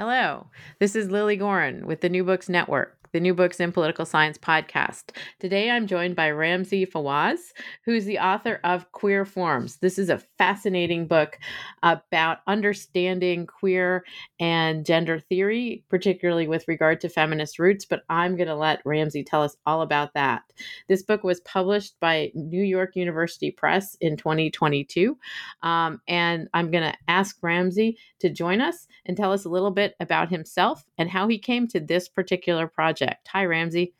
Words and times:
Hello, 0.00 0.46
this 0.78 0.96
is 0.96 1.10
Lilly 1.10 1.36
Goren 1.36 1.86
with 1.86 2.00
the 2.00 2.08
New 2.08 2.24
Books 2.24 2.48
Network 2.48 3.00
the 3.12 3.20
New 3.20 3.34
Books 3.34 3.58
in 3.58 3.72
Political 3.72 4.06
Science 4.06 4.38
podcast. 4.38 5.16
Today 5.40 5.70
I'm 5.70 5.86
joined 5.86 6.14
by 6.14 6.30
Ramzi 6.30 6.88
Fawaz, 6.88 7.38
who's 7.84 8.04
the 8.04 8.18
author 8.18 8.60
of 8.62 8.90
Queer 8.92 9.24
Forms. 9.24 9.78
This 9.78 9.98
is 9.98 10.08
a 10.08 10.22
fascinating 10.38 11.06
book 11.06 11.38
about 11.82 12.38
understanding 12.46 13.46
queer 13.46 14.04
and 14.38 14.86
gender 14.86 15.18
theory, 15.18 15.84
particularly 15.88 16.46
with 16.46 16.68
regard 16.68 17.00
to 17.00 17.08
feminist 17.08 17.58
roots, 17.58 17.84
but 17.84 18.02
I'm 18.08 18.36
going 18.36 18.48
to 18.48 18.54
let 18.54 18.84
Ramzi 18.84 19.24
tell 19.26 19.42
us 19.42 19.56
all 19.66 19.82
about 19.82 20.14
that. 20.14 20.42
This 20.88 21.02
book 21.02 21.24
was 21.24 21.40
published 21.40 21.98
by 22.00 22.30
New 22.34 22.62
York 22.62 22.94
University 22.94 23.50
Press 23.50 23.96
in 24.00 24.16
2022, 24.16 25.18
um, 25.62 26.00
and 26.06 26.48
I'm 26.54 26.70
going 26.70 26.84
to 26.84 26.98
ask 27.08 27.40
Ramzi 27.40 27.96
to 28.20 28.30
join 28.30 28.60
us 28.60 28.86
and 29.04 29.16
tell 29.16 29.32
us 29.32 29.44
a 29.44 29.48
little 29.48 29.70
bit 29.70 29.94
about 30.00 30.30
himself 30.30 30.84
and 30.98 31.10
how 31.10 31.28
he 31.28 31.38
came 31.38 31.66
to 31.68 31.80
this 31.80 32.08
particular 32.08 32.66
project. 32.66 33.28
Hi, 33.28 33.44
Ramzi. 33.44 33.92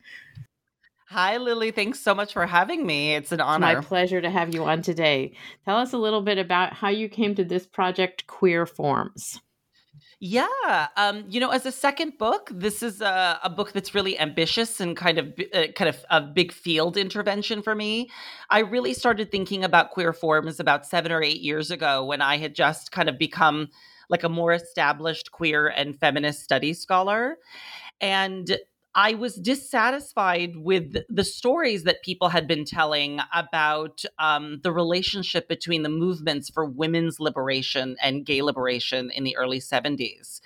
Hi, 1.09 1.35
Lilly. 1.35 1.71
Thanks 1.71 1.99
so 1.99 2.15
much 2.15 2.31
for 2.31 2.45
having 2.45 2.85
me. 2.85 3.15
It's 3.15 3.33
an 3.33 3.41
honor. 3.41 3.67
It's 3.67 3.75
my 3.75 3.83
pleasure 3.83 4.21
to 4.21 4.29
have 4.29 4.53
you 4.53 4.63
on 4.63 4.81
today. 4.81 5.33
Tell 5.65 5.75
us 5.75 5.91
a 5.91 5.97
little 5.97 6.21
bit 6.21 6.37
about 6.37 6.71
how 6.71 6.87
you 6.87 7.09
came 7.09 7.35
to 7.35 7.43
this 7.43 7.67
project, 7.67 8.27
Queer 8.27 8.65
Forms. 8.65 9.41
Yeah, 10.23 10.87
um, 10.97 11.25
you 11.27 11.39
know, 11.39 11.49
as 11.49 11.65
a 11.65 11.71
second 11.71 12.19
book, 12.19 12.51
this 12.53 12.83
is 12.83 13.01
a, 13.01 13.39
a 13.43 13.49
book 13.49 13.71
that's 13.71 13.95
really 13.95 14.19
ambitious 14.19 14.79
and 14.79 14.95
kind 14.95 15.17
of 15.17 15.33
uh, 15.51 15.67
kind 15.75 15.89
of 15.89 16.05
a 16.11 16.21
big 16.21 16.51
field 16.51 16.95
intervention 16.95 17.63
for 17.63 17.73
me. 17.73 18.09
I 18.49 18.59
really 18.59 18.93
started 18.93 19.31
thinking 19.31 19.63
about 19.63 19.89
queer 19.89 20.13
forms 20.13 20.59
about 20.59 20.85
seven 20.85 21.11
or 21.11 21.23
eight 21.23 21.41
years 21.41 21.71
ago 21.71 22.05
when 22.05 22.21
I 22.21 22.37
had 22.37 22.53
just 22.53 22.91
kind 22.91 23.09
of 23.09 23.17
become 23.17 23.69
like 24.11 24.23
a 24.23 24.29
more 24.29 24.53
established 24.53 25.31
queer 25.31 25.67
and 25.67 25.97
feminist 25.99 26.43
studies 26.43 26.79
scholar. 26.79 27.37
And 27.99 28.57
I 28.93 29.13
was 29.13 29.35
dissatisfied 29.35 30.57
with 30.57 30.95
the 31.07 31.23
stories 31.23 31.83
that 31.83 32.03
people 32.03 32.27
had 32.27 32.45
been 32.45 32.65
telling 32.65 33.21
about 33.33 34.03
um, 34.19 34.59
the 34.63 34.71
relationship 34.71 35.47
between 35.47 35.83
the 35.83 35.89
movements 35.89 36.49
for 36.49 36.65
women's 36.65 37.19
liberation 37.19 37.95
and 38.01 38.25
gay 38.25 38.41
liberation 38.41 39.09
in 39.11 39.23
the 39.23 39.37
early 39.37 39.59
70s. 39.59 40.41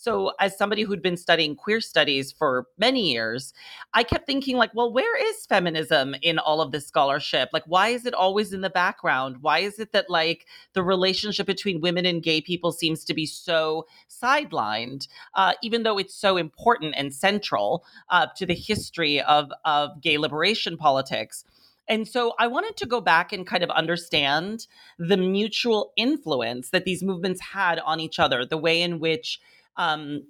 So, 0.00 0.30
as 0.38 0.56
somebody 0.56 0.82
who'd 0.82 1.02
been 1.02 1.16
studying 1.16 1.56
queer 1.56 1.80
studies 1.80 2.30
for 2.30 2.68
many 2.78 3.10
years, 3.10 3.52
I 3.94 4.04
kept 4.04 4.26
thinking, 4.26 4.56
like, 4.56 4.72
well, 4.72 4.92
where 4.92 5.16
is 5.16 5.44
feminism 5.46 6.14
in 6.22 6.38
all 6.38 6.60
of 6.60 6.70
this 6.70 6.86
scholarship? 6.86 7.48
Like, 7.52 7.64
why 7.66 7.88
is 7.88 8.06
it 8.06 8.14
always 8.14 8.52
in 8.52 8.60
the 8.60 8.70
background? 8.70 9.38
Why 9.40 9.58
is 9.58 9.80
it 9.80 9.90
that, 9.90 10.08
like, 10.08 10.46
the 10.72 10.84
relationship 10.84 11.48
between 11.48 11.80
women 11.80 12.06
and 12.06 12.22
gay 12.22 12.40
people 12.40 12.70
seems 12.70 13.04
to 13.06 13.12
be 13.12 13.26
so 13.26 13.88
sidelined, 14.08 15.08
uh, 15.34 15.54
even 15.64 15.82
though 15.82 15.98
it's 15.98 16.14
so 16.14 16.36
important 16.36 16.94
and 16.96 17.12
central 17.12 17.84
uh, 18.08 18.28
to 18.36 18.46
the 18.46 18.54
history 18.54 19.20
of, 19.22 19.50
of 19.64 20.00
gay 20.00 20.16
liberation 20.16 20.76
politics? 20.76 21.44
And 21.88 22.06
so 22.06 22.34
I 22.38 22.46
wanted 22.46 22.76
to 22.76 22.86
go 22.86 23.00
back 23.00 23.32
and 23.32 23.44
kind 23.44 23.64
of 23.64 23.70
understand 23.70 24.68
the 24.96 25.16
mutual 25.16 25.92
influence 25.96 26.70
that 26.70 26.84
these 26.84 27.02
movements 27.02 27.40
had 27.40 27.80
on 27.80 27.98
each 27.98 28.20
other, 28.20 28.44
the 28.44 28.58
way 28.58 28.80
in 28.80 29.00
which 29.00 29.40
um, 29.78 30.22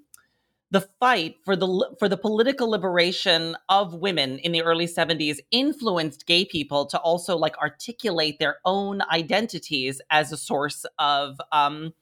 the 0.71 0.83
fight 1.01 1.37
for 1.45 1.57
the 1.57 1.97
for 1.99 2.09
the 2.09 2.17
political 2.17 2.71
liberation 2.71 3.57
of 3.69 3.95
women 3.95 4.39
in 4.39 4.53
the 4.53 4.63
early 4.63 4.87
70s 4.87 5.39
influenced 5.51 6.27
gay 6.27 6.45
people 6.45 6.85
to 6.87 6.99
also 6.99 7.37
like 7.37 7.57
articulate 7.59 8.39
their 8.39 8.59
own 8.65 9.01
identities 9.11 10.01
as 10.11 10.31
a 10.31 10.37
source 10.37 10.85
of 10.99 11.41
um, 11.53 11.95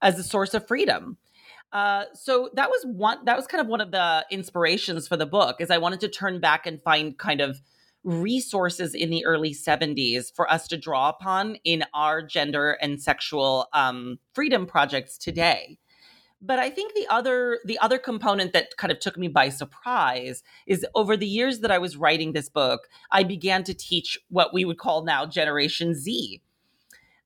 as 0.00 0.18
a 0.18 0.24
source 0.24 0.54
of 0.54 0.66
freedom. 0.66 1.18
Uh, 1.72 2.04
so 2.12 2.50
that 2.54 2.68
was 2.70 2.84
one 2.84 3.24
that 3.24 3.36
was 3.36 3.46
kind 3.46 3.60
of 3.60 3.66
one 3.66 3.80
of 3.80 3.90
the 3.90 4.24
inspirations 4.30 5.08
for 5.08 5.16
the 5.16 5.26
book 5.26 5.56
is 5.60 5.70
I 5.70 5.78
wanted 5.78 6.00
to 6.00 6.08
turn 6.08 6.38
back 6.38 6.66
and 6.66 6.80
find 6.82 7.18
kind 7.18 7.40
of 7.40 7.60
resources 8.04 8.94
in 8.94 9.10
the 9.10 9.24
early 9.24 9.54
70s 9.54 10.34
for 10.34 10.50
us 10.50 10.66
to 10.68 10.76
draw 10.76 11.08
upon 11.08 11.56
in 11.64 11.84
our 11.94 12.20
gender 12.20 12.72
and 12.82 13.00
sexual 13.00 13.68
um, 13.72 14.18
freedom 14.34 14.66
projects 14.66 15.16
today 15.16 15.78
but 16.42 16.58
i 16.58 16.68
think 16.68 16.92
the 16.94 17.06
other 17.08 17.60
the 17.64 17.78
other 17.78 17.98
component 17.98 18.52
that 18.52 18.76
kind 18.76 18.90
of 18.90 18.98
took 18.98 19.16
me 19.16 19.28
by 19.28 19.48
surprise 19.48 20.42
is 20.66 20.84
over 20.94 21.16
the 21.16 21.26
years 21.26 21.60
that 21.60 21.70
i 21.70 21.78
was 21.78 21.96
writing 21.96 22.32
this 22.32 22.48
book 22.48 22.88
i 23.10 23.22
began 23.22 23.62
to 23.64 23.72
teach 23.72 24.18
what 24.28 24.52
we 24.52 24.64
would 24.64 24.78
call 24.78 25.04
now 25.04 25.24
generation 25.24 25.94
z. 25.94 26.42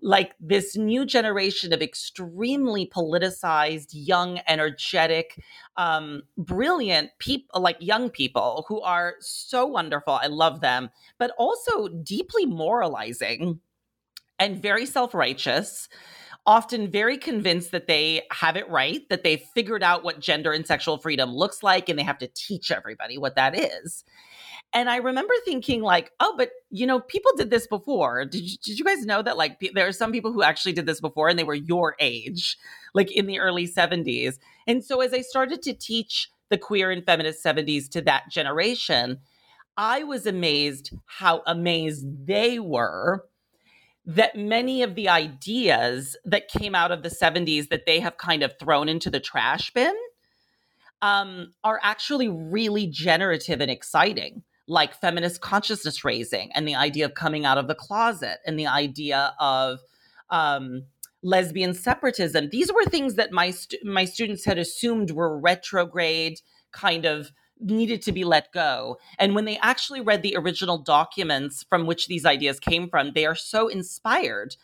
Like 0.02 0.34
this 0.38 0.76
new 0.76 1.06
generation 1.06 1.72
of 1.72 1.80
extremely 1.80 2.86
politicized 2.86 3.88
young 3.92 4.40
energetic 4.46 5.42
um, 5.78 6.22
brilliant 6.36 7.10
people 7.18 7.62
like 7.62 7.78
young 7.80 8.10
people 8.10 8.66
who 8.68 8.80
are 8.82 9.14
so 9.20 9.64
wonderful 9.66 10.18
i 10.22 10.26
love 10.26 10.60
them 10.60 10.90
but 11.18 11.32
also 11.38 11.88
deeply 11.88 12.44
moralizing 12.44 13.60
and 14.38 14.60
very 14.60 14.84
self-righteous 14.84 15.88
often 16.46 16.90
very 16.90 17.18
convinced 17.18 17.72
that 17.72 17.86
they 17.86 18.22
have 18.30 18.56
it 18.56 18.68
right, 18.70 19.08
that 19.10 19.24
they've 19.24 19.42
figured 19.54 19.82
out 19.82 20.04
what 20.04 20.20
gender 20.20 20.52
and 20.52 20.66
sexual 20.66 20.98
freedom 20.98 21.30
looks 21.30 21.62
like, 21.62 21.88
and 21.88 21.98
they 21.98 22.04
have 22.04 22.18
to 22.18 22.28
teach 22.34 22.70
everybody 22.70 23.18
what 23.18 23.34
that 23.36 23.58
is. 23.58 24.04
And 24.72 24.90
I 24.90 24.96
remember 24.96 25.34
thinking, 25.44 25.80
like, 25.82 26.12
oh, 26.20 26.34
but 26.36 26.50
you 26.70 26.86
know, 26.86 27.00
people 27.00 27.32
did 27.36 27.50
this 27.50 27.66
before. 27.66 28.24
Did 28.24 28.42
you, 28.42 28.58
did 28.62 28.78
you 28.78 28.84
guys 28.84 29.06
know 29.06 29.22
that, 29.22 29.36
like, 29.36 29.58
there 29.74 29.86
are 29.86 29.92
some 29.92 30.12
people 30.12 30.32
who 30.32 30.42
actually 30.42 30.72
did 30.72 30.86
this 30.86 31.00
before 31.00 31.28
and 31.28 31.38
they 31.38 31.44
were 31.44 31.54
your 31.54 31.96
age, 31.98 32.56
like 32.94 33.10
in 33.10 33.26
the 33.26 33.38
early 33.38 33.66
70s? 33.66 34.38
And 34.66 34.84
so 34.84 35.00
as 35.00 35.12
I 35.14 35.22
started 35.22 35.62
to 35.62 35.72
teach 35.72 36.28
the 36.50 36.58
queer 36.58 36.90
and 36.90 37.04
feminist 37.04 37.44
70s 37.44 37.88
to 37.90 38.02
that 38.02 38.30
generation, 38.30 39.18
I 39.76 40.04
was 40.04 40.26
amazed 40.26 40.94
how 41.06 41.42
amazed 41.46 42.26
they 42.26 42.58
were 42.58 43.24
that 44.06 44.36
many 44.36 44.82
of 44.82 44.94
the 44.94 45.08
ideas 45.08 46.16
that 46.24 46.48
came 46.48 46.74
out 46.74 46.92
of 46.92 47.02
the 47.02 47.08
70s 47.08 47.68
that 47.68 47.86
they 47.86 47.98
have 47.98 48.16
kind 48.16 48.42
of 48.42 48.56
thrown 48.58 48.88
into 48.88 49.10
the 49.10 49.18
trash 49.18 49.72
bin 49.72 49.94
um, 51.02 51.52
are 51.64 51.80
actually 51.82 52.28
really 52.28 52.86
generative 52.86 53.60
and 53.60 53.70
exciting, 53.70 54.42
like 54.68 54.94
feminist 54.94 55.40
consciousness 55.40 56.04
raising 56.04 56.52
and 56.52 56.66
the 56.68 56.76
idea 56.76 57.04
of 57.04 57.14
coming 57.14 57.44
out 57.44 57.58
of 57.58 57.66
the 57.66 57.74
closet 57.74 58.38
and 58.46 58.58
the 58.58 58.66
idea 58.68 59.34
of 59.40 59.80
um, 60.30 60.84
lesbian 61.22 61.74
separatism. 61.74 62.48
These 62.50 62.72
were 62.72 62.84
things 62.84 63.14
that 63.14 63.32
my 63.32 63.50
st- 63.50 63.84
my 63.84 64.04
students 64.04 64.44
had 64.44 64.58
assumed 64.58 65.10
were 65.10 65.38
retrograde 65.38 66.40
kind 66.72 67.04
of 67.04 67.32
needed 67.60 68.02
to 68.02 68.12
be 68.12 68.24
let 68.24 68.52
go. 68.52 68.98
And 69.18 69.34
when 69.34 69.44
they 69.44 69.58
actually 69.58 70.00
read 70.00 70.22
the 70.22 70.36
original 70.36 70.78
documents 70.78 71.64
from 71.68 71.86
which 71.86 72.06
these 72.06 72.26
ideas 72.26 72.60
came 72.60 72.88
from, 72.88 73.12
they 73.12 73.26
are 73.26 73.34
so 73.34 73.68
inspired. 73.68 74.56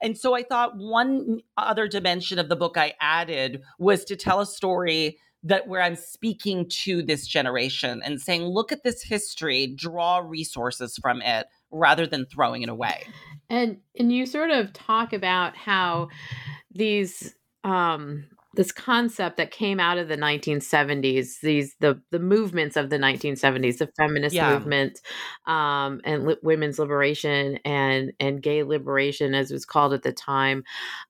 And 0.00 0.18
so 0.18 0.34
I 0.34 0.42
thought 0.42 0.76
one 0.76 1.40
other 1.56 1.86
dimension 1.86 2.38
of 2.38 2.48
the 2.48 2.56
book 2.56 2.76
I 2.76 2.94
added 3.00 3.62
was 3.78 4.04
to 4.06 4.16
tell 4.16 4.40
a 4.40 4.46
story 4.46 5.18
that 5.44 5.66
where 5.66 5.82
I'm 5.82 5.96
speaking 5.96 6.68
to 6.68 7.02
this 7.02 7.26
generation 7.26 8.00
and 8.04 8.20
saying, 8.20 8.42
look 8.42 8.72
at 8.72 8.84
this 8.84 9.02
history, 9.02 9.66
draw 9.66 10.18
resources 10.18 10.98
from 11.00 11.20
it 11.22 11.46
rather 11.70 12.06
than 12.06 12.26
throwing 12.26 12.62
it 12.62 12.68
away. 12.68 13.04
And 13.48 13.78
and 13.98 14.12
you 14.12 14.26
sort 14.26 14.50
of 14.50 14.72
talk 14.72 15.12
about 15.12 15.56
how 15.56 16.08
these 16.70 17.34
um 17.64 18.24
this 18.54 18.72
concept 18.72 19.36
that 19.38 19.50
came 19.50 19.80
out 19.80 19.98
of 19.98 20.08
the 20.08 20.16
1970s 20.16 21.40
these 21.40 21.74
the 21.80 22.00
the 22.10 22.18
movements 22.18 22.76
of 22.76 22.90
the 22.90 22.98
1970s 22.98 23.78
the 23.78 23.88
feminist 23.96 24.34
yeah. 24.34 24.52
movement 24.52 25.00
um, 25.46 26.00
and 26.04 26.26
li- 26.26 26.36
women's 26.42 26.78
liberation 26.78 27.58
and 27.64 28.12
and 28.20 28.42
gay 28.42 28.62
liberation 28.62 29.34
as 29.34 29.50
it 29.50 29.54
was 29.54 29.64
called 29.64 29.92
at 29.92 30.02
the 30.02 30.12
time 30.12 30.64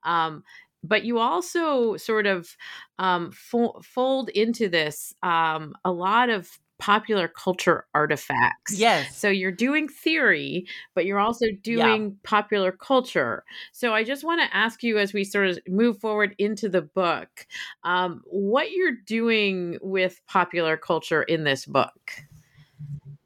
um, 0.04 0.42
but 0.84 1.04
you 1.04 1.18
also 1.18 1.96
sort 1.96 2.26
of 2.26 2.56
um, 2.98 3.30
fo- 3.32 3.80
fold 3.82 4.28
into 4.30 4.68
this 4.68 5.14
um, 5.22 5.74
a 5.84 5.92
lot 5.92 6.28
of 6.28 6.48
popular 6.82 7.28
culture 7.28 7.86
artifacts. 7.94 8.76
Yes. 8.76 9.16
So 9.16 9.28
you're 9.28 9.52
doing 9.52 9.86
theory, 9.86 10.66
but 10.96 11.06
you're 11.06 11.20
also 11.20 11.46
doing 11.62 12.02
yeah. 12.02 12.16
popular 12.24 12.72
culture. 12.72 13.44
So 13.70 13.94
I 13.94 14.02
just 14.02 14.24
want 14.24 14.40
to 14.40 14.56
ask 14.56 14.82
you 14.82 14.98
as 14.98 15.12
we 15.12 15.22
sort 15.22 15.46
of 15.46 15.60
move 15.68 16.00
forward 16.00 16.34
into 16.38 16.68
the 16.68 16.82
book, 16.82 17.46
um, 17.84 18.22
what 18.26 18.72
you're 18.72 18.96
doing 19.06 19.78
with 19.80 20.20
popular 20.26 20.76
culture 20.76 21.22
in 21.22 21.44
this 21.44 21.66
book. 21.66 22.10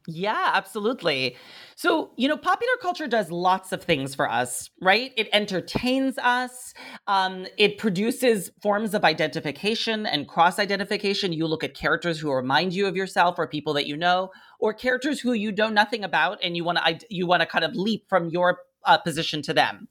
Yeah, 0.08 0.52
absolutely. 0.54 1.36
So, 1.74 2.12
you 2.16 2.28
know, 2.28 2.36
popular 2.36 2.74
culture 2.80 3.08
does 3.08 3.32
lots 3.32 3.72
of 3.72 3.82
things 3.82 4.14
for 4.14 4.30
us, 4.30 4.70
right? 4.80 5.12
It 5.16 5.28
entertains 5.32 6.16
us. 6.18 6.74
Um, 7.08 7.46
it 7.58 7.76
produces 7.76 8.52
forms 8.62 8.94
of 8.94 9.04
identification 9.04 10.06
and 10.06 10.28
cross 10.28 10.60
identification. 10.60 11.32
You 11.32 11.48
look 11.48 11.64
at 11.64 11.74
characters 11.74 12.20
who 12.20 12.30
remind 12.32 12.72
you 12.72 12.86
of 12.86 12.94
yourself 12.94 13.34
or 13.36 13.48
people 13.48 13.74
that 13.74 13.88
you 13.88 13.96
know, 13.96 14.30
or 14.60 14.72
characters 14.72 15.18
who 15.18 15.32
you 15.32 15.50
know 15.50 15.70
nothing 15.70 16.04
about 16.04 16.38
and 16.40 16.56
you 16.56 16.62
want 16.62 16.78
to 16.78 16.98
you 17.10 17.26
want 17.26 17.40
to 17.40 17.46
kind 17.46 17.64
of 17.64 17.74
leap 17.74 18.08
from 18.08 18.28
your 18.28 18.60
uh, 18.84 18.98
position 18.98 19.42
to 19.42 19.52
them. 19.52 19.88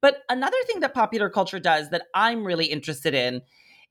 But 0.00 0.22
another 0.28 0.56
thing 0.66 0.80
that 0.80 0.94
popular 0.94 1.28
culture 1.28 1.58
does 1.58 1.90
that 1.90 2.06
I'm 2.14 2.44
really 2.44 2.66
interested 2.66 3.14
in 3.14 3.42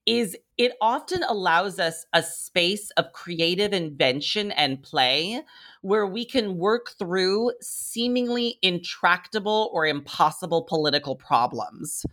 is 0.07 0.37
it 0.57 0.71
often 0.81 1.21
allows 1.23 1.79
us 1.79 2.05
a 2.13 2.23
space 2.23 2.89
of 2.91 3.11
creative 3.11 3.73
invention 3.73 4.51
and 4.51 4.81
play 4.81 5.41
where 5.81 6.07
we 6.07 6.25
can 6.25 6.57
work 6.57 6.91
through 6.97 7.51
seemingly 7.61 8.57
intractable 8.61 9.69
or 9.73 9.85
impossible 9.85 10.63
political 10.63 11.15
problems 11.15 12.05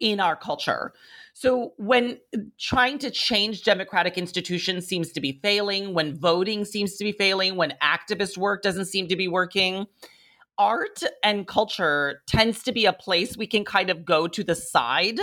in 0.00 0.20
our 0.20 0.36
culture. 0.36 0.92
So, 1.32 1.72
when 1.76 2.18
trying 2.58 2.98
to 2.98 3.10
change 3.10 3.62
democratic 3.62 4.18
institutions 4.18 4.86
seems 4.86 5.12
to 5.12 5.20
be 5.20 5.38
failing, 5.40 5.94
when 5.94 6.18
voting 6.18 6.64
seems 6.64 6.96
to 6.96 7.04
be 7.04 7.12
failing, 7.12 7.56
when 7.56 7.74
activist 7.82 8.36
work 8.36 8.62
doesn't 8.62 8.86
seem 8.86 9.06
to 9.08 9.16
be 9.16 9.28
working, 9.28 9.86
art 10.58 11.02
and 11.22 11.46
culture 11.46 12.22
tends 12.26 12.64
to 12.64 12.72
be 12.72 12.84
a 12.84 12.92
place 12.92 13.36
we 13.36 13.46
can 13.46 13.64
kind 13.64 13.90
of 13.90 14.04
go 14.04 14.26
to 14.26 14.42
the 14.42 14.56
side 14.56 15.20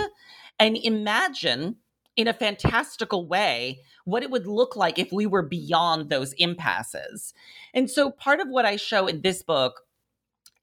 and 0.58 0.78
imagine 0.78 1.76
in 2.16 2.28
a 2.28 2.34
fantastical 2.34 3.26
way 3.26 3.80
what 4.04 4.22
it 4.22 4.30
would 4.30 4.46
look 4.46 4.74
like 4.74 4.98
if 4.98 5.12
we 5.12 5.26
were 5.26 5.42
beyond 5.42 6.08
those 6.08 6.32
impasses. 6.34 7.34
And 7.74 7.90
so 7.90 8.10
part 8.10 8.40
of 8.40 8.48
what 8.48 8.64
I 8.64 8.76
show 8.76 9.06
in 9.06 9.20
this 9.20 9.42
book 9.42 9.82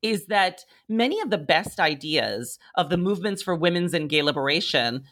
is 0.01 0.25
that 0.27 0.65
many 0.89 1.21
of 1.21 1.29
the 1.29 1.37
best 1.37 1.79
ideas 1.79 2.59
of 2.75 2.89
the 2.89 2.97
movements 2.97 3.41
for 3.41 3.55
women's 3.55 3.93
and 3.93 4.09
gay 4.09 4.21
liberation 4.21 5.03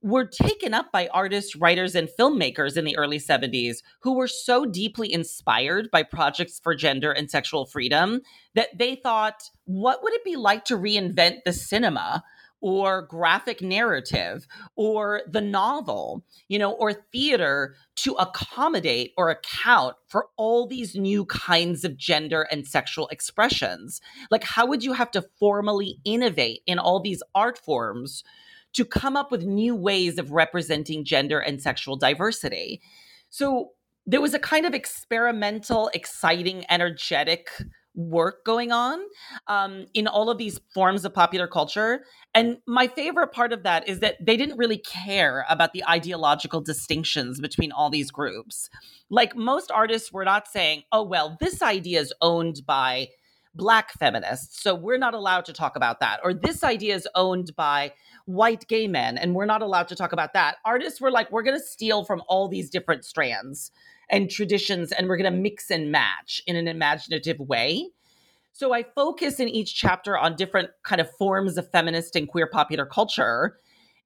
were 0.00 0.24
taken 0.24 0.74
up 0.74 0.92
by 0.92 1.08
artists, 1.08 1.56
writers, 1.56 1.96
and 1.96 2.08
filmmakers 2.18 2.76
in 2.76 2.84
the 2.84 2.96
early 2.96 3.18
70s 3.18 3.78
who 4.00 4.14
were 4.14 4.28
so 4.28 4.64
deeply 4.64 5.12
inspired 5.12 5.90
by 5.90 6.04
projects 6.04 6.60
for 6.60 6.74
gender 6.74 7.10
and 7.10 7.28
sexual 7.28 7.66
freedom 7.66 8.20
that 8.54 8.68
they 8.78 8.94
thought, 8.94 9.50
what 9.64 10.02
would 10.02 10.12
it 10.12 10.24
be 10.24 10.36
like 10.36 10.64
to 10.66 10.76
reinvent 10.76 11.38
the 11.44 11.52
cinema 11.52 12.22
or 12.60 13.02
graphic 13.02 13.62
narrative 13.62 14.46
or 14.76 15.22
the 15.28 15.40
novel, 15.40 16.24
you 16.48 16.58
know, 16.58 16.72
or 16.72 16.92
theater 16.92 17.74
to 17.96 18.14
accommodate 18.14 19.12
or 19.16 19.30
account 19.30 19.96
for 20.08 20.26
all 20.36 20.66
these 20.66 20.94
new 20.94 21.24
kinds 21.26 21.84
of 21.84 21.96
gender 21.96 22.42
and 22.50 22.66
sexual 22.66 23.08
expressions. 23.08 24.00
Like, 24.30 24.44
how 24.44 24.66
would 24.66 24.82
you 24.82 24.92
have 24.92 25.10
to 25.12 25.22
formally 25.38 25.98
innovate 26.04 26.60
in 26.66 26.78
all 26.78 27.00
these 27.00 27.22
art 27.34 27.58
forms 27.58 28.24
to 28.74 28.84
come 28.84 29.16
up 29.16 29.30
with 29.30 29.44
new 29.44 29.74
ways 29.74 30.18
of 30.18 30.32
representing 30.32 31.04
gender 31.04 31.38
and 31.38 31.62
sexual 31.62 31.96
diversity? 31.96 32.80
So, 33.30 33.70
there 34.06 34.22
was 34.22 34.32
a 34.32 34.38
kind 34.38 34.64
of 34.64 34.72
experimental, 34.72 35.90
exciting, 35.92 36.64
energetic 36.70 37.50
work 37.98 38.44
going 38.44 38.70
on 38.70 39.00
um, 39.48 39.86
in 39.92 40.06
all 40.06 40.30
of 40.30 40.38
these 40.38 40.60
forms 40.72 41.04
of 41.04 41.12
popular 41.12 41.48
culture. 41.48 42.04
And 42.32 42.58
my 42.64 42.86
favorite 42.86 43.32
part 43.32 43.52
of 43.52 43.64
that 43.64 43.88
is 43.88 43.98
that 44.00 44.24
they 44.24 44.36
didn't 44.36 44.56
really 44.56 44.78
care 44.78 45.44
about 45.50 45.72
the 45.72 45.84
ideological 45.86 46.60
distinctions 46.60 47.40
between 47.40 47.72
all 47.72 47.90
these 47.90 48.12
groups. 48.12 48.70
Like 49.10 49.34
most 49.34 49.72
artists 49.72 50.12
were 50.12 50.24
not 50.24 50.46
saying, 50.46 50.84
oh, 50.92 51.02
well, 51.02 51.36
this 51.40 51.60
idea 51.60 52.00
is 52.00 52.14
owned 52.22 52.62
by 52.64 53.08
black 53.54 53.92
feminists, 53.94 54.62
so 54.62 54.72
we're 54.72 54.98
not 54.98 55.14
allowed 55.14 55.44
to 55.46 55.52
talk 55.52 55.74
about 55.74 55.98
that. 55.98 56.20
Or 56.22 56.32
this 56.32 56.62
idea 56.62 56.94
is 56.94 57.08
owned 57.16 57.56
by 57.56 57.92
white 58.26 58.68
gay 58.68 58.86
men, 58.86 59.18
and 59.18 59.34
we're 59.34 59.46
not 59.46 59.62
allowed 59.62 59.88
to 59.88 59.96
talk 59.96 60.12
about 60.12 60.34
that. 60.34 60.58
Artists 60.64 61.00
were 61.00 61.10
like, 61.10 61.32
we're 61.32 61.42
going 61.42 61.58
to 61.58 61.64
steal 61.64 62.04
from 62.04 62.22
all 62.28 62.46
these 62.46 62.70
different 62.70 63.04
strands 63.04 63.72
and 64.10 64.30
traditions 64.30 64.92
and 64.92 65.08
we're 65.08 65.16
going 65.16 65.32
to 65.32 65.38
mix 65.38 65.70
and 65.70 65.92
match 65.92 66.42
in 66.46 66.56
an 66.56 66.68
imaginative 66.68 67.38
way. 67.38 67.90
So 68.52 68.72
I 68.72 68.82
focus 68.82 69.38
in 69.38 69.48
each 69.48 69.74
chapter 69.74 70.18
on 70.18 70.36
different 70.36 70.70
kind 70.82 71.00
of 71.00 71.10
forms 71.16 71.58
of 71.58 71.70
feminist 71.70 72.16
and 72.16 72.28
queer 72.28 72.46
popular 72.46 72.86
culture 72.86 73.58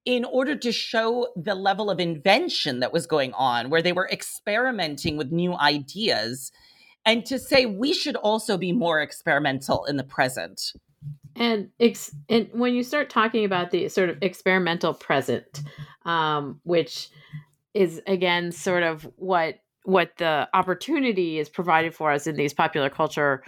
in 0.05 0.25
order 0.25 0.57
to 0.57 0.73
show 0.73 1.29
the 1.37 1.55
level 1.55 1.89
of 1.91 2.01
invention 2.01 2.81
that 2.81 2.93
was 2.93 3.07
going 3.07 3.33
on 3.35 3.71
where 3.71 3.83
they 3.83 3.93
were 3.93 4.09
experimenting 4.11 5.17
with 5.17 5.31
new 5.31 5.55
ideas 5.55 6.53
and 7.05 7.25
to 7.27 7.39
say 7.39 7.67
we 7.67 7.93
should 7.93 8.17
also 8.17 8.57
be 8.57 8.73
more 8.73 9.01
experimental 9.01 9.85
in 9.87 9.97
the 9.97 10.05
present. 10.05 10.73
And 11.35 11.71
ex- 11.81 12.15
and 12.29 12.49
when 12.53 12.75
you 12.75 12.85
start 12.85 13.11
talking 13.11 13.45
about 13.45 13.71
the 13.71 13.89
sort 13.89 14.11
of 14.11 14.19
experimental 14.23 14.95
present, 14.95 15.63
um, 16.05 16.61
which 16.65 17.09
is 17.75 18.03
again 18.07 18.53
sort 18.53 18.83
of 18.83 19.09
what 19.17 19.62
what 19.85 20.17
the 20.19 20.49
opportunity 20.55 21.39
is 21.39 21.49
provided 21.49 21.95
for 21.95 22.13
us 22.13 22.27
in 22.27 22.37
these 22.37 22.55
popular 22.55 22.91
culture 22.91 23.43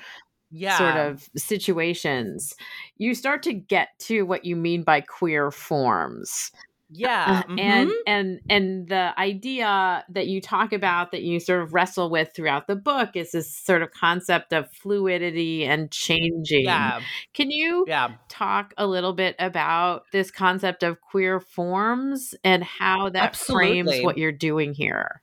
yeah. 0.51 0.79
sort 0.79 0.97
of 0.97 1.29
situations, 1.37 2.55
you 2.97 3.15
start 3.15 3.43
to 3.43 3.53
get 3.53 3.89
to 4.01 4.23
what 4.23 4.45
you 4.45 4.57
mean 4.57 4.83
by 4.83 5.01
queer 5.01 5.51
forms. 5.51 6.51
Yeah. 6.91 7.25
Uh, 7.27 7.43
mm-hmm. 7.43 7.59
And 7.59 7.91
and 8.07 8.41
and 8.49 8.89
the 8.89 9.19
idea 9.19 10.05
that 10.11 10.29
you 10.29 10.41
talk 10.41 10.73
about 10.73 11.11
that 11.11 11.23
you 11.23 11.41
sort 11.41 11.63
of 11.63 11.75
wrestle 11.75 12.09
with 12.09 12.31
throughout 12.37 12.69
the 12.69 12.77
book 12.77 13.11
is 13.17 13.33
this 13.33 13.53
sort 13.53 13.83
of 13.83 13.91
concept 13.91 14.53
of 14.53 14.71
fluidity 14.71 15.65
and 15.65 15.91
changing. 15.91 16.65
Yeah. 16.65 17.01
Can 17.33 17.51
you 17.51 17.85
yeah. 17.89 18.13
talk 18.29 18.75
a 18.77 18.87
little 18.87 19.13
bit 19.13 19.35
about 19.39 20.05
this 20.13 20.31
concept 20.31 20.83
of 20.83 21.01
queer 21.01 21.41
forms 21.41 22.35
and 22.45 22.63
how 22.63 23.09
that 23.09 23.25
Absolutely. 23.25 23.83
frames 23.83 24.05
what 24.05 24.19
you're 24.19 24.31
doing 24.31 24.75
here? 24.75 25.23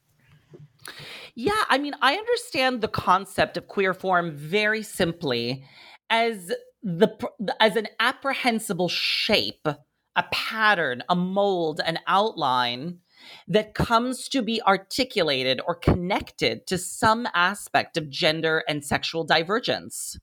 Yeah, 1.36 1.64
I 1.70 1.78
mean, 1.78 1.94
I 2.02 2.16
understand 2.16 2.82
the 2.82 2.88
concept 2.88 3.58
of 3.58 3.68
queer 3.68 3.94
form 3.94 4.32
very 4.32 4.84
simply 4.84 5.66
as 6.10 6.52
the 6.84 7.10
as 7.60 7.76
an 7.76 7.88
apprehensible 8.00 8.90
shape, 8.90 9.68
a 9.68 10.24
pattern, 10.32 11.04
a 11.10 11.16
mold, 11.16 11.80
an 11.86 12.00
outline 12.08 13.00
that 13.48 13.76
comes 13.76 14.28
to 14.30 14.42
be 14.42 14.62
articulated 14.64 15.62
or 15.68 15.76
connected 15.76 16.66
to 16.68 16.78
some 16.78 17.28
aspect 17.36 17.98
of 17.98 18.10
gender 18.10 18.64
and 18.68 18.84
sexual 18.84 19.24
divergence. 19.24 20.18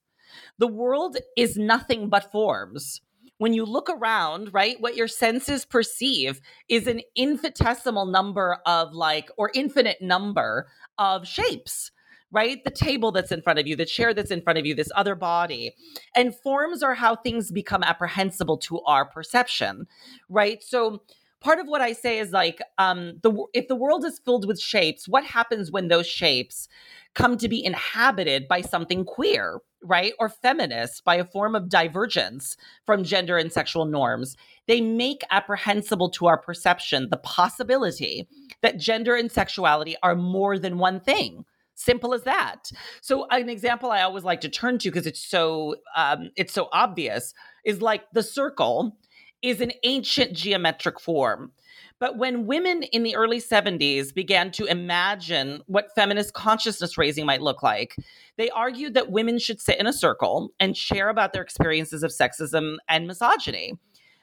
The 0.58 0.66
world 0.66 1.16
is 1.36 1.56
nothing 1.56 2.08
but 2.08 2.30
forms 2.30 3.00
when 3.38 3.54
you 3.54 3.64
look 3.64 3.88
around, 3.88 4.52
right, 4.52 4.76
what 4.80 4.96
your 4.96 5.08
senses 5.08 5.64
perceive 5.64 6.40
is 6.68 6.86
an 6.86 7.00
infinitesimal 7.16 8.06
number 8.06 8.58
of 8.66 8.92
like, 8.92 9.30
or 9.36 9.50
infinite 9.54 10.00
number 10.00 10.68
of 10.98 11.26
shapes 11.26 11.90
right? 12.30 12.62
The 12.64 12.70
table 12.70 13.10
that's 13.10 13.32
in 13.32 13.42
front 13.42 13.58
of 13.58 13.66
you, 13.66 13.76
the 13.76 13.86
chair 13.86 14.12
that's 14.12 14.30
in 14.30 14.42
front 14.42 14.58
of 14.58 14.66
you, 14.66 14.74
this 14.74 14.92
other 14.94 15.14
body. 15.14 15.74
And 16.14 16.34
forms 16.34 16.82
are 16.82 16.94
how 16.94 17.16
things 17.16 17.50
become 17.50 17.82
apprehensible 17.82 18.58
to 18.58 18.80
our 18.82 19.06
perception, 19.06 19.86
right? 20.28 20.62
So 20.62 21.02
part 21.40 21.58
of 21.58 21.66
what 21.66 21.80
I 21.80 21.92
say 21.92 22.18
is 22.18 22.32
like, 22.32 22.60
um, 22.78 23.18
the 23.22 23.44
if 23.54 23.68
the 23.68 23.76
world 23.76 24.04
is 24.04 24.20
filled 24.24 24.46
with 24.46 24.60
shapes, 24.60 25.08
what 25.08 25.24
happens 25.24 25.70
when 25.70 25.88
those 25.88 26.06
shapes 26.06 26.68
come 27.14 27.36
to 27.38 27.48
be 27.48 27.64
inhabited 27.64 28.48
by 28.48 28.60
something 28.60 29.04
queer, 29.04 29.60
right? 29.82 30.12
Or 30.18 30.28
feminist 30.28 31.04
by 31.04 31.16
a 31.16 31.24
form 31.24 31.54
of 31.54 31.68
divergence 31.68 32.56
from 32.84 33.04
gender 33.04 33.36
and 33.36 33.52
sexual 33.52 33.84
norms. 33.84 34.36
They 34.66 34.80
make 34.80 35.22
apprehensible 35.30 36.10
to 36.10 36.26
our 36.26 36.38
perception 36.38 37.08
the 37.10 37.16
possibility 37.16 38.28
that 38.62 38.78
gender 38.78 39.16
and 39.16 39.30
sexuality 39.30 39.96
are 40.02 40.14
more 40.14 40.58
than 40.58 40.78
one 40.78 41.00
thing. 41.00 41.44
Simple 41.74 42.12
as 42.12 42.24
that. 42.24 42.72
So, 43.00 43.28
an 43.30 43.48
example 43.48 43.92
I 43.92 44.02
always 44.02 44.24
like 44.24 44.40
to 44.40 44.48
turn 44.48 44.78
to 44.78 44.90
because 44.90 45.06
it's 45.06 45.24
so 45.24 45.76
um, 45.96 46.30
it's 46.34 46.52
so 46.52 46.68
obvious 46.72 47.34
is 47.64 47.80
like 47.80 48.02
the 48.12 48.22
circle 48.22 48.96
is 49.42 49.60
an 49.60 49.72
ancient 49.84 50.32
geometric 50.32 50.98
form 51.00 51.52
But 52.00 52.16
when 52.16 52.46
women 52.46 52.84
in 52.84 53.02
the 53.02 53.16
early 53.16 53.40
70s 53.40 54.14
began 54.14 54.50
to 54.52 54.66
imagine 54.66 55.62
what 55.66 55.94
feminist 55.94 56.32
consciousness 56.34 56.96
raising 56.96 57.26
might 57.26 57.42
look 57.42 57.62
like, 57.62 57.96
they 58.36 58.50
argued 58.50 58.94
that 58.94 59.10
women 59.10 59.38
should 59.38 59.60
sit 59.60 59.80
in 59.80 59.86
a 59.86 59.92
circle 59.92 60.50
and 60.60 60.76
share 60.76 61.08
about 61.08 61.32
their 61.32 61.42
experiences 61.42 62.02
of 62.02 62.12
sexism 62.12 62.76
and 62.88 63.06
misogyny. 63.06 63.74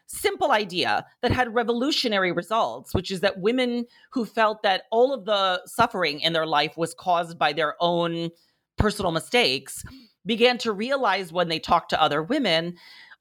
Simple 0.07 0.51
idea 0.51 1.05
that 1.21 1.31
had 1.31 1.53
revolutionary 1.53 2.31
results, 2.31 2.93
which 2.93 3.11
is 3.11 3.21
that 3.21 3.39
women 3.39 3.85
who 4.11 4.23
felt 4.25 4.61
that 4.63 4.83
all 4.91 5.13
of 5.13 5.25
the 5.25 5.61
suffering 5.65 6.19
in 6.21 6.31
their 6.31 6.45
life 6.45 6.77
was 6.77 6.93
caused 6.93 7.37
by 7.37 7.51
their 7.51 7.75
own 7.81 8.29
personal 8.77 9.11
mistakes 9.11 9.83
began 10.25 10.57
to 10.59 10.71
realize 10.71 11.33
when 11.33 11.49
they 11.49 11.59
talked 11.59 11.89
to 11.89 12.01
other 12.01 12.21
women 12.21 12.75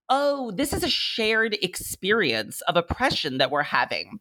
oh, 0.08 0.50
this 0.50 0.72
is 0.72 0.82
a 0.82 0.88
shared 0.88 1.54
experience 1.62 2.60
of 2.62 2.76
oppression 2.76 3.38
that 3.38 3.50
we're 3.50 3.62
having. 3.62 4.20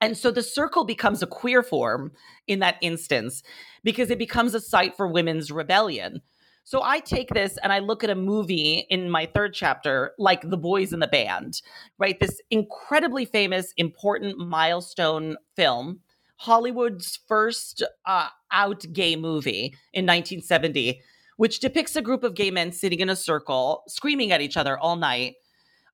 And 0.00 0.18
so 0.18 0.32
the 0.32 0.42
circle 0.42 0.84
becomes 0.84 1.22
a 1.22 1.28
queer 1.28 1.62
form 1.62 2.12
in 2.48 2.58
that 2.58 2.76
instance 2.80 3.42
because 3.84 4.10
it 4.10 4.18
becomes 4.18 4.54
a 4.54 4.60
site 4.60 4.96
for 4.96 5.06
women's 5.06 5.52
rebellion. 5.52 6.22
So 6.64 6.82
I 6.82 7.00
take 7.00 7.30
this 7.30 7.58
and 7.62 7.72
I 7.72 7.80
look 7.80 8.04
at 8.04 8.10
a 8.10 8.14
movie 8.14 8.86
in 8.88 9.10
my 9.10 9.26
third 9.26 9.52
chapter, 9.54 10.12
like 10.18 10.48
The 10.48 10.56
Boys 10.56 10.92
in 10.92 11.00
the 11.00 11.08
Band, 11.08 11.60
right? 11.98 12.18
This 12.18 12.40
incredibly 12.50 13.24
famous, 13.24 13.72
important 13.76 14.38
milestone 14.38 15.36
film, 15.56 16.00
Hollywood's 16.36 17.18
first 17.28 17.84
uh, 18.06 18.28
out 18.50 18.84
gay 18.92 19.16
movie 19.16 19.74
in 19.92 20.04
1970, 20.04 21.00
which 21.36 21.60
depicts 21.60 21.96
a 21.96 22.02
group 22.02 22.22
of 22.22 22.34
gay 22.34 22.50
men 22.50 22.72
sitting 22.72 23.00
in 23.00 23.08
a 23.08 23.16
circle, 23.16 23.82
screaming 23.88 24.32
at 24.32 24.40
each 24.40 24.56
other 24.56 24.78
all 24.78 24.96
night 24.96 25.34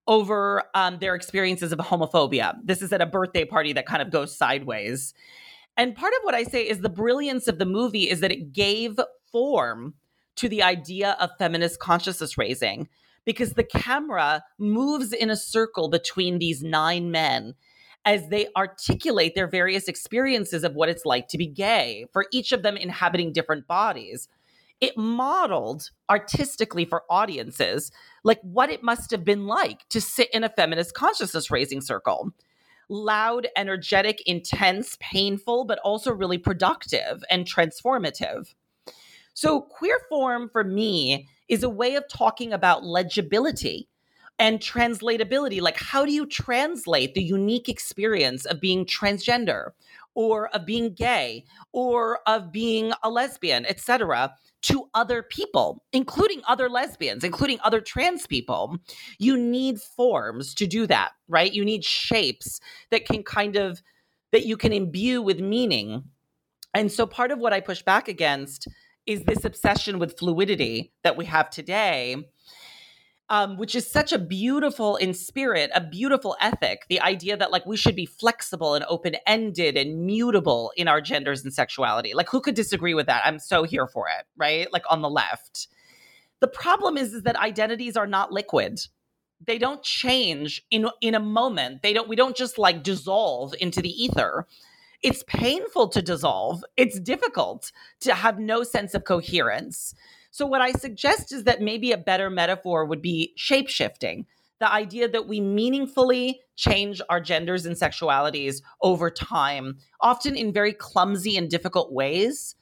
over 0.06 0.64
um, 0.74 0.98
their 0.98 1.14
experiences 1.14 1.70
of 1.70 1.78
homophobia. 1.78 2.54
This 2.64 2.82
is 2.82 2.92
at 2.92 3.02
a 3.02 3.06
birthday 3.06 3.44
party 3.44 3.72
that 3.74 3.86
kind 3.86 4.00
of 4.00 4.10
goes 4.10 4.36
sideways. 4.36 5.12
And 5.76 5.94
part 5.94 6.12
of 6.14 6.20
what 6.22 6.34
I 6.34 6.44
say 6.44 6.62
is 6.62 6.80
the 6.80 6.88
brilliance 6.88 7.46
of 7.46 7.58
the 7.58 7.66
movie 7.66 8.08
is 8.08 8.20
that 8.20 8.32
it 8.32 8.52
gave 8.52 8.98
form 9.30 9.94
to 10.36 10.48
the 10.48 10.62
idea 10.62 11.16
of 11.20 11.30
feminist 11.38 11.78
consciousness 11.78 12.38
raising 12.38 12.88
because 13.24 13.52
the 13.52 13.64
camera 13.64 14.42
moves 14.58 15.12
in 15.12 15.28
a 15.28 15.36
circle 15.36 15.88
between 15.88 16.38
these 16.38 16.62
nine 16.62 17.10
men 17.10 17.54
as 18.04 18.28
they 18.28 18.48
articulate 18.56 19.34
their 19.34 19.46
various 19.46 19.86
experiences 19.86 20.64
of 20.64 20.74
what 20.74 20.88
it's 20.88 21.04
like 21.04 21.28
to 21.28 21.36
be 21.36 21.46
gay, 21.46 22.06
for 22.12 22.26
each 22.32 22.52
of 22.52 22.62
them 22.62 22.76
inhabiting 22.76 23.32
different 23.32 23.66
bodies 23.66 24.28
it 24.80 24.96
modeled 24.96 25.90
artistically 26.08 26.84
for 26.84 27.02
audiences 27.10 27.90
like 28.24 28.40
what 28.42 28.70
it 28.70 28.82
must 28.82 29.10
have 29.10 29.24
been 29.24 29.46
like 29.46 29.88
to 29.88 30.00
sit 30.00 30.28
in 30.32 30.44
a 30.44 30.48
feminist 30.48 30.94
consciousness 30.94 31.50
raising 31.50 31.80
circle. 31.80 32.30
Loud 32.88 33.48
energetic 33.56 34.22
intense 34.26 34.96
painful 35.00 35.64
but 35.64 35.78
also 35.80 36.12
really 36.12 36.38
productive 36.38 37.22
and 37.30 37.44
transformative. 37.44 38.54
So 39.34 39.60
queer 39.60 40.00
form 40.08 40.48
for 40.50 40.64
me 40.64 41.28
is 41.48 41.62
a 41.62 41.68
way 41.68 41.94
of 41.94 42.04
talking 42.08 42.52
about 42.52 42.84
legibility 42.84 43.88
and 44.38 44.60
translatability. 44.60 45.60
Like 45.60 45.76
how 45.76 46.04
do 46.04 46.12
you 46.12 46.26
translate 46.26 47.14
the 47.14 47.22
unique 47.22 47.68
experience 47.68 48.44
of 48.44 48.60
being 48.60 48.84
transgender 48.84 49.70
or 50.18 50.48
of 50.48 50.66
being 50.66 50.92
gay 50.92 51.44
or 51.72 52.18
of 52.26 52.50
being 52.50 52.92
a 53.04 53.08
lesbian 53.08 53.64
etc 53.66 54.34
to 54.60 54.88
other 54.92 55.22
people, 55.22 55.84
including 55.92 56.42
other 56.48 56.68
lesbians, 56.68 57.22
including 57.22 57.60
other 57.62 57.80
trans 57.80 58.26
people. 58.26 58.76
You 59.18 59.36
need 59.36 59.80
forms 59.80 60.52
to 60.54 60.66
do 60.66 60.86
that, 60.88 61.12
right? 61.28 61.52
You 61.52 61.64
need 61.64 61.84
shapes 61.84 62.58
that 62.90 63.06
can 63.06 63.22
kind 63.22 63.54
of 63.54 63.82
that 64.32 64.46
you 64.46 64.56
can 64.56 64.72
imbue 64.72 65.22
with 65.22 65.38
meaning. 65.40 66.02
And 66.74 66.90
so 66.90 67.06
part 67.06 67.30
of 67.30 67.38
what 67.38 67.52
I 67.52 67.60
push 67.60 67.82
back 67.82 68.08
against 68.08 68.66
is 69.06 69.22
this 69.22 69.44
obsession 69.44 69.98
with 69.98 70.18
fluidity 70.18 70.92
that 71.02 71.16
we 71.16 71.24
have 71.24 71.48
today 71.48 72.16
um, 73.30 73.56
which 73.56 73.74
is 73.74 73.90
such 73.90 74.12
a 74.12 74.18
beautiful 74.18 74.96
in 74.96 75.12
spirit, 75.12 75.70
a 75.74 75.80
beautiful 75.80 76.36
ethic. 76.40 76.86
The 76.88 77.00
idea 77.00 77.36
that 77.36 77.50
like 77.50 77.66
we 77.66 77.76
should 77.76 77.96
be 77.96 78.06
flexible 78.06 78.74
and 78.74 78.84
open 78.88 79.16
ended 79.26 79.76
and 79.76 80.06
mutable 80.06 80.72
in 80.76 80.88
our 80.88 81.00
genders 81.00 81.44
and 81.44 81.52
sexuality. 81.52 82.14
Like 82.14 82.28
who 82.30 82.40
could 82.40 82.54
disagree 82.54 82.94
with 82.94 83.06
that? 83.06 83.22
I'm 83.26 83.38
so 83.38 83.64
here 83.64 83.86
for 83.86 84.06
it, 84.08 84.26
right? 84.36 84.72
Like 84.72 84.84
on 84.90 85.02
the 85.02 85.10
left. 85.10 85.68
The 86.40 86.48
problem 86.48 86.96
is, 86.96 87.12
is 87.14 87.22
that 87.24 87.36
identities 87.36 87.96
are 87.96 88.06
not 88.06 88.32
liquid. 88.32 88.80
They 89.44 89.58
don't 89.58 89.82
change 89.82 90.64
in 90.70 90.88
in 91.00 91.14
a 91.14 91.20
moment. 91.20 91.82
They 91.82 91.92
don't. 91.92 92.08
We 92.08 92.16
don't 92.16 92.36
just 92.36 92.58
like 92.58 92.82
dissolve 92.82 93.54
into 93.60 93.80
the 93.80 93.90
ether. 93.90 94.46
It's 95.02 95.22
painful 95.28 95.88
to 95.90 96.02
dissolve. 96.02 96.64
It's 96.76 96.98
difficult 96.98 97.70
to 98.00 98.14
have 98.14 98.38
no 98.40 98.64
sense 98.64 98.94
of 98.94 99.04
coherence. 99.04 99.94
So, 100.30 100.46
what 100.46 100.60
I 100.60 100.72
suggest 100.72 101.32
is 101.32 101.44
that 101.44 101.60
maybe 101.60 101.92
a 101.92 101.98
better 101.98 102.30
metaphor 102.30 102.84
would 102.84 103.02
be 103.02 103.32
shape 103.36 103.68
shifting 103.68 104.26
the 104.60 104.70
idea 104.70 105.08
that 105.08 105.28
we 105.28 105.40
meaningfully 105.40 106.40
change 106.56 107.00
our 107.08 107.20
genders 107.20 107.64
and 107.64 107.76
sexualities 107.76 108.62
over 108.82 109.10
time, 109.10 109.78
often 110.00 110.36
in 110.36 110.52
very 110.52 110.72
clumsy 110.72 111.36
and 111.36 111.48
difficult 111.48 111.92
ways, 111.92 112.56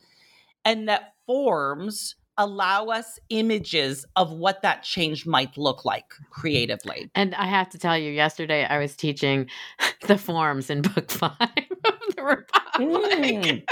and 0.65 0.89
that 0.89 1.15
forms 1.27 2.17
allow 2.39 2.87
us 2.87 3.19
images 3.31 4.05
of 4.15 4.31
what 4.31 4.61
that 4.61 4.83
change 4.83 5.25
might 5.27 5.57
look 5.57 5.87
like 5.87 6.13
creatively. 6.29 7.11
And 7.15 7.35
I 7.35 7.47
have 7.47 7.71
to 7.71 7.79
tell 7.79 7.97
you, 7.97 8.13
yesterday 8.13 8.65
I 8.65 8.79
was 8.79 8.95
teaching 8.95 9.49
the 10.07 10.19
forms 10.19 10.69
in 10.69 10.83
book 10.83 11.11
five 11.11 11.33
of 11.41 12.15
the 12.15 12.23
Republic. 12.23 12.47
Mm, 12.79 13.63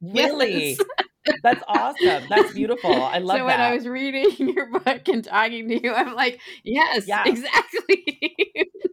really? 0.00 0.70
Yes. 0.70 0.80
That's 1.42 1.62
awesome. 1.68 2.24
That's 2.28 2.52
beautiful. 2.52 2.90
I 2.90 3.18
love 3.18 3.38
so 3.38 3.46
that. 3.46 3.56
So 3.56 3.58
when 3.58 3.60
I 3.60 3.74
was 3.74 3.86
reading 3.86 4.30
your 4.54 4.70
book 4.70 5.08
and 5.08 5.24
talking 5.24 5.68
to 5.68 5.82
you, 5.82 5.92
I'm 5.92 6.14
like, 6.14 6.40
yes, 6.64 7.06
yeah. 7.06 7.24
exactly. 7.26 8.20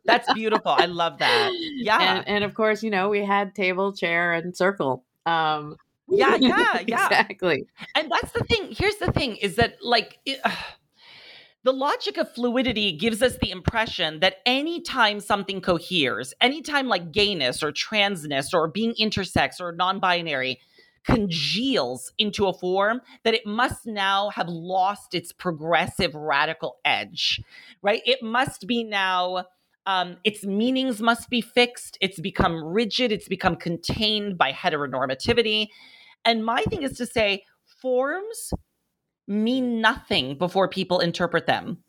That's 0.06 0.32
beautiful. 0.34 0.72
I 0.72 0.86
love 0.86 1.20
that. 1.20 1.52
Yeah. 1.76 2.18
And, 2.18 2.28
and, 2.28 2.44
of 2.44 2.54
course, 2.54 2.82
you 2.84 2.90
know, 2.90 3.10
we 3.10 3.24
had 3.24 3.54
table, 3.56 3.94
chair, 3.94 4.34
and 4.34 4.56
circle. 4.56 5.04
Um, 5.26 5.76
yeah, 6.10 6.36
yeah, 6.40 6.82
yeah. 6.88 7.06
exactly. 7.06 7.68
And 7.96 8.12
that's 8.12 8.32
the 8.32 8.44
thing. 8.46 8.70
Here's 8.72 8.96
the 8.96 9.12
thing 9.12 9.36
is 9.38 9.56
that, 9.56 9.78
like, 9.82 10.20
it, 10.26 10.40
uh, 10.44 10.52
the 11.64 11.74
logic 11.74 12.18
of 12.18 12.32
fluidity 12.34 12.94
gives 12.94 13.22
us 13.22 13.38
the 13.42 13.52
impression 13.52 14.22
that 14.22 14.38
anytime 14.46 15.20
something 15.20 15.60
coheres, 15.60 16.34
anytime 16.40 16.88
like 16.88 17.12
gayness 17.12 17.62
or 17.62 17.74
transness 17.74 18.54
or 18.54 18.70
being 18.70 18.94
intersex 19.00 19.60
or 19.60 19.74
non 19.74 20.00
binary, 20.00 20.62
congeals 21.10 22.12
into 22.18 22.48
a 22.48 22.54
form 22.54 23.02
that 23.24 23.34
it 23.34 23.46
must 23.46 23.88
now 23.88 24.30
have 24.30 24.50
lost 24.50 25.16
its 25.16 25.32
progressive 25.32 26.14
radical 26.14 26.78
edge, 26.84 27.42
right? 27.82 28.02
It 28.06 28.22
must 28.22 28.68
be 28.68 28.84
now. 28.84 29.46
Um, 29.86 30.18
its 30.26 30.44
meanings 30.44 31.02
must 31.02 31.30
be 31.30 31.40
fixed. 31.40 31.98
It's 32.02 32.20
become 32.20 32.62
rigid. 32.62 33.14
It's 33.14 33.30
become 33.30 33.56
contained 33.56 34.38
by 34.38 34.52
heteronormativity. 34.52 35.68
And 36.26 36.46
my 36.46 36.62
thing 36.64 36.84
is 36.84 36.98
to 36.98 37.06
say, 37.06 37.44
forms 37.82 38.52
mean 39.30 39.80
nothing 39.80 40.38
before 40.38 40.68
people 40.68 41.00
interpret 41.00 41.48
them. 41.48 41.84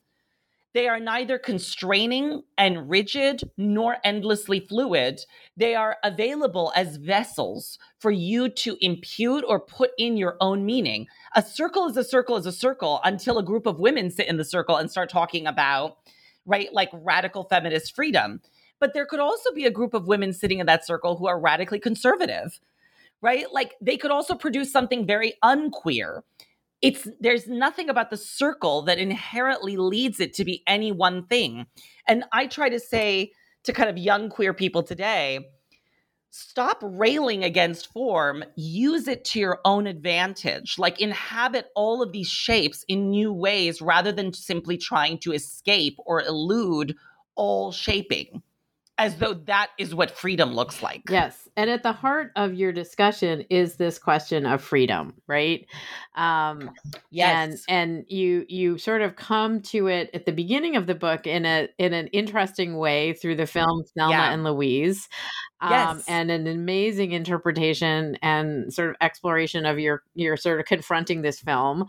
They 0.75 0.87
are 0.87 1.01
neither 1.01 1.39
constraining 1.39 2.43
and 2.59 2.91
rigid 2.91 3.43
nor 3.57 3.97
endlessly 4.05 4.61
fluid. 4.61 5.21
They 5.57 5.75
are 5.75 5.97
available 6.05 6.73
as 6.77 6.97
vessels 6.97 7.79
for 7.99 8.11
you 8.11 8.51
to 8.51 8.77
impute 8.81 9.45
or 9.49 9.61
put 9.61 9.91
in 9.99 10.17
your 10.17 10.37
own 10.41 10.67
meaning. 10.67 11.07
A 11.35 11.43
circle 11.43 11.89
is 11.89 11.97
a 11.97 12.05
circle 12.05 12.37
is 12.37 12.47
a 12.47 12.53
circle 12.53 13.01
until 13.03 13.39
a 13.39 13.45
group 13.45 13.67
of 13.67 13.81
women 13.81 14.11
sit 14.11 14.29
in 14.29 14.37
the 14.37 14.45
circle 14.45 14.77
and 14.77 14.91
start 14.91 15.09
talking 15.09 15.47
about, 15.47 15.97
right, 16.45 16.73
like 16.73 16.91
radical 16.93 17.45
feminist 17.45 17.95
freedom. 17.95 18.41
But 18.79 18.93
there 18.93 19.07
could 19.07 19.21
also 19.21 19.53
be 19.53 19.65
a 19.65 19.71
group 19.71 19.95
of 19.95 20.07
women 20.07 20.33
sitting 20.33 20.59
in 20.61 20.67
that 20.67 20.87
circle 20.87 21.17
who 21.17 21.27
are 21.27 21.41
radically 21.41 21.81
conservative, 21.81 22.61
right? 23.23 23.47
Like 23.53 23.75
they 23.81 23.97
could 23.97 24.11
also 24.11 24.35
produce 24.35 24.71
something 24.71 25.07
very 25.07 25.35
unqueer 25.43 26.25
it's 26.81 27.09
there's 27.21 27.49
nothing 27.49 27.89
about 27.89 28.11
the 28.11 28.17
circle 28.17 28.83
that 28.83 28.99
inherently 28.99 29.77
leads 29.77 30.21
it 30.21 30.35
to 30.35 30.45
be 30.45 30.63
any 30.67 30.93
one 30.93 31.27
thing. 31.27 31.67
And 32.07 32.25
I 32.33 32.47
try 32.47 32.69
to 32.69 32.79
say 32.79 33.33
to 33.65 33.73
kind 33.73 33.91
of 33.91 33.99
young 33.99 34.29
queer 34.29 34.55
people 34.55 34.83
today, 34.83 35.49
stop 36.31 36.79
railing 36.83 37.43
against 37.43 37.93
form, 37.93 38.45
use 38.57 39.09
it 39.09 39.25
to 39.25 39.41
your 39.41 39.61
own 39.65 39.87
advantage. 39.87 40.79
Like 40.79 41.01
inhabit 41.01 41.67
all 41.75 42.03
of 42.03 42.13
these 42.13 42.29
shapes 42.29 42.85
in 42.87 43.11
new 43.11 43.33
ways 43.33 43.83
rather 43.83 44.13
than 44.13 44.33
simply 44.33 44.77
trying 44.77 45.19
to 45.19 45.33
escape 45.33 45.97
or 46.07 46.23
elude 46.23 46.95
all 47.35 47.73
shaping. 47.73 48.43
As 48.99 49.17
though 49.17 49.35
that 49.35 49.69
is 49.79 49.95
what 49.95 50.11
freedom 50.11 50.55
looks 50.55 50.83
like. 50.83 51.03
Yes. 51.09 51.49
And 51.57 51.71
at 51.71 51.83
the 51.85 51.93
heart 51.93 52.33
of 52.37 52.55
your 52.55 52.73
discussion 52.73 53.45
is 53.49 53.77
this 53.77 53.99
question 53.99 54.45
of 54.45 54.63
freedom, 54.63 55.15
right? 55.27 55.67
Um 56.17 56.71
yes. 57.11 57.65
and 57.69 57.97
and 57.99 58.05
you 58.09 58.45
you 58.49 58.77
sort 58.79 59.03
of 59.03 59.17
come 59.17 59.61
to 59.63 59.87
it 59.87 60.11
at 60.15 60.27
the 60.27 60.33
beginning 60.33 60.77
of 60.77 60.87
the 60.87 60.95
book 60.95 61.27
in 61.27 61.47
a 61.47 61.69
in 61.79 61.93
an 61.93 62.09
interesting 62.09 62.77
way 62.77 63.13
through 63.13 63.37
the 63.37 63.47
film 63.47 63.85
Thelma 63.97 64.11
Yeah. 64.13 64.33
and 64.33 64.45
Louise. 64.45 65.09
Um 65.61 65.71
Yes. 65.71 66.05
and 66.09 66.31
an 66.31 66.47
amazing 66.47 67.13
interpretation 67.13 68.17
and 68.23 68.73
sort 68.73 68.91
of 68.91 68.97
exploration 69.01 69.65
of 69.65 69.79
your 69.79 70.03
your 70.15 70.37
sort 70.37 70.59
of 70.61 70.67
confronting 70.67 71.23
this 71.23 71.41
film. 71.41 71.83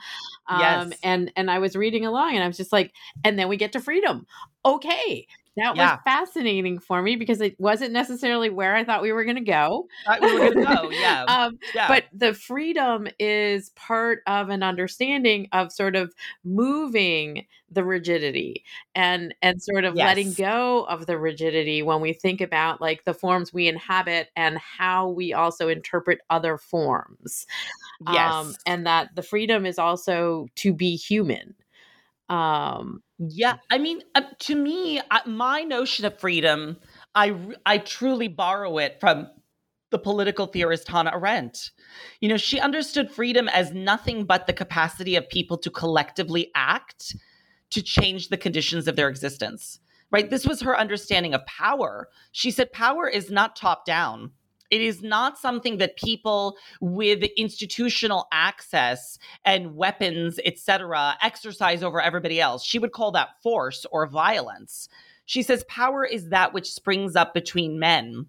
Um 0.48 0.60
Yes. 0.92 1.00
and 1.04 1.32
and 1.36 1.50
I 1.50 1.60
was 1.60 1.76
reading 1.76 2.06
along 2.06 2.36
and 2.36 2.44
I 2.44 2.48
was 2.48 2.58
just 2.58 2.72
like 2.72 2.94
and 3.24 3.38
then 3.40 3.48
we 3.50 3.58
get 3.58 3.72
to 3.74 3.80
freedom. 3.80 4.28
Okay. 4.66 5.26
That 5.58 5.76
Yeah. 5.76 5.94
was 5.94 6.00
fascinating 6.06 6.80
for 6.80 7.02
me 7.02 7.16
because 7.16 7.42
it 7.42 7.60
wasn't 7.60 7.92
necessarily 7.92 8.50
where 8.50 8.76
I 8.76 8.84
thought 8.84 9.02
we 9.02 9.12
were 9.12 9.24
going 9.24 9.36
to 9.36 9.42
go. 9.42 9.88
Thought 10.06 10.22
we 10.22 10.34
were 10.34 10.54
gonna 10.54 10.76
go, 10.76 10.90
yeah. 10.92 11.24
um, 11.24 11.60
yeah. 11.74 11.88
but 11.88 12.06
the 12.14 12.34
freedom 12.34 13.08
is 13.20 13.70
part 13.72 14.22
of 14.28 14.50
an 14.50 14.64
understanding 14.64 15.48
of 15.52 15.72
sort 15.72 15.96
of 15.96 16.14
moving 16.44 17.46
the 17.72 17.84
rigidity 17.84 18.64
and 18.96 19.34
and 19.42 19.62
sort 19.62 19.86
of 19.86 19.96
letting 19.96 20.34
go 20.34 20.86
of 20.86 21.06
the 21.06 21.18
rigidity 21.18 21.82
when 21.84 22.02
we 22.02 22.14
think 22.14 22.42
about 22.42 22.82
like 22.82 23.04
the 23.06 23.14
forms 23.14 23.54
we 23.54 23.68
inhabit 23.68 24.30
and 24.36 24.58
how 24.58 25.10
we 25.10 25.34
also 25.34 25.68
interpret 25.68 26.20
other 26.30 26.58
forms 26.58 27.46
yes. 28.12 28.34
um 28.34 28.56
and 28.66 28.88
that 28.88 29.14
the 29.16 29.22
freedom 29.22 29.66
is 29.66 29.78
also 29.78 30.48
to 30.56 30.74
be 30.74 30.96
human 30.96 31.54
um 32.30 33.04
Yeah, 33.20 33.58
I 33.70 33.78
mean, 33.78 34.02
uh, 34.16 34.22
to 34.40 34.56
me, 34.56 35.00
uh, 35.00 35.20
my 35.26 35.64
notion 35.64 36.06
of 36.06 36.18
freedom, 36.20 36.78
I 37.16 37.36
I 37.66 37.78
truly 37.80 38.30
borrow 38.30 38.78
it 38.78 38.98
from 39.02 39.28
the 39.92 40.00
political 40.00 40.46
theorist 40.48 40.88
Hannah 40.88 41.12
Arendt. 41.14 41.72
You 42.22 42.30
know, 42.30 42.38
she 42.38 42.60
understood 42.60 43.12
freedom 43.12 43.50
as 43.50 43.74
nothing 43.74 44.24
but 44.26 44.48
the 44.48 44.54
capacity 44.54 45.16
of 45.18 45.28
people 45.30 45.58
to 45.58 45.70
collectively 45.70 46.52
act 46.56 47.16
to 47.72 47.82
change 47.82 48.30
the 48.30 48.38
conditions 48.38 48.88
of 48.88 48.96
their 48.96 49.10
existence. 49.10 49.80
Right? 50.12 50.30
This 50.30 50.46
was 50.48 50.62
her 50.62 50.78
understanding 50.78 51.34
of 51.34 51.46
power. 51.46 52.10
She 52.32 52.52
said 52.52 52.72
power 52.72 53.08
is 53.08 53.30
not 53.30 53.56
top 53.56 53.86
down. 53.86 54.32
It 54.70 54.82
is 54.82 55.02
not 55.02 55.38
something 55.38 55.78
that 55.78 55.98
people 55.98 56.58
with 56.80 57.24
institutional 57.38 58.28
access 58.32 59.18
and 59.46 59.76
weapons, 59.76 60.40
etc., 60.46 61.18
exercise 61.22 61.84
over 61.84 62.02
everybody 62.02 62.40
else. 62.40 62.64
She 62.64 62.80
would 62.80 62.92
call 62.92 63.12
that 63.12 63.42
force 63.42 63.86
or 63.92 64.08
violence. 64.08 64.88
She 65.26 65.44
says 65.44 65.64
power 65.68 66.06
is 66.06 66.30
that 66.30 66.54
which 66.54 66.72
springs 66.72 67.16
up 67.16 67.34
between 67.34 67.80
men. 67.80 68.28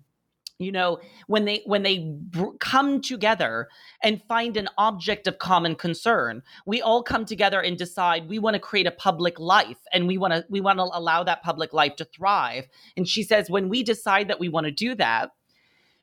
You 0.59 0.73
know, 0.73 1.01
when 1.27 1.47
they 1.47 1.63
when 1.65 1.83
they 1.83 2.11
br- 2.11 2.51
come 2.61 3.01
together 3.01 3.69
and 4.03 4.23
find 4.29 4.59
an 4.59 4.69
object 4.77 5.27
of 5.27 5.39
common 5.39 5.75
concern, 5.75 6.43
we 6.67 6.83
all 6.83 7.03
come 7.03 7.25
together 7.25 7.63
and 7.63 7.79
decide 7.79 8.29
we 8.29 8.39
want 8.39 8.55
to 8.55 8.61
create 8.61 8.87
a 8.87 8.91
public 8.91 9.41
life 9.41 9.79
and 9.91 10.07
we 10.07 10.19
want 10.19 10.35
to 10.35 10.45
we 10.51 10.61
want 10.61 10.79
to 10.79 10.83
allow 10.83 11.25
that 11.25 11.43
public 11.43 11.73
life 11.73 11.97
to 11.97 12.05
thrive. 12.05 12.69
And 12.99 13.09
she 13.09 13.23
says 13.23 13.49
when 13.49 13.71
we 13.71 13.83
decide 13.83 14.29
that 14.29 14.39
we 14.39 14.51
want 14.51 14.67
to 14.67 14.71
do 14.71 14.95
that, 14.97 15.31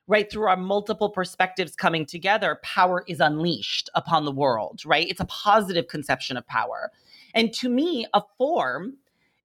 right 0.07 0.31
through 0.31 0.47
our 0.47 0.57
multiple 0.57 1.09
perspectives 1.09 1.75
coming 1.75 2.05
together 2.05 2.59
power 2.63 3.03
is 3.07 3.19
unleashed 3.19 3.89
upon 3.93 4.25
the 4.25 4.31
world 4.31 4.81
right? 4.85 5.07
It's 5.09 5.19
a 5.19 5.25
positive 5.25 5.87
conception 5.87 6.37
of 6.37 6.47
power. 6.47 6.91
And 7.33 7.53
to 7.53 7.69
me 7.69 8.07
a 8.13 8.21
form 8.37 8.97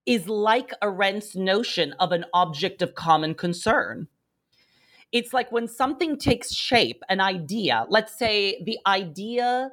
is 0.07 0.29
like 0.29 0.73
arendt's 0.83 1.37
notion 1.37 1.95
of 2.01 2.13
an 2.13 2.25
object 2.33 2.83
of 2.83 2.95
common 2.95 3.35
concern. 3.35 4.09
It's 5.13 5.33
like 5.33 5.53
when 5.53 5.69
something 5.69 6.17
takes 6.17 6.55
shape 6.55 7.03
an 7.09 7.21
idea 7.21 7.87
let's 7.89 8.17
say 8.19 8.63
the 8.65 8.79
idea 8.87 9.71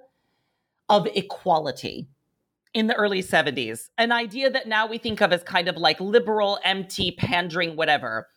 of 0.90 1.08
equality 1.16 2.08
in 2.74 2.88
the 2.88 2.96
early 2.96 3.24
70s 3.24 3.90
an 3.98 4.12
idea 4.12 4.50
that 4.50 4.68
now 4.68 4.86
we 4.88 4.98
think 4.98 5.22
of 5.22 5.32
as 5.32 5.44
kind 5.44 5.68
of 5.68 5.78
like 5.78 6.00
liberal 6.00 6.60
empty 6.64 7.12
pandering 7.12 7.76
whatever 7.76 8.28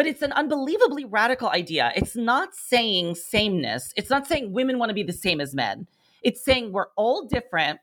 but 0.00 0.06
it's 0.06 0.22
an 0.22 0.32
unbelievably 0.32 1.04
radical 1.04 1.50
idea. 1.50 1.92
It's 1.94 2.16
not 2.16 2.54
saying 2.54 3.16
sameness. 3.16 3.92
It's 3.96 4.08
not 4.08 4.26
saying 4.26 4.50
women 4.50 4.78
want 4.78 4.88
to 4.88 4.94
be 4.94 5.02
the 5.02 5.12
same 5.12 5.42
as 5.42 5.54
men. 5.54 5.86
It's 6.22 6.42
saying 6.42 6.72
we're 6.72 6.86
all 6.96 7.26
different, 7.26 7.80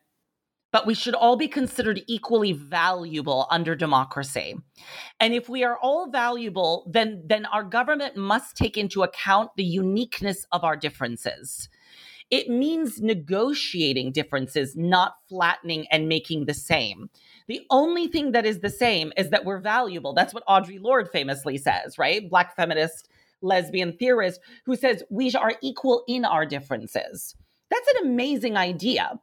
but 0.72 0.88
we 0.88 0.96
should 0.96 1.14
all 1.14 1.36
be 1.36 1.48
considered 1.48 2.02
equally 2.08 2.54
valuable 2.54 3.46
under 3.52 3.76
democracy. 3.76 4.56
And 5.20 5.36
if 5.36 5.48
we 5.48 5.64
are 5.64 5.78
all 5.78 6.10
valuable, 6.10 6.90
then 6.92 7.22
then 7.24 7.46
our 7.46 7.64
government 7.64 8.18
must 8.18 8.58
take 8.58 8.78
into 8.78 9.04
account 9.04 9.52
the 9.56 9.64
uniqueness 9.64 10.44
of 10.52 10.64
our 10.64 10.76
differences. 10.76 11.70
It 12.30 12.50
means 12.50 13.02
negotiating 13.02 14.12
differences, 14.12 14.76
not 14.76 15.16
flattening 15.30 15.88
and 15.92 16.10
making 16.10 16.46
the 16.46 16.54
same. 16.54 17.10
The 17.48 17.62
only 17.70 18.08
thing 18.08 18.34
that 18.34 18.46
is 18.46 18.60
the 18.60 18.70
same 18.70 19.14
is 19.16 19.30
that 19.30 19.46
we're 19.46 19.62
valuable. 19.62 20.14
That's 20.14 20.34
what 20.34 20.46
Audre 20.46 20.82
Lorde 20.82 21.10
famously 21.10 21.58
says, 21.58 21.98
right? 21.98 22.30
Black 22.30 22.56
feminist, 22.56 23.10
lesbian 23.42 23.94
theorist 23.98 24.42
who 24.66 24.76
says 24.76 25.04
we 25.10 25.32
are 25.34 25.54
equal 25.62 26.04
in 26.08 26.26
our 26.26 26.46
differences. 26.46 27.36
That's 27.70 27.88
an 27.96 28.08
amazing 28.08 28.58
idea. 28.58 29.20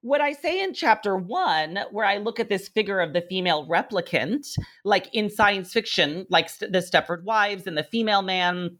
What 0.00 0.20
I 0.20 0.32
say 0.32 0.62
in 0.62 0.74
chapter 0.74 1.16
one, 1.16 1.78
where 1.90 2.04
I 2.04 2.18
look 2.18 2.38
at 2.38 2.50
this 2.50 2.68
figure 2.68 3.00
of 3.00 3.14
the 3.14 3.22
female 3.22 3.66
replicant, 3.66 4.46
like 4.84 5.08
in 5.14 5.30
science 5.30 5.72
fiction, 5.72 6.26
like 6.28 6.54
the 6.58 6.68
Stepford 6.78 7.24
Wives 7.24 7.66
and 7.66 7.76
the 7.78 7.84
female 7.84 8.20
man, 8.22 8.76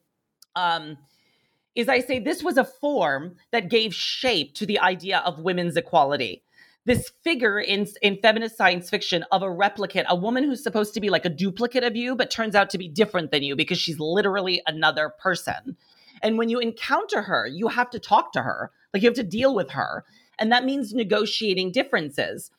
um, 0.55 0.99
is 1.75 1.89
I 1.89 2.01
say 2.01 2.19
this 2.19 2.43
was 2.43 2.57
a 2.57 2.65
form 2.65 3.37
that 3.51 3.69
gave 3.69 3.95
shape 3.95 4.55
to 4.55 4.67
the 4.67 4.79
idea 4.79 5.19
of 5.19 5.41
women's 5.41 5.77
equality 5.77 6.43
this 6.85 7.11
figure 7.23 7.59
in 7.59 7.87
in 8.03 8.19
feminist 8.21 8.57
science 8.57 8.91
fiction 8.91 9.25
of 9.33 9.43
a 9.43 9.47
replicant, 9.47 10.05
a 10.09 10.17
woman 10.17 10.45
who's 10.45 10.63
supposed 10.63 10.95
to 10.95 11.01
be 11.01 11.11
like 11.11 11.25
a 11.25 11.31
duplicate 11.31 11.85
of 11.85 11.97
you, 11.97 12.15
but 12.15 12.31
turns 12.31 12.55
out 12.55 12.71
to 12.71 12.79
be 12.79 12.89
different 12.89 13.31
than 13.31 13.43
you 13.43 13.57
because 13.57 13.79
she's 13.79 13.99
literally 13.99 14.63
another 14.67 15.11
person. 15.19 15.77
And 16.23 16.39
when 16.39 16.49
you 16.49 16.59
encounter 16.59 17.23
her, 17.23 17.47
you 17.47 17.69
have 17.69 17.91
to 17.91 17.99
talk 17.99 18.33
to 18.33 18.43
her, 18.43 18.71
like 18.93 19.03
you 19.03 19.09
have 19.09 19.17
to 19.17 19.23
deal 19.23 19.55
with 19.55 19.71
her, 19.71 20.05
and 20.39 20.53
that 20.53 20.65
means 20.65 20.93
negotiating 20.93 21.73
differences. 21.73 22.51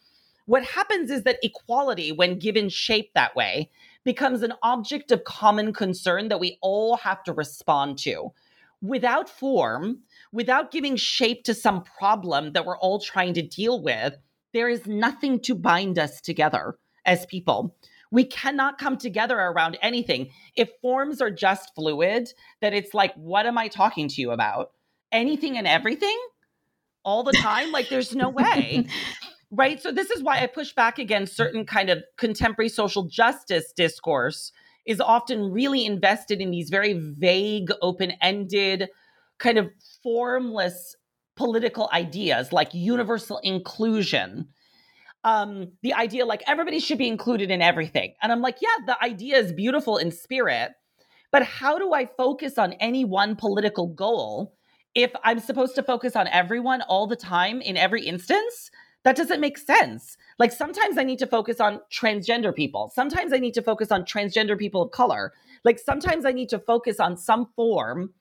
What 0.46 0.64
happens 0.64 1.10
is 1.10 1.24
that 1.24 1.40
equality, 1.42 2.12
when 2.12 2.38
given 2.38 2.70
shape 2.70 3.12
that 3.14 3.36
way, 3.36 3.70
becomes 4.04 4.44
an 4.44 4.54
object 4.62 5.12
of 5.12 5.24
common 5.24 5.74
concern 5.74 6.28
that 6.30 6.40
we 6.40 6.60
all 6.62 6.98
have 6.98 7.24
to 7.24 7.34
respond 7.34 7.98
to. 8.00 8.32
Without 8.82 9.30
form, 9.30 10.00
without 10.32 10.72
giving 10.72 10.96
shape 10.96 11.44
to 11.46 11.54
some 11.54 11.84
problem 11.84 12.54
that 12.54 12.66
we're 12.66 12.78
all 12.78 13.00
trying 13.00 13.34
to 13.34 13.42
deal 13.42 13.82
with, 13.82 14.16
there 14.54 14.70
is 14.70 14.88
nothing 14.88 15.40
to 15.42 15.56
bind 15.56 16.00
us 16.00 16.22
together 16.22 16.78
as 17.06 17.26
people. 17.26 17.76
We 18.12 18.24
cannot 18.24 18.78
come 18.78 18.98
together 18.98 19.38
around 19.38 19.78
anything. 19.82 20.30
If 20.56 20.70
forms 20.82 21.22
are 21.22 21.32
just 21.32 21.74
fluid, 21.76 22.30
that 22.62 22.74
it's 22.74 22.94
like, 22.94 23.14
what 23.16 23.46
am 23.46 23.58
I 23.58 23.68
talking 23.68 24.08
to 24.08 24.22
you 24.22 24.32
about? 24.32 24.72
Anything 25.12 25.58
and 25.58 25.68
everything 25.68 26.18
all 27.04 27.24
the 27.24 27.34
time? 27.34 27.72
like, 27.72 27.90
there's 27.90 28.16
no 28.16 28.30
way. 28.30 28.88
Right. 29.52 29.82
So, 29.82 29.92
this 29.92 30.10
is 30.10 30.24
why 30.24 30.42
I 30.42 30.48
push 30.48 30.74
back 30.74 30.98
against 30.98 31.38
certain 31.38 31.66
kind 31.66 31.90
of 31.90 32.04
contemporary 32.18 32.68
social 32.68 33.04
justice 33.04 33.72
discourse 33.72 34.52
is 34.86 35.02
often 35.02 35.52
really 35.52 35.86
invested 35.86 36.42
in 36.42 36.52
these 36.52 36.70
very 36.70 36.94
vague, 36.94 37.70
open 37.82 38.12
ended, 38.22 38.90
kind 39.40 39.58
of 39.58 39.70
formless 40.04 40.96
political 41.36 41.90
ideas 41.92 42.54
like 42.54 42.74
universal 42.74 43.40
inclusion. 43.44 44.48
Um, 45.24 45.72
the 45.82 45.94
idea 45.94 46.26
like 46.26 46.44
everybody 46.48 46.80
should 46.80 47.00
be 47.00 47.08
included 47.08 47.50
in 47.50 47.62
everything. 47.62 48.14
And 48.22 48.32
I'm 48.32 48.42
like, 48.42 48.58
yeah, 48.62 48.86
the 48.86 49.04
idea 49.04 49.38
is 49.38 49.52
beautiful 49.52 49.98
in 49.98 50.12
spirit, 50.12 50.72
but 51.32 51.44
how 51.44 51.78
do 51.80 51.94
I 51.94 52.06
focus 52.06 52.58
on 52.58 52.74
any 52.74 53.04
one 53.04 53.36
political 53.36 53.88
goal 53.88 54.54
if 54.94 55.12
I'm 55.24 55.40
supposed 55.40 55.76
to 55.76 55.84
focus 55.84 56.16
on 56.16 56.28
everyone 56.28 56.82
all 56.84 57.08
the 57.08 57.16
time 57.16 57.60
in 57.60 57.76
every 57.76 58.06
instance? 58.06 58.70
That 59.04 59.16
doesn't 59.16 59.42
make 59.42 59.58
sense. 59.58 60.16
Like 60.38 60.52
sometimes 60.52 60.98
I 60.98 61.04
need 61.04 61.20
to 61.20 61.28
focus 61.28 61.60
on 61.60 61.80
transgender 61.92 62.54
people. 62.54 62.92
Sometimes 62.94 63.32
I 63.32 63.38
need 63.38 63.54
to 63.54 63.62
focus 63.62 63.92
on 63.92 64.04
transgender 64.04 64.58
people 64.58 64.82
of 64.82 64.92
color. 64.92 65.34
Like 65.64 65.80
sometimes 65.80 66.26
I 66.26 66.32
need 66.32 66.50
to 66.50 66.60
focus 66.60 67.00
on 67.00 67.18
some 67.18 67.48
form 67.56 68.14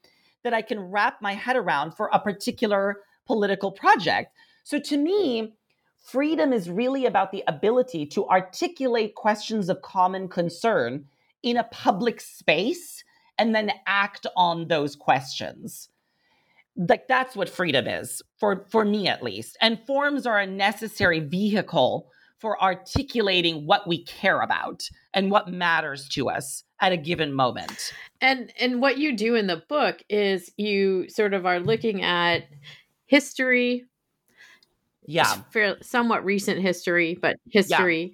that 0.44 0.54
I 0.54 0.62
can 0.62 0.78
wrap 0.78 1.20
my 1.20 1.34
head 1.34 1.56
around 1.56 1.92
for 1.92 2.08
a 2.12 2.20
particular 2.20 3.00
political 3.26 3.72
project. 3.72 4.32
So 4.62 4.78
to 4.78 4.96
me, 4.96 5.54
freedom 5.98 6.52
is 6.52 6.70
really 6.70 7.06
about 7.06 7.32
the 7.32 7.42
ability 7.48 8.06
to 8.06 8.28
articulate 8.28 9.14
questions 9.14 9.68
of 9.68 9.82
common 9.82 10.28
concern 10.28 11.06
in 11.42 11.56
a 11.56 11.64
public 11.64 12.20
space 12.20 13.02
and 13.38 13.54
then 13.54 13.72
act 13.86 14.26
on 14.36 14.68
those 14.68 14.94
questions. 14.94 15.88
Like 16.76 17.06
that's 17.08 17.36
what 17.36 17.48
freedom 17.48 17.86
is 17.86 18.22
for 18.38 18.66
for 18.70 18.84
me 18.84 19.08
at 19.08 19.22
least. 19.22 19.56
And 19.60 19.78
forms 19.86 20.26
are 20.26 20.38
a 20.38 20.46
necessary 20.46 21.20
vehicle 21.20 22.10
for 22.44 22.62
articulating 22.62 23.66
what 23.66 23.88
we 23.88 24.04
care 24.04 24.42
about 24.42 24.82
and 25.14 25.30
what 25.30 25.48
matters 25.48 26.08
to 26.10 26.28
us 26.28 26.64
at 26.80 26.92
a 26.92 26.96
given 26.96 27.32
moment. 27.32 27.94
And 28.20 28.52
and 28.60 28.82
what 28.82 28.98
you 28.98 29.16
do 29.16 29.34
in 29.34 29.46
the 29.46 29.62
book 29.68 30.02
is 30.10 30.52
you 30.56 31.08
sort 31.08 31.32
of 31.32 31.46
are 31.46 31.60
looking 31.60 32.02
at 32.02 32.42
history, 33.06 33.84
yeah, 35.06 35.42
fair, 35.52 35.76
somewhat 35.80 36.24
recent 36.24 36.60
history, 36.60 37.16
but 37.20 37.36
history, 37.50 38.12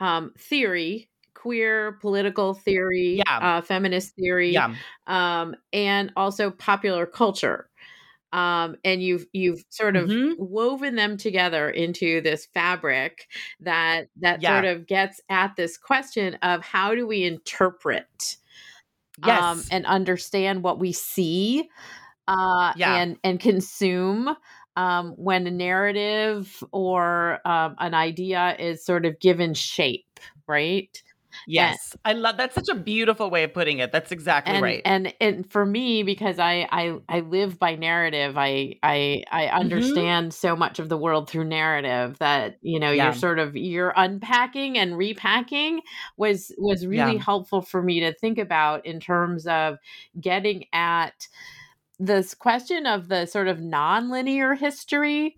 yeah. 0.00 0.16
um, 0.16 0.32
theory, 0.38 1.08
queer 1.34 1.92
political 2.00 2.54
theory, 2.54 3.22
yeah. 3.24 3.38
uh, 3.38 3.60
feminist 3.60 4.14
theory, 4.16 4.52
yeah. 4.52 4.74
um, 5.06 5.54
and 5.72 6.12
also 6.16 6.50
popular 6.50 7.06
culture. 7.06 7.69
Um, 8.32 8.76
and 8.84 9.02
you've 9.02 9.26
you've 9.32 9.64
sort 9.70 9.96
of 9.96 10.08
mm-hmm. 10.08 10.34
woven 10.38 10.94
them 10.94 11.16
together 11.16 11.68
into 11.68 12.20
this 12.20 12.46
fabric 12.46 13.26
that 13.60 14.08
that 14.20 14.40
yeah. 14.40 14.54
sort 14.54 14.64
of 14.66 14.86
gets 14.86 15.20
at 15.28 15.56
this 15.56 15.76
question 15.76 16.34
of 16.42 16.62
how 16.62 16.94
do 16.94 17.06
we 17.06 17.24
interpret 17.24 18.36
um, 19.22 19.28
yes. 19.28 19.42
um, 19.42 19.62
and 19.72 19.86
understand 19.86 20.62
what 20.62 20.78
we 20.78 20.92
see 20.92 21.68
uh, 22.28 22.72
yeah. 22.76 22.96
and 22.96 23.16
and 23.24 23.40
consume 23.40 24.36
um, 24.76 25.12
when 25.16 25.46
a 25.46 25.50
narrative 25.50 26.62
or 26.72 27.46
um, 27.46 27.74
an 27.78 27.94
idea 27.94 28.56
is 28.58 28.84
sort 28.84 29.04
of 29.04 29.18
given 29.20 29.54
shape, 29.54 30.20
right? 30.46 31.02
Yes, 31.46 31.96
and, 32.04 32.16
I 32.16 32.20
love 32.20 32.36
that's 32.36 32.54
such 32.54 32.68
a 32.68 32.74
beautiful 32.74 33.30
way 33.30 33.44
of 33.44 33.52
putting 33.52 33.78
it. 33.78 33.92
That's 33.92 34.12
exactly 34.12 34.54
and, 34.54 34.62
right. 34.62 34.82
And 34.84 35.14
and 35.20 35.50
for 35.50 35.64
me, 35.64 36.02
because 36.02 36.38
I 36.38 36.68
I 36.70 36.98
I 37.08 37.20
live 37.20 37.58
by 37.58 37.76
narrative, 37.76 38.36
I 38.36 38.76
I 38.82 39.24
I 39.30 39.46
mm-hmm. 39.46 39.56
understand 39.56 40.28
mm-hmm. 40.28 40.48
so 40.48 40.56
much 40.56 40.78
of 40.78 40.88
the 40.88 40.96
world 40.96 41.28
through 41.28 41.44
narrative 41.44 42.18
that 42.18 42.58
you 42.62 42.78
know 42.78 42.90
yeah. 42.90 43.04
you're 43.04 43.14
sort 43.14 43.38
of 43.38 43.56
you're 43.56 43.92
unpacking 43.96 44.78
and 44.78 44.96
repacking 44.96 45.80
was 46.16 46.52
was 46.58 46.86
really 46.86 47.14
yeah. 47.14 47.22
helpful 47.22 47.62
for 47.62 47.82
me 47.82 48.00
to 48.00 48.12
think 48.12 48.38
about 48.38 48.84
in 48.86 49.00
terms 49.00 49.46
of 49.46 49.78
getting 50.20 50.64
at 50.72 51.28
this 51.98 52.34
question 52.34 52.86
of 52.86 53.08
the 53.08 53.26
sort 53.26 53.46
of 53.46 53.58
nonlinear 53.58 54.56
history 54.56 55.36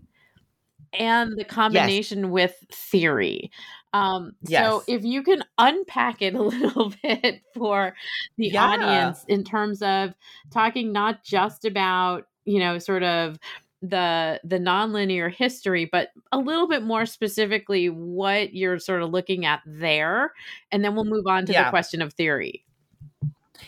and 0.93 1.37
the 1.37 1.43
combination 1.43 2.19
yes. 2.19 2.31
with 2.31 2.55
theory. 2.71 3.51
Um, 3.93 4.33
yes. 4.41 4.65
So 4.65 4.83
if 4.87 5.03
you 5.03 5.23
can 5.23 5.43
unpack 5.57 6.21
it 6.21 6.33
a 6.33 6.41
little 6.41 6.93
bit 7.03 7.41
for 7.53 7.95
the 8.37 8.49
yeah. 8.49 8.65
audience 8.65 9.23
in 9.27 9.43
terms 9.43 9.81
of 9.81 10.13
talking 10.51 10.91
not 10.91 11.23
just 11.23 11.63
about, 11.63 12.27
you 12.45 12.59
know, 12.59 12.79
sort 12.79 13.03
of 13.03 13.37
the 13.81 14.39
the 14.45 14.57
nonlinear 14.57 15.29
history 15.29 15.83
but 15.83 16.07
a 16.31 16.37
little 16.37 16.69
bit 16.69 16.83
more 16.83 17.05
specifically 17.05 17.89
what 17.89 18.53
you're 18.53 18.79
sort 18.79 19.01
of 19.01 19.09
looking 19.09 19.45
at 19.45 19.59
there 19.65 20.31
and 20.71 20.85
then 20.85 20.95
we'll 20.95 21.03
move 21.03 21.27
on 21.27 21.45
to 21.45 21.51
yeah. 21.51 21.65
the 21.65 21.69
question 21.69 22.01
of 22.01 22.13
theory 22.13 22.63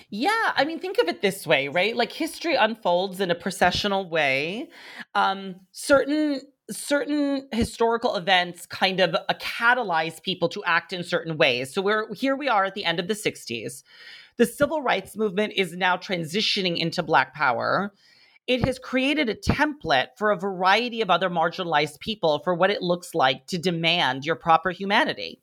yeah, 0.10 0.54
I 0.56 0.66
mean, 0.66 0.80
think 0.80 0.98
of 0.98 1.08
it 1.08 1.22
this 1.22 1.46
way, 1.48 1.68
right? 1.68 1.96
Like 1.96 2.12
history 2.12 2.56
unfolds 2.56 3.20
in 3.20 3.32
a 3.32 3.36
processional 3.36 4.10
way. 4.10 4.70
Um, 5.14 5.56
certain 5.72 6.42
certain 6.72 7.48
historical 7.52 8.16
events 8.16 8.66
kind 8.66 9.00
of 9.00 9.16
uh, 9.16 9.34
catalyze 9.40 10.22
people 10.22 10.50
to 10.50 10.64
act 10.64 10.94
in 10.94 11.04
certain 11.04 11.38
ways. 11.38 11.74
So 11.74 11.82
we're 11.82 12.14
here 12.14 12.36
we 12.36 12.48
are 12.48 12.66
at 12.66 12.74
the 12.74 12.86
end 12.86 13.00
of 13.00 13.08
the 13.08 13.14
60s. 13.14 13.84
The 14.38 14.46
civil 14.46 14.82
rights 14.82 15.16
movement 15.16 15.54
is 15.56 15.74
now 15.74 15.96
transitioning 15.96 16.78
into 16.78 17.04
black 17.04 17.34
power. 17.34 17.94
It 18.48 18.66
has 18.66 18.78
created 18.78 19.30
a 19.30 19.36
template 19.36 20.10
for 20.18 20.32
a 20.32 20.38
variety 20.38 21.02
of 21.02 21.10
other 21.10 21.30
marginalized 21.30 22.00
people 22.00 22.40
for 22.44 22.54
what 22.54 22.70
it 22.70 22.82
looks 22.82 23.16
like 23.16 23.48
to 23.48 23.58
demand 23.58 24.26
your 24.26 24.36
proper 24.36 24.72
humanity 24.72 25.42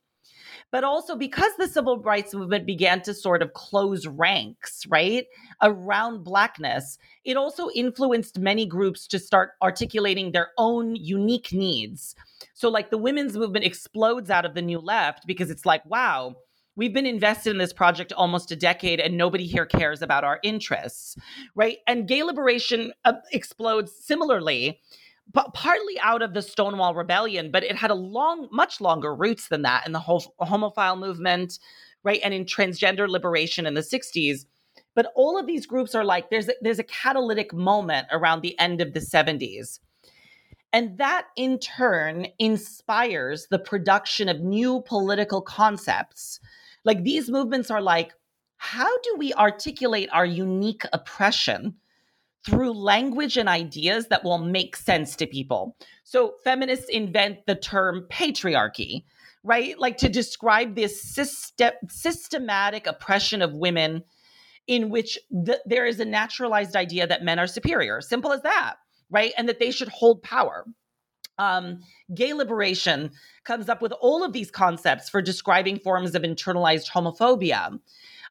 but 0.72 0.82
also 0.82 1.14
because 1.14 1.52
the 1.58 1.68
civil 1.68 1.98
rights 1.98 2.34
movement 2.34 2.66
began 2.66 3.02
to 3.02 3.14
sort 3.14 3.42
of 3.42 3.52
close 3.52 4.06
ranks, 4.06 4.84
right, 4.88 5.26
around 5.60 6.24
Blackness, 6.24 6.98
it 7.24 7.36
also 7.36 7.68
influenced 7.74 8.38
many 8.38 8.66
groups 8.66 9.06
to 9.06 9.18
start 9.18 9.50
articulating 9.62 10.32
their 10.32 10.48
own 10.58 10.96
unique 10.96 11.52
needs. 11.52 12.16
So, 12.54 12.70
like, 12.70 12.90
the 12.90 12.98
women's 12.98 13.36
movement 13.36 13.66
explodes 13.66 14.30
out 14.30 14.46
of 14.46 14.54
the 14.54 14.62
New 14.62 14.80
Left 14.80 15.26
because 15.26 15.50
it's 15.50 15.66
like, 15.66 15.84
wow, 15.84 16.36
we've 16.74 16.94
been 16.94 17.06
invested 17.06 17.50
in 17.50 17.58
this 17.58 17.74
project 17.74 18.12
almost 18.14 18.50
a 18.50 18.56
decade 18.56 18.98
and 18.98 19.16
nobody 19.16 19.46
here 19.46 19.66
cares 19.66 20.00
about 20.00 20.24
our 20.24 20.40
interests 20.42 21.16
right 21.54 21.78
and 21.86 22.08
gay 22.08 22.22
liberation 22.22 22.92
uh, 23.04 23.12
explodes 23.30 23.92
similarly 23.92 24.80
but 25.30 25.54
partly 25.54 25.98
out 26.00 26.22
of 26.22 26.34
the 26.34 26.42
Stonewall 26.42 26.94
Rebellion, 26.94 27.50
but 27.50 27.64
it 27.64 27.76
had 27.76 27.90
a 27.90 27.94
long, 27.94 28.48
much 28.50 28.80
longer 28.80 29.14
roots 29.14 29.48
than 29.48 29.62
that 29.62 29.86
in 29.86 29.92
the 29.92 30.00
whole 30.00 30.34
homophile 30.40 30.98
movement, 30.98 31.58
right, 32.02 32.20
and 32.24 32.34
in 32.34 32.44
transgender 32.44 33.08
liberation 33.08 33.66
in 33.66 33.74
the 33.74 33.80
'60s. 33.80 34.44
But 34.94 35.12
all 35.14 35.38
of 35.38 35.46
these 35.46 35.66
groups 35.66 35.94
are 35.94 36.04
like 36.04 36.30
there's 36.30 36.48
a, 36.48 36.54
there's 36.60 36.78
a 36.78 36.84
catalytic 36.84 37.54
moment 37.54 38.08
around 38.10 38.42
the 38.42 38.58
end 38.58 38.80
of 38.80 38.92
the 38.92 39.00
'70s, 39.00 39.78
and 40.72 40.98
that 40.98 41.26
in 41.36 41.58
turn 41.58 42.26
inspires 42.38 43.46
the 43.50 43.58
production 43.58 44.28
of 44.28 44.40
new 44.40 44.82
political 44.86 45.40
concepts. 45.40 46.40
Like 46.84 47.04
these 47.04 47.30
movements 47.30 47.70
are 47.70 47.80
like, 47.80 48.12
how 48.56 48.98
do 48.98 49.16
we 49.18 49.32
articulate 49.34 50.08
our 50.12 50.26
unique 50.26 50.84
oppression? 50.92 51.74
Through 52.44 52.72
language 52.72 53.36
and 53.36 53.48
ideas 53.48 54.08
that 54.08 54.24
will 54.24 54.38
make 54.38 54.76
sense 54.76 55.14
to 55.16 55.26
people. 55.26 55.76
So 56.04 56.34
feminists 56.42 56.88
invent 56.88 57.46
the 57.46 57.54
term 57.54 58.06
patriarchy, 58.10 59.04
right? 59.44 59.78
Like 59.78 59.96
to 59.98 60.08
describe 60.08 60.74
this 60.74 61.02
system, 61.02 61.72
systematic 61.88 62.86
oppression 62.86 63.42
of 63.42 63.54
women 63.54 64.02
in 64.66 64.90
which 64.90 65.18
th- 65.44 65.58
there 65.66 65.86
is 65.86 66.00
a 66.00 66.04
naturalized 66.04 66.76
idea 66.76 67.06
that 67.06 67.24
men 67.24 67.38
are 67.38 67.46
superior. 67.46 68.00
Simple 68.00 68.32
as 68.32 68.42
that, 68.42 68.74
right? 69.10 69.32
And 69.36 69.48
that 69.48 69.58
they 69.58 69.70
should 69.70 69.88
hold 69.88 70.22
power. 70.22 70.64
Um, 71.38 71.80
gay 72.14 72.34
liberation 72.34 73.10
comes 73.44 73.68
up 73.68 73.82
with 73.82 73.92
all 74.00 74.22
of 74.22 74.32
these 74.32 74.50
concepts 74.50 75.08
for 75.08 75.22
describing 75.22 75.78
forms 75.78 76.14
of 76.14 76.22
internalized 76.22 76.90
homophobia. 76.90 77.78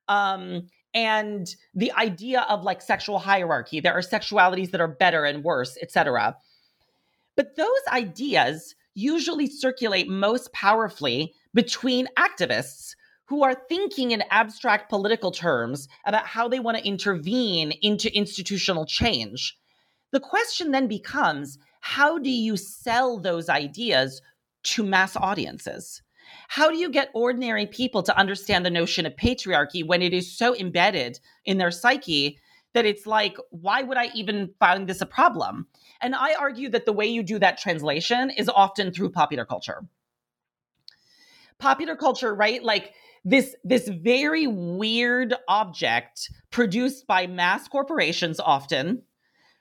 Um, 0.08 0.68
and 0.94 1.56
the 1.74 1.92
idea 1.94 2.46
of 2.50 2.64
like 2.64 2.82
sexual 2.82 3.20
hierarchy 3.20 3.80
there 3.80 3.94
are 3.94 4.02
sexualities 4.02 4.72
that 4.72 4.82
are 4.82 4.88
better 4.88 5.26
and 5.26 5.44
worse 5.44 5.78
etc 5.82 6.36
but 7.36 7.56
those 7.56 7.82
ideas 7.88 8.76
usually 8.94 9.48
circulate 9.48 10.10
most 10.10 10.52
powerfully 10.54 11.34
between 11.54 12.08
activists 12.18 12.96
who 13.26 13.44
are 13.44 13.56
thinking 13.70 14.12
in 14.12 14.24
abstract 14.30 14.90
political 14.90 15.32
terms 15.32 15.88
about 16.06 16.28
how 16.28 16.50
they 16.50 16.60
want 16.60 16.78
to 16.78 16.86
intervene 16.86 17.72
into 17.82 18.14
institutional 18.14 18.86
change. 18.86 19.58
The 20.12 20.20
question 20.20 20.72
then 20.72 20.88
becomes 20.88 21.58
how 21.80 22.20
do 22.20 22.30
you 22.30 22.58
sell 22.58 23.18
those 23.18 23.48
ideas 23.48 24.22
to 24.64 24.84
mass 24.84 25.16
audiences 25.16 26.02
how 26.48 26.70
do 26.70 26.78
you 26.78 26.90
get 26.90 27.10
ordinary 27.14 27.66
people 27.66 28.04
to 28.04 28.18
understand 28.18 28.66
the 28.66 28.70
notion 28.70 29.06
of 29.06 29.16
patriarchy 29.16 29.86
when 29.86 30.02
it 30.02 30.14
is 30.14 30.32
so 30.38 30.56
embedded 30.56 31.20
in 31.46 31.58
their 31.58 31.72
psyche 31.72 32.40
that 32.74 32.86
it's 32.86 33.06
like, 33.06 33.38
why 33.50 33.82
would 33.82 33.98
I 33.98 34.10
even 34.16 34.54
find 34.60 34.88
this 34.88 35.02
a 35.02 35.06
problem? 35.06 35.68
And 36.02 36.16
I 36.16 36.34
argue 36.36 36.70
that 36.70 36.86
the 36.86 36.94
way 36.94 37.06
you 37.06 37.24
do 37.24 37.40
that 37.40 37.58
translation 37.58 38.30
is 38.30 38.50
often 38.50 38.92
through 38.92 39.12
popular 39.12 39.46
culture. 39.46 39.86
Popular 41.60 41.96
culture, 41.96 42.34
right? 42.34 42.64
Like 42.64 42.94
this 43.24 43.56
this 43.64 43.88
very 43.88 44.48
weird 44.48 45.36
object 45.48 46.32
produced 46.50 47.06
by 47.08 47.28
mass 47.28 47.68
corporations 47.68 48.40
often 48.40 49.04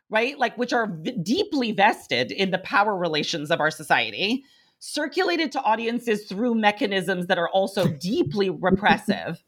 right 0.09 0.39
like 0.39 0.57
which 0.57 0.73
are 0.73 0.87
v- 0.87 1.19
deeply 1.23 1.73
vested 1.73 2.33
in 2.33 2.51
the 2.51 2.59
power 2.59 2.97
relations 2.97 3.51
of 3.51 3.61
our 3.61 3.71
society 3.71 4.45
circulated 4.81 5.53
to 5.53 5.63
audiences 5.63 6.25
through 6.25 6.55
mechanisms 6.55 7.27
that 7.29 7.39
are 7.39 7.49
also 7.51 7.87
deeply 8.01 8.51
repressive 8.51 9.43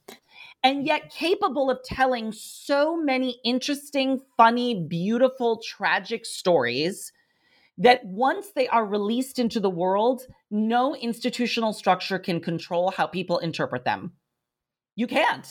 and 0.62 0.86
yet 0.86 1.10
capable 1.10 1.70
of 1.70 1.82
telling 1.82 2.32
so 2.32 2.96
many 2.96 3.40
interesting, 3.44 4.20
funny, 4.36 4.86
beautiful, 4.86 5.60
tragic 5.60 6.24
stories 6.24 7.12
that 7.78 8.04
once 8.04 8.50
they 8.54 8.68
are 8.68 8.86
released 8.86 9.38
into 9.38 9.58
the 9.58 9.70
world, 9.70 10.26
no 10.50 10.94
institutional 10.94 11.72
structure 11.72 12.18
can 12.18 12.40
control 12.40 12.90
how 12.90 13.06
people 13.06 13.38
interpret 13.38 13.84
them. 13.84 14.12
You 14.94 15.06
can't. 15.06 15.46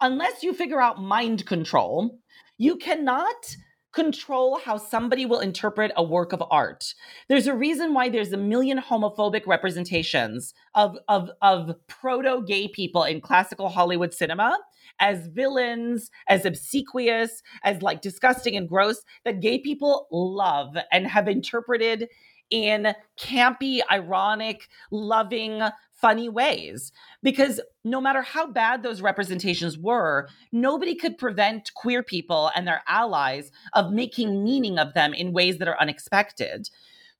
Unless 0.00 0.42
you 0.42 0.52
figure 0.52 0.80
out 0.80 1.00
mind 1.00 1.46
control, 1.46 2.18
you 2.56 2.76
cannot 2.76 3.56
control 3.92 4.58
how 4.58 4.76
somebody 4.76 5.24
will 5.26 5.40
interpret 5.40 5.92
a 5.96 6.02
work 6.02 6.32
of 6.32 6.42
art. 6.50 6.94
There's 7.28 7.46
a 7.46 7.54
reason 7.54 7.94
why 7.94 8.08
there's 8.08 8.32
a 8.32 8.36
million 8.36 8.78
homophobic 8.78 9.46
representations 9.46 10.54
of, 10.74 10.98
of, 11.08 11.30
of 11.42 11.74
proto 11.86 12.44
gay 12.46 12.68
people 12.68 13.04
in 13.04 13.20
classical 13.20 13.68
Hollywood 13.68 14.12
cinema 14.12 14.58
as 15.00 15.28
villains, 15.28 16.10
as 16.28 16.44
obsequious, 16.44 17.42
as 17.62 17.82
like 17.82 18.00
disgusting 18.00 18.56
and 18.56 18.68
gross 18.68 19.02
that 19.24 19.40
gay 19.40 19.58
people 19.58 20.08
love 20.10 20.76
and 20.92 21.06
have 21.06 21.28
interpreted 21.28 22.08
in 22.50 22.94
campy, 23.18 23.80
ironic, 23.90 24.68
loving, 24.90 25.62
funny 26.00 26.28
ways 26.28 26.92
because 27.22 27.60
no 27.84 28.00
matter 28.00 28.22
how 28.22 28.46
bad 28.46 28.82
those 28.82 29.02
representations 29.02 29.76
were, 29.76 30.28
nobody 30.52 30.94
could 30.94 31.18
prevent 31.18 31.72
queer 31.74 32.02
people 32.02 32.50
and 32.54 32.66
their 32.66 32.82
allies 32.86 33.50
of 33.74 33.92
making 33.92 34.44
meaning 34.44 34.78
of 34.78 34.94
them 34.94 35.12
in 35.12 35.32
ways 35.32 35.58
that 35.58 35.68
are 35.68 35.80
unexpected. 35.80 36.68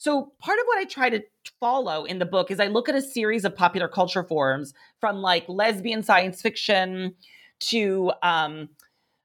So, 0.01 0.33
part 0.39 0.61
of 0.61 0.67
what 0.67 0.79
I 0.79 0.85
try 0.85 1.11
to 1.11 1.23
follow 1.59 2.05
in 2.05 2.21
the 2.21 2.25
book 2.25 2.53
is 2.53 2.61
I 2.61 2.69
look 2.69 2.89
at 2.89 2.95
a 2.95 3.03
series 3.03 3.45
of 3.45 3.57
popular 3.57 3.89
culture 3.89 4.23
forms 4.23 4.73
from 5.01 5.17
like 5.17 5.49
lesbian 5.49 6.05
science 6.05 6.41
fiction 6.41 7.15
to 7.61 8.13
um, 8.23 8.69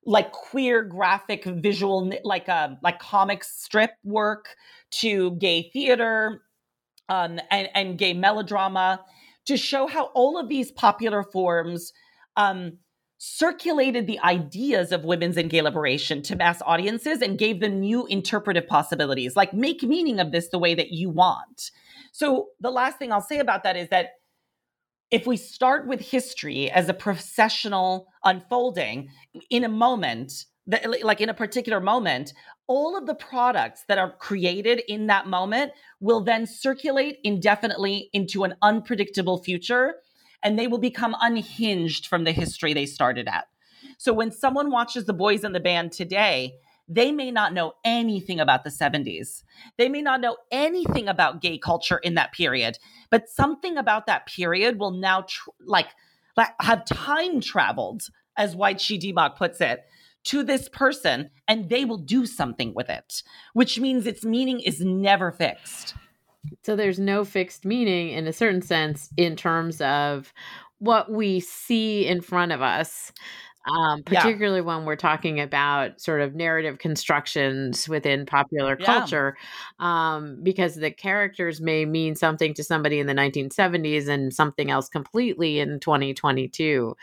like 0.06 0.32
queer 0.32 0.84
graphic 0.84 1.46
visual 1.46 2.12
like 2.24 2.50
uh, 2.50 2.70
like 2.82 3.00
comic 3.00 3.44
strip 3.44 3.92
work 4.04 4.56
to 4.90 5.32
gay 5.36 5.70
theater 5.72 6.42
um, 7.10 7.40
and, 7.52 7.70
and 7.76 7.98
gay 7.98 8.14
melodrama 8.14 9.00
to 9.46 9.58
show 9.58 9.88
how 9.88 10.06
all 10.14 10.38
of 10.38 10.50
these 10.50 10.72
popular 10.72 11.24
forms 11.24 11.92
um, 12.36 12.78
circulated 13.18 14.06
the 14.06 14.20
ideas 14.20 14.92
of 14.92 15.06
women's 15.06 15.38
and 15.38 15.50
gay 15.50 15.62
liberation 15.62 16.22
to 16.22 16.36
mass 16.36 16.62
audiences 16.66 17.22
and 17.22 17.38
gave 17.38 17.62
them 17.62 17.80
new 17.80 18.06
interpretive 18.08 18.68
possibilities 18.68 19.38
like 19.38 19.54
make 19.54 19.82
meaning 19.82 20.20
of 20.20 20.32
this 20.32 20.50
the 20.50 20.60
way 20.60 20.76
that 20.76 20.92
you 20.92 21.10
want. 21.10 21.72
So 22.12 22.48
the 22.60 22.70
last 22.70 23.00
thing 23.00 23.14
i'll 23.14 23.22
say 23.22 23.40
about 23.40 23.64
that 23.64 23.78
is 23.78 23.88
that 23.90 24.12
if 25.10 25.28
we 25.28 25.38
start 25.38 25.88
with 25.88 26.02
history 26.02 26.72
as 26.72 26.90
a 26.90 26.94
processional 26.94 28.08
unfolding 28.24 29.10
in 29.50 29.64
a 29.64 29.70
moment 29.70 30.46
that, 30.68 31.04
like 31.04 31.22
in 31.22 31.30
a 31.30 31.34
particular 31.34 31.80
moment 31.80 32.34
all 32.68 32.98
of 32.98 33.06
the 33.06 33.16
products 33.16 33.84
that 33.88 33.98
are 33.98 34.12
created 34.12 34.82
in 34.88 35.08
that 35.08 35.28
moment 35.28 35.72
will 36.00 36.22
then 36.22 36.46
circulate 36.46 37.20
indefinitely 37.24 38.10
into 38.14 38.44
an 38.44 38.56
unpredictable 38.62 39.44
future 39.44 39.96
and 40.42 40.58
they 40.58 40.68
will 40.68 40.78
become 40.78 41.16
unhinged 41.22 42.08
from 42.08 42.24
the 42.24 42.32
history 42.32 42.74
they 42.74 42.86
started 42.86 43.28
at 43.28 43.48
so 43.98 44.14
when 44.14 44.32
someone 44.32 44.72
watches 44.72 45.06
the 45.06 45.14
boys 45.14 45.44
in 45.44 45.52
the 45.52 45.60
band 45.60 45.92
today 45.92 46.54
they 46.88 47.12
may 47.12 47.32
not 47.32 47.54
know 47.54 47.74
anything 47.84 48.40
about 48.40 48.64
the 48.64 48.70
70s. 48.70 49.44
They 49.78 49.88
may 49.88 50.02
not 50.02 50.22
know 50.22 50.38
anything 50.52 51.08
about 51.08 51.42
gay 51.42 51.58
culture 51.58 51.98
in 51.98 52.16
that 52.16 52.34
period, 52.34 52.78
but 53.10 53.30
something 53.30 53.78
about 53.78 54.06
that 54.08 54.26
period 54.26 54.80
will 54.80 54.92
now 54.92 55.22
tr- 55.22 55.50
like, 55.66 55.88
like 56.36 56.50
have 56.60 56.86
time 56.86 57.40
traveled, 57.40 58.04
as 58.36 58.56
Wai 58.56 58.74
Chee 58.74 59.00
Dimock 59.00 59.38
puts 59.38 59.62
it, 59.62 59.86
to 60.26 60.44
this 60.44 60.70
person, 60.70 61.30
and 61.48 61.70
they 61.70 61.86
will 61.86 61.98
do 61.98 62.26
something 62.26 62.74
with 62.74 62.90
it, 62.90 63.24
which 63.54 63.80
means 63.80 64.06
its 64.06 64.24
meaning 64.24 64.60
is 64.60 64.82
never 64.82 65.32
fixed. 65.32 65.96
So 66.64 66.76
there's 66.76 67.00
no 67.00 67.24
fixed 67.24 67.66
meaning 67.66 68.10
in 68.10 68.28
a 68.28 68.34
certain 68.34 68.62
sense 68.62 69.10
in 69.18 69.36
terms 69.36 69.80
of 69.82 70.34
what 70.80 71.12
we 71.12 71.40
see 71.40 72.06
in 72.06 72.22
front 72.22 72.52
of 72.52 72.62
us 72.62 73.14
um, 73.66 74.04
particularly 74.04 74.60
yeah. 74.60 74.66
when 74.66 74.86
we're 74.86 74.96
talking 74.96 75.40
about 75.40 76.02
sort 76.02 76.22
of 76.22 76.36
narrative 76.36 76.80
constructions 76.80 77.88
within 77.88 78.26
popular 78.26 78.76
yeah. 78.78 78.86
culture, 78.86 79.38
um, 79.80 80.40
because 80.44 80.76
the 80.76 80.92
characters 80.92 81.62
may 81.62 81.86
mean 81.86 82.16
something 82.16 82.54
to 82.56 82.64
somebody 82.64 83.00
in 83.00 83.08
the 83.08 83.14
1970s 83.14 84.08
and 84.08 84.34
something 84.34 84.70
else 84.70 84.90
completely 84.90 85.60
in 85.60 85.80
2022. 85.80 86.96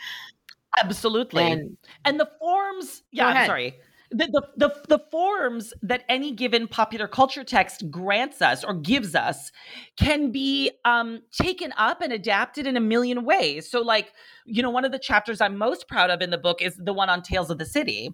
Absolutely. 0.79 1.43
And, 1.43 1.77
and 2.05 2.19
the 2.19 2.29
forms, 2.39 3.03
yeah, 3.11 3.27
I'm 3.27 3.45
sorry 3.45 3.75
the, 4.11 4.27
the, 4.27 4.67
the, 4.67 4.97
the 4.97 4.99
forms 5.09 5.73
that 5.81 6.03
any 6.09 6.33
given 6.33 6.67
popular 6.67 7.07
culture 7.07 7.43
text 7.43 7.89
grants 7.89 8.41
us 8.41 8.63
or 8.63 8.73
gives 8.73 9.15
us 9.15 9.51
can 9.97 10.31
be 10.31 10.71
um, 10.83 11.21
taken 11.31 11.73
up 11.77 12.01
and 12.01 12.11
adapted 12.11 12.67
in 12.67 12.75
a 12.75 12.81
million 12.81 13.23
ways. 13.23 13.69
So, 13.69 13.81
like, 13.81 14.11
you 14.45 14.61
know, 14.61 14.69
one 14.69 14.83
of 14.83 14.91
the 14.91 14.99
chapters 14.99 15.39
I'm 15.39 15.57
most 15.57 15.87
proud 15.87 16.09
of 16.09 16.21
in 16.21 16.29
the 16.29 16.37
book 16.37 16.61
is 16.61 16.75
the 16.75 16.93
one 16.93 17.09
on 17.09 17.21
Tales 17.21 17.49
of 17.49 17.57
the 17.57 17.65
City, 17.65 18.13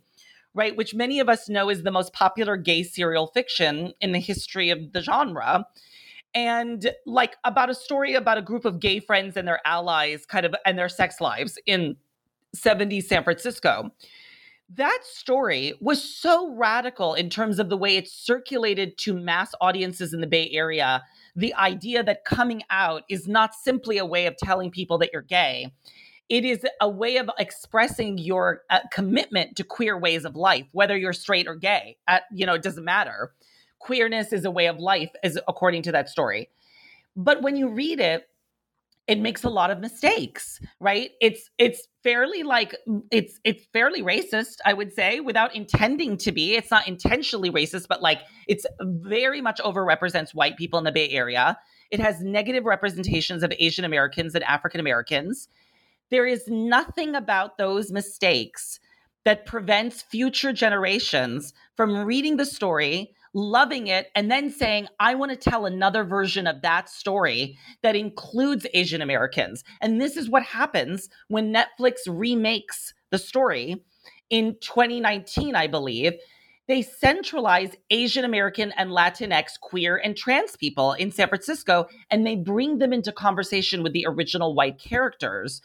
right? 0.53 0.77
Which 0.77 0.93
many 0.93 1.19
of 1.19 1.29
us 1.29 1.49
know 1.49 1.69
is 1.69 1.81
the 1.81 1.91
most 1.91 2.13
popular 2.13 2.57
gay 2.57 2.83
serial 2.83 3.27
fiction 3.27 3.93
in 3.99 4.11
the 4.11 4.19
history 4.19 4.69
of 4.69 4.93
the 4.93 5.01
genre. 5.01 5.65
And 6.35 6.91
like 7.07 7.37
about 7.43 7.71
a 7.71 7.75
story 7.75 8.13
about 8.13 8.37
a 8.37 8.43
group 8.43 8.65
of 8.65 8.79
gay 8.79 8.99
friends 8.99 9.35
and 9.35 9.47
their 9.47 9.61
allies, 9.65 10.27
kind 10.27 10.45
of, 10.45 10.53
and 10.63 10.77
their 10.77 10.89
sex 10.89 11.19
lives 11.19 11.57
in 11.65 11.95
70s 12.55 13.03
San 13.03 13.23
Francisco 13.23 13.91
that 14.75 14.99
story 15.03 15.73
was 15.79 16.03
so 16.03 16.53
radical 16.53 17.13
in 17.13 17.29
terms 17.29 17.57
of 17.59 17.69
the 17.69 17.77
way 17.77 17.95
it 17.95 18.07
circulated 18.07 18.97
to 18.97 19.13
mass 19.13 19.53
audiences 19.61 20.13
in 20.13 20.19
the 20.19 20.27
Bay 20.27 20.49
Area. 20.51 21.03
The 21.35 21.53
idea 21.53 22.03
that 22.03 22.25
coming 22.25 22.63
out 22.69 23.03
is 23.09 23.27
not 23.27 23.55
simply 23.55 23.97
a 23.97 24.05
way 24.05 24.25
of 24.25 24.35
telling 24.35 24.69
people 24.69 24.97
that 24.97 25.11
you're 25.13 25.21
gay, 25.21 25.73
it 26.27 26.43
is 26.43 26.65
a 26.81 26.89
way 26.89 27.15
of 27.15 27.29
expressing 27.39 28.17
your 28.17 28.63
uh, 28.69 28.79
commitment 28.91 29.55
to 29.55 29.63
queer 29.63 29.97
ways 29.97 30.25
of 30.25 30.35
life, 30.35 30.65
whether 30.73 30.97
you're 30.97 31.13
straight 31.13 31.47
or 31.47 31.55
gay. 31.55 31.95
At, 32.05 32.23
you 32.33 32.45
know, 32.45 32.55
it 32.55 32.63
doesn't 32.63 32.83
matter. 32.83 33.31
Queerness 33.79 34.33
is 34.33 34.43
a 34.43 34.51
way 34.51 34.65
of 34.65 34.79
life, 34.79 35.11
as 35.23 35.39
according 35.47 35.83
to 35.83 35.93
that 35.93 36.09
story. 36.09 36.49
But 37.15 37.41
when 37.41 37.55
you 37.55 37.69
read 37.69 38.01
it, 38.01 38.27
it 39.07 39.19
makes 39.19 39.43
a 39.43 39.49
lot 39.49 39.71
of 39.71 39.79
mistakes 39.79 40.59
right? 40.79 41.11
It's 41.21 41.49
it's 41.57 41.87
fairly 42.03 42.43
like 42.43 42.75
it's 43.11 43.39
it's 43.43 43.65
fairly 43.73 44.01
racist 44.01 44.57
i 44.65 44.73
would 44.73 44.93
say 44.93 45.19
without 45.19 45.55
intending 45.55 46.17
to 46.17 46.31
be. 46.31 46.55
It's 46.55 46.71
not 46.71 46.87
intentionally 46.87 47.49
racist 47.49 47.87
but 47.87 48.01
like 48.01 48.21
it's 48.47 48.65
very 48.81 49.41
much 49.41 49.59
overrepresents 49.59 50.33
white 50.33 50.57
people 50.57 50.77
in 50.79 50.85
the 50.85 50.91
bay 50.91 51.09
area. 51.09 51.57
It 51.91 51.99
has 51.99 52.21
negative 52.21 52.65
representations 52.65 53.43
of 53.43 53.53
asian 53.59 53.85
americans 53.85 54.35
and 54.35 54.43
african 54.43 54.79
americans. 54.79 55.47
There 56.09 56.25
is 56.25 56.47
nothing 56.47 57.15
about 57.15 57.57
those 57.57 57.91
mistakes 57.91 58.79
that 59.25 59.45
prevents 59.45 60.01
future 60.03 60.53
generations 60.53 61.53
from 61.75 62.05
reading 62.05 62.37
the 62.37 62.45
story 62.45 63.13
loving 63.37 63.85
it, 63.85 64.09
and 64.15 64.31
then 64.31 64.49
saying, 64.49 64.87
I 64.99 65.13
want 65.13 65.29
to 65.31 65.37
tell 65.37 65.67
another 65.67 66.03
version 66.03 66.47
of 66.47 66.63
that 66.63 66.89
story 66.89 67.55
that 67.83 67.95
includes 67.95 68.65
Asian 68.73 68.99
Americans. 68.99 69.63
And 69.79 70.01
this 70.01 70.17
is 70.17 70.27
what 70.27 70.41
happens 70.41 71.07
when 71.27 71.53
Netflix 71.53 71.97
remakes 72.07 72.95
the 73.11 73.19
story 73.19 73.83
in 74.31 74.57
2019, 74.61 75.55
I 75.55 75.67
believe. 75.67 76.13
They 76.67 76.81
centralize 76.81 77.75
Asian 77.91 78.25
American 78.25 78.73
and 78.75 78.89
Latinx 78.89 79.59
queer 79.61 79.97
and 79.97 80.17
trans 80.17 80.55
people 80.57 80.93
in 80.93 81.11
San 81.11 81.29
Francisco, 81.29 81.85
and 82.09 82.25
they 82.25 82.35
bring 82.35 82.79
them 82.79 82.91
into 82.91 83.11
conversation 83.11 83.83
with 83.83 83.93
the 83.93 84.05
original 84.07 84.55
white 84.55 84.79
characters. 84.79 85.61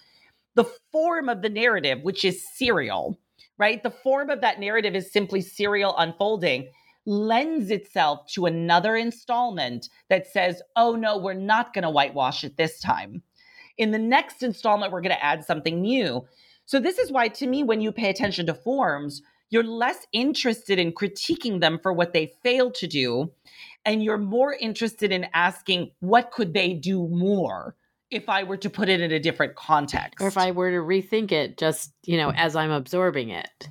The 0.57 0.71
form 0.93 1.31
of 1.31 1.41
the 1.41 1.49
narrative, 1.49 2.01
which 2.03 2.23
is 2.23 2.47
serial, 2.55 3.19
right? 3.57 3.83
The 3.83 3.91
form 3.91 4.29
of 4.29 4.43
that 4.43 4.61
narrative 4.61 4.95
is 4.95 5.11
simply 5.11 5.41
serial 5.41 5.97
unfolding 5.97 6.69
lends 7.07 7.71
itself 7.71 8.27
to 8.33 8.47
another 8.47 8.97
installment 8.97 9.89
that 10.09 10.27
says, 10.27 10.63
oh 10.77 10.95
no, 10.95 11.19
we're 11.19 11.35
not 11.35 11.75
going 11.75 11.83
to 11.83 11.91
whitewash 11.91 12.45
it 12.45 12.57
this 12.57 12.81
time. 12.81 13.23
In 13.79 13.91
the 13.91 13.99
next 13.99 14.43
installment, 14.43 14.93
we're 14.93 15.01
going 15.01 15.17
to 15.17 15.25
add 15.25 15.45
something 15.45 15.81
new. 15.81 16.27
So, 16.67 16.79
this 16.79 16.99
is 16.99 17.11
why, 17.11 17.29
to 17.29 17.47
me, 17.47 17.65
when 17.65 17.81
you 17.81 17.91
pay 17.91 18.09
attention 18.09 18.47
to 18.47 18.55
forms, 18.55 19.23
you're 19.51 19.65
less 19.65 20.07
interested 20.13 20.79
in 20.79 20.93
critiquing 20.93 21.61
them 21.61 21.79
for 21.83 21.93
what 21.93 22.13
they 22.13 22.33
failed 22.43 22.75
to 22.77 22.87
do. 22.87 23.33
And 23.85 24.03
you're 24.03 24.19
more 24.19 24.55
interested 24.55 25.11
in 25.11 25.27
asking, 25.35 25.91
what 26.01 26.31
could 26.31 26.55
they 26.55 26.75
do 26.75 27.09
more? 27.09 27.77
if 28.13 28.29
I 28.29 28.43
were 28.43 28.59
to 28.59 28.71
put 28.71 28.91
it 28.91 29.01
in 29.01 29.11
a 29.11 29.19
different 29.19 29.57
context. 29.57 30.21
Or 30.21 30.29
if 30.29 30.37
I 30.37 30.51
were 30.51 30.71
to 30.71 30.77
rethink 30.77 31.33
it 31.33 31.57
just, 31.57 31.95
you 32.05 32.19
know, 32.19 32.31
as 32.33 32.55
I'm 32.55 32.71
absorbing 32.71 33.31
it. 33.31 33.71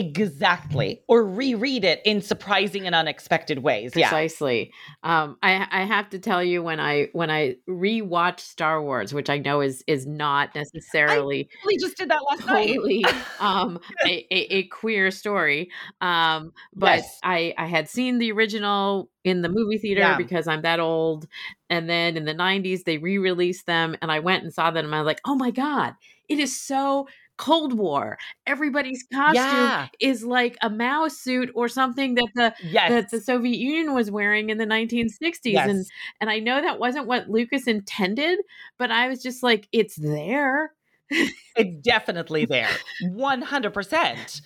Exactly. 0.00 1.02
Or 1.08 1.24
reread 1.24 1.84
it 1.84 2.00
in 2.04 2.22
surprising 2.22 2.86
and 2.86 2.94
unexpected 2.94 3.58
ways. 3.58 3.92
Precisely. 3.92 4.72
Yeah. 5.04 5.22
Um, 5.22 5.36
I, 5.42 5.66
I 5.70 5.84
have 5.84 6.08
to 6.10 6.18
tell 6.18 6.42
you 6.42 6.62
when 6.62 6.80
I 6.80 7.08
when 7.12 7.30
I 7.30 7.56
rewatch 7.68 8.40
Star 8.40 8.82
Wars, 8.82 9.12
which 9.12 9.28
I 9.28 9.38
know 9.38 9.60
is 9.60 9.84
is 9.86 10.06
not 10.06 10.54
necessarily 10.54 11.48
we 11.66 11.76
just 11.76 11.96
did 11.96 12.10
that 12.10 12.22
last 12.30 12.46
totally, 12.46 13.00
night. 13.00 13.14
um, 13.40 13.78
a, 14.04 14.26
a, 14.30 14.54
a, 14.54 14.62
queer 14.68 15.10
story. 15.10 15.70
Um, 16.00 16.52
but 16.74 16.98
yes. 16.98 17.18
I 17.22 17.54
I 17.58 17.66
had 17.66 17.88
seen 17.88 18.18
the 18.18 18.32
original 18.32 19.10
in 19.22 19.42
the 19.42 19.48
movie 19.50 19.78
theater 19.78 20.00
yeah. 20.00 20.16
because 20.16 20.48
I'm 20.48 20.62
that 20.62 20.80
old. 20.80 21.26
And 21.68 21.88
then 21.88 22.16
in 22.16 22.24
the 22.24 22.34
90s, 22.34 22.84
they 22.84 22.98
re 22.98 23.18
released 23.18 23.66
them, 23.66 23.96
and 24.00 24.10
I 24.10 24.20
went 24.20 24.42
and 24.42 24.52
saw 24.52 24.70
them, 24.70 24.86
and 24.86 24.94
I 24.94 25.00
was 25.00 25.06
like, 25.06 25.20
oh 25.26 25.34
my 25.34 25.50
God, 25.50 25.94
it 26.28 26.38
is 26.38 26.58
so 26.58 27.06
Cold 27.40 27.72
War. 27.72 28.18
Everybody's 28.46 29.02
costume 29.10 29.42
yeah. 29.42 29.88
is 29.98 30.22
like 30.22 30.58
a 30.60 30.68
Mao 30.68 31.08
suit 31.08 31.50
or 31.54 31.68
something 31.68 32.14
that 32.16 32.28
the 32.34 32.54
yes. 32.62 32.90
that 32.90 33.10
the 33.10 33.18
Soviet 33.18 33.56
Union 33.56 33.94
was 33.94 34.10
wearing 34.10 34.50
in 34.50 34.58
the 34.58 34.66
1960s. 34.66 35.38
Yes. 35.44 35.68
And 35.70 35.86
and 36.20 36.28
I 36.28 36.38
know 36.38 36.60
that 36.60 36.78
wasn't 36.78 37.06
what 37.06 37.30
Lucas 37.30 37.66
intended, 37.66 38.38
but 38.76 38.90
I 38.90 39.08
was 39.08 39.22
just 39.22 39.42
like, 39.42 39.68
it's 39.72 39.96
there. 39.96 40.72
it's 41.08 41.80
definitely 41.80 42.44
there. 42.46 42.68
100%. 43.04 44.42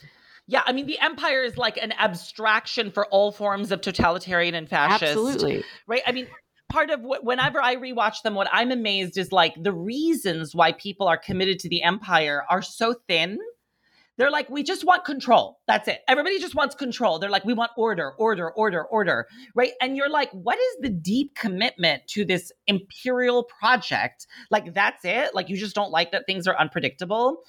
Yeah, 0.46 0.62
I 0.64 0.72
mean, 0.72 0.86
the 0.86 1.00
empire 1.00 1.42
is 1.42 1.58
like 1.58 1.76
an 1.78 1.92
abstraction 1.98 2.92
for 2.92 3.06
all 3.06 3.32
forms 3.32 3.72
of 3.72 3.80
totalitarian 3.80 4.54
and 4.54 4.68
fascist. 4.68 5.02
Absolutely. 5.02 5.64
Right? 5.88 6.02
I 6.06 6.12
mean, 6.12 6.28
part 6.74 6.90
of 6.90 7.02
what, 7.02 7.24
whenever 7.24 7.62
I 7.62 7.76
rewatch 7.76 8.22
them, 8.22 8.34
what 8.34 8.48
I'm 8.52 8.72
amazed 8.72 9.16
is 9.16 9.30
like 9.30 9.54
the 9.62 9.72
reasons 9.72 10.56
why 10.56 10.72
people 10.72 11.06
are 11.06 11.16
committed 11.16 11.60
to 11.60 11.68
the 11.68 11.84
empire 11.84 12.44
are 12.50 12.62
so 12.62 12.96
thin. 13.06 13.38
They're 14.16 14.30
like, 14.30 14.50
we 14.50 14.64
just 14.64 14.84
want 14.84 15.04
control. 15.04 15.60
That's 15.68 15.86
it. 15.86 16.00
Everybody 16.08 16.40
just 16.40 16.56
wants 16.56 16.74
control. 16.74 17.20
They're 17.20 17.30
like, 17.30 17.44
we 17.44 17.54
want 17.54 17.70
order, 17.76 18.10
order, 18.18 18.50
order, 18.50 18.84
order. 18.84 19.28
Right. 19.54 19.72
And 19.80 19.96
you're 19.96 20.10
like, 20.10 20.30
what 20.32 20.58
is 20.58 20.76
the 20.80 20.88
deep 20.88 21.36
commitment 21.36 22.08
to 22.08 22.24
this 22.24 22.50
imperial 22.66 23.44
project? 23.44 24.26
Like, 24.50 24.74
that's 24.74 25.04
it. 25.04 25.32
Like, 25.32 25.48
you 25.48 25.56
just 25.56 25.76
don't 25.76 25.92
like 25.92 26.10
that 26.10 26.26
things 26.26 26.48
are 26.48 26.58
unpredictable. 26.58 27.42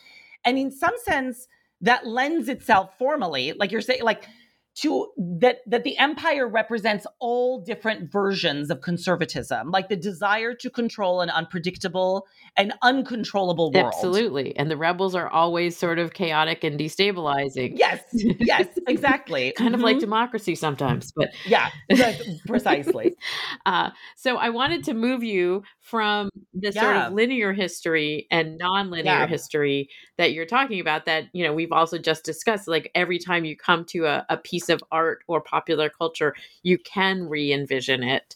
And 0.43 0.59
in 0.59 0.71
some 0.71 0.95
sense, 1.03 1.47
that 1.81 2.05
lends 2.05 2.47
itself 2.47 2.95
formally, 2.97 3.53
like 3.53 3.71
you're 3.71 3.81
saying, 3.81 4.03
like, 4.03 4.27
to 4.75 5.07
that 5.17 5.59
that 5.65 5.83
the 5.85 5.97
empire 5.97 6.47
represents 6.47 7.07
all 7.19 7.61
different 7.61 8.11
versions 8.11 8.69
of 8.69 8.81
conservatism 8.81 9.71
like 9.71 9.87
the 9.87 9.95
desire 9.95 10.53
to 10.53 10.69
control 10.69 11.21
an 11.21 11.29
unpredictable 11.29 12.27
and 12.57 12.73
uncontrollable 12.81 13.71
world 13.71 13.93
absolutely 13.93 14.55
and 14.57 14.69
the 14.69 14.75
rebels 14.75 15.15
are 15.15 15.29
always 15.29 15.77
sort 15.77 15.97
of 15.97 16.13
chaotic 16.13 16.63
and 16.65 16.77
destabilizing 16.77 17.71
yes 17.75 18.01
yes 18.11 18.67
exactly 18.87 19.53
kind 19.53 19.69
mm-hmm. 19.69 19.75
of 19.75 19.81
like 19.81 19.95
mm-hmm. 19.95 20.01
democracy 20.01 20.55
sometimes 20.55 21.13
but 21.15 21.29
yeah 21.45 21.69
precisely 22.45 23.15
uh, 23.65 23.89
so 24.17 24.35
i 24.35 24.49
wanted 24.49 24.83
to 24.83 24.93
move 24.93 25.23
you 25.23 25.63
from 25.79 26.29
the 26.53 26.71
yeah. 26.73 26.81
sort 26.81 26.97
of 26.97 27.13
linear 27.13 27.53
history 27.53 28.27
and 28.29 28.57
non-linear 28.57 29.03
yeah. 29.03 29.27
history 29.27 29.89
that 30.17 30.33
you're 30.33 30.45
talking 30.45 30.81
about 30.81 31.05
that 31.05 31.25
you 31.31 31.45
know 31.45 31.53
we've 31.53 31.71
also 31.71 31.97
just 31.97 32.25
discussed 32.25 32.67
like 32.67 32.91
every 32.93 33.19
time 33.19 33.45
you 33.45 33.55
come 33.55 33.85
to 33.85 34.05
a, 34.05 34.25
a 34.29 34.35
piece 34.35 34.64
of 34.69 34.83
art 34.91 35.23
or 35.27 35.41
popular 35.41 35.89
culture 35.89 36.35
you 36.63 36.77
can 36.77 37.27
re-envision 37.27 38.03
it 38.03 38.35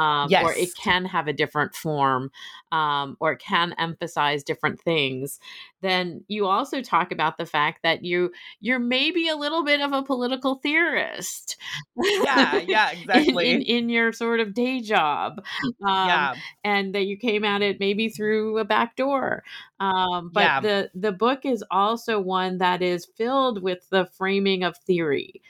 um, 0.00 0.28
yes. 0.30 0.44
or 0.44 0.52
it 0.52 0.70
can 0.74 1.04
have 1.04 1.28
a 1.28 1.32
different 1.32 1.74
form 1.74 2.30
um, 2.72 3.16
or 3.20 3.32
it 3.32 3.38
can 3.38 3.74
emphasize 3.78 4.44
different 4.44 4.80
things 4.80 5.40
then 5.82 6.24
you 6.28 6.46
also 6.46 6.82
talk 6.82 7.10
about 7.12 7.38
the 7.38 7.46
fact 7.46 7.82
that 7.82 8.04
you 8.04 8.30
you're 8.60 8.78
maybe 8.78 9.28
a 9.28 9.36
little 9.36 9.64
bit 9.64 9.80
of 9.80 9.92
a 9.92 10.02
political 10.02 10.56
theorist 10.56 11.56
yeah 11.96 12.56
yeah 12.66 12.90
exactly 12.90 13.50
in, 13.50 13.62
in, 13.62 13.76
in 13.76 13.88
your 13.88 14.12
sort 14.12 14.40
of 14.40 14.54
day 14.54 14.80
job 14.80 15.42
um, 15.82 16.08
yeah. 16.08 16.34
and 16.64 16.94
that 16.94 17.06
you 17.06 17.16
came 17.16 17.44
at 17.44 17.62
it 17.62 17.80
maybe 17.80 18.08
through 18.08 18.58
a 18.58 18.64
back 18.64 18.96
door 18.96 19.42
um, 19.80 20.30
but 20.32 20.44
yeah. 20.44 20.60
the 20.60 20.90
the 20.94 21.12
book 21.12 21.44
is 21.44 21.64
also 21.70 22.20
one 22.20 22.58
that 22.58 22.82
is 22.82 23.06
filled 23.16 23.62
with 23.62 23.88
the 23.90 24.06
framing 24.12 24.62
of 24.62 24.76
theory 24.78 25.40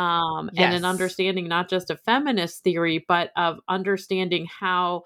um, 0.00 0.50
yes. 0.52 0.64
and 0.64 0.74
an 0.74 0.84
understanding 0.84 1.48
not 1.48 1.68
just 1.68 1.90
of 1.90 2.00
feminist 2.00 2.62
theory, 2.62 3.04
but 3.06 3.30
of 3.36 3.60
understanding 3.68 4.46
how 4.46 5.04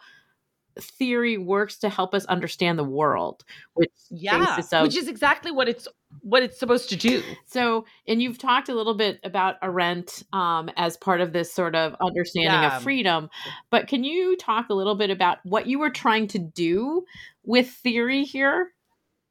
theory 0.80 1.38
works 1.38 1.78
to 1.78 1.88
help 1.88 2.14
us 2.14 2.24
understand 2.24 2.76
the 2.76 2.84
world 2.84 3.44
which 3.74 3.92
yeah 4.10 4.58
of, 4.58 4.82
which 4.82 4.96
is 4.96 5.06
exactly 5.06 5.52
what 5.52 5.68
it's 5.68 5.86
what 6.22 6.42
it's 6.42 6.58
supposed 6.58 6.88
to 6.88 6.96
do 6.96 7.22
so 7.46 7.84
and 8.08 8.20
you've 8.20 8.38
talked 8.38 8.68
a 8.68 8.74
little 8.74 8.94
bit 8.94 9.20
about 9.22 9.54
arendt 9.62 10.24
um, 10.32 10.68
as 10.76 10.96
part 10.96 11.20
of 11.20 11.32
this 11.32 11.54
sort 11.54 11.76
of 11.76 11.94
understanding 12.00 12.50
yeah. 12.50 12.76
of 12.76 12.82
freedom 12.82 13.30
but 13.70 13.86
can 13.86 14.02
you 14.02 14.36
talk 14.36 14.68
a 14.68 14.74
little 14.74 14.96
bit 14.96 15.10
about 15.10 15.38
what 15.44 15.68
you 15.68 15.78
were 15.78 15.90
trying 15.90 16.26
to 16.26 16.40
do 16.40 17.04
with 17.44 17.68
theory 17.68 18.24
here 18.24 18.73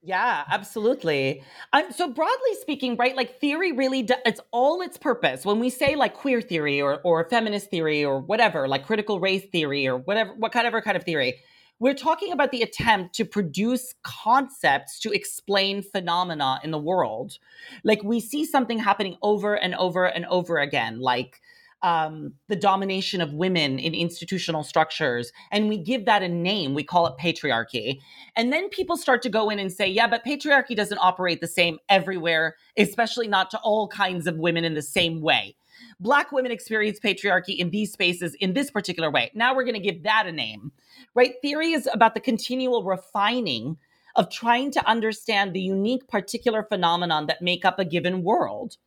yeah, 0.03 0.43
absolutely. 0.51 1.43
Um, 1.71 1.85
so 1.91 2.09
broadly 2.09 2.55
speaking, 2.59 2.97
right, 2.97 3.15
like 3.15 3.39
theory 3.39 3.71
really, 3.71 4.03
do, 4.03 4.15
it's 4.25 4.41
all 4.51 4.81
its 4.81 4.97
purpose. 4.97 5.45
When 5.45 5.59
we 5.59 5.69
say 5.69 5.95
like 5.95 6.13
queer 6.13 6.41
theory 6.41 6.81
or, 6.81 6.99
or 7.03 7.27
feminist 7.29 7.69
theory 7.69 8.03
or 8.03 8.19
whatever, 8.19 8.67
like 8.67 8.85
critical 8.85 9.21
race 9.21 9.45
theory 9.51 9.87
or 9.87 9.97
whatever, 9.97 10.33
whatever 10.33 10.81
kind 10.81 10.97
of 10.97 11.03
theory, 11.03 11.39
we're 11.79 11.93
talking 11.93 12.33
about 12.33 12.51
the 12.51 12.61
attempt 12.61 13.15
to 13.15 13.25
produce 13.25 13.95
concepts 14.03 14.99
to 14.99 15.11
explain 15.11 15.81
phenomena 15.81 16.59
in 16.63 16.71
the 16.71 16.77
world. 16.77 17.37
Like 17.83 18.03
we 18.03 18.19
see 18.19 18.45
something 18.45 18.79
happening 18.79 19.17
over 19.21 19.55
and 19.55 19.73
over 19.75 20.05
and 20.05 20.25
over 20.25 20.59
again, 20.59 20.99
like 20.99 21.39
um, 21.83 22.33
the 22.47 22.55
domination 22.55 23.21
of 23.21 23.33
women 23.33 23.77
in 23.77 23.93
institutional 23.93 24.63
structures, 24.63 25.31
and 25.51 25.69
we 25.69 25.77
give 25.77 26.05
that 26.05 26.23
a 26.23 26.29
name. 26.29 26.73
We 26.73 26.83
call 26.83 27.05
it 27.05 27.15
patriarchy. 27.19 27.99
And 28.35 28.51
then 28.51 28.69
people 28.69 28.97
start 28.97 29.21
to 29.23 29.29
go 29.29 29.49
in 29.49 29.59
and 29.59 29.71
say, 29.71 29.87
yeah, 29.87 30.07
but 30.07 30.25
patriarchy 30.25 30.75
doesn't 30.75 30.97
operate 30.99 31.41
the 31.41 31.47
same 31.47 31.79
everywhere, 31.89 32.55
especially 32.77 33.27
not 33.27 33.51
to 33.51 33.59
all 33.59 33.87
kinds 33.87 34.25
of 34.25 34.37
women 34.37 34.63
in 34.63 34.73
the 34.73 34.81
same 34.81 35.21
way. 35.21 35.55
Black 35.99 36.31
women 36.31 36.51
experience 36.51 36.99
patriarchy 36.99 37.57
in 37.57 37.69
these 37.69 37.91
spaces 37.91 38.35
in 38.35 38.53
this 38.53 38.71
particular 38.71 39.11
way. 39.11 39.31
Now 39.33 39.53
we're 39.53 39.65
going 39.65 39.73
to 39.75 39.79
give 39.79 40.03
that 40.03 40.25
a 40.25 40.31
name, 40.31 40.71
right? 41.13 41.33
Theory 41.41 41.71
is 41.73 41.87
about 41.91 42.13
the 42.13 42.19
continual 42.19 42.83
refining 42.83 43.77
of 44.15 44.29
trying 44.29 44.71
to 44.71 44.87
understand 44.87 45.53
the 45.53 45.61
unique 45.61 46.07
particular 46.07 46.63
phenomenon 46.63 47.25
that 47.27 47.41
make 47.41 47.65
up 47.65 47.79
a 47.79 47.85
given 47.85 48.23
world. 48.23 48.77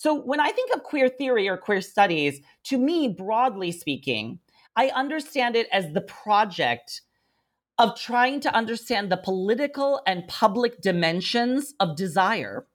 So 0.00 0.14
when 0.14 0.40
I 0.40 0.50
think 0.50 0.72
of 0.72 0.82
queer 0.82 1.10
theory 1.10 1.46
or 1.46 1.58
queer 1.58 1.82
studies, 1.82 2.40
to 2.64 2.78
me, 2.78 3.06
broadly 3.06 3.70
speaking, 3.70 4.38
I 4.74 4.88
understand 4.94 5.56
it 5.56 5.68
as 5.70 5.92
the 5.92 6.00
project 6.00 7.02
of 7.76 8.00
trying 8.00 8.40
to 8.40 8.54
understand 8.54 9.12
the 9.12 9.18
political 9.18 10.00
and 10.06 10.26
public 10.26 10.80
dimensions 10.80 11.74
of 11.80 11.96
desire. 11.96 12.66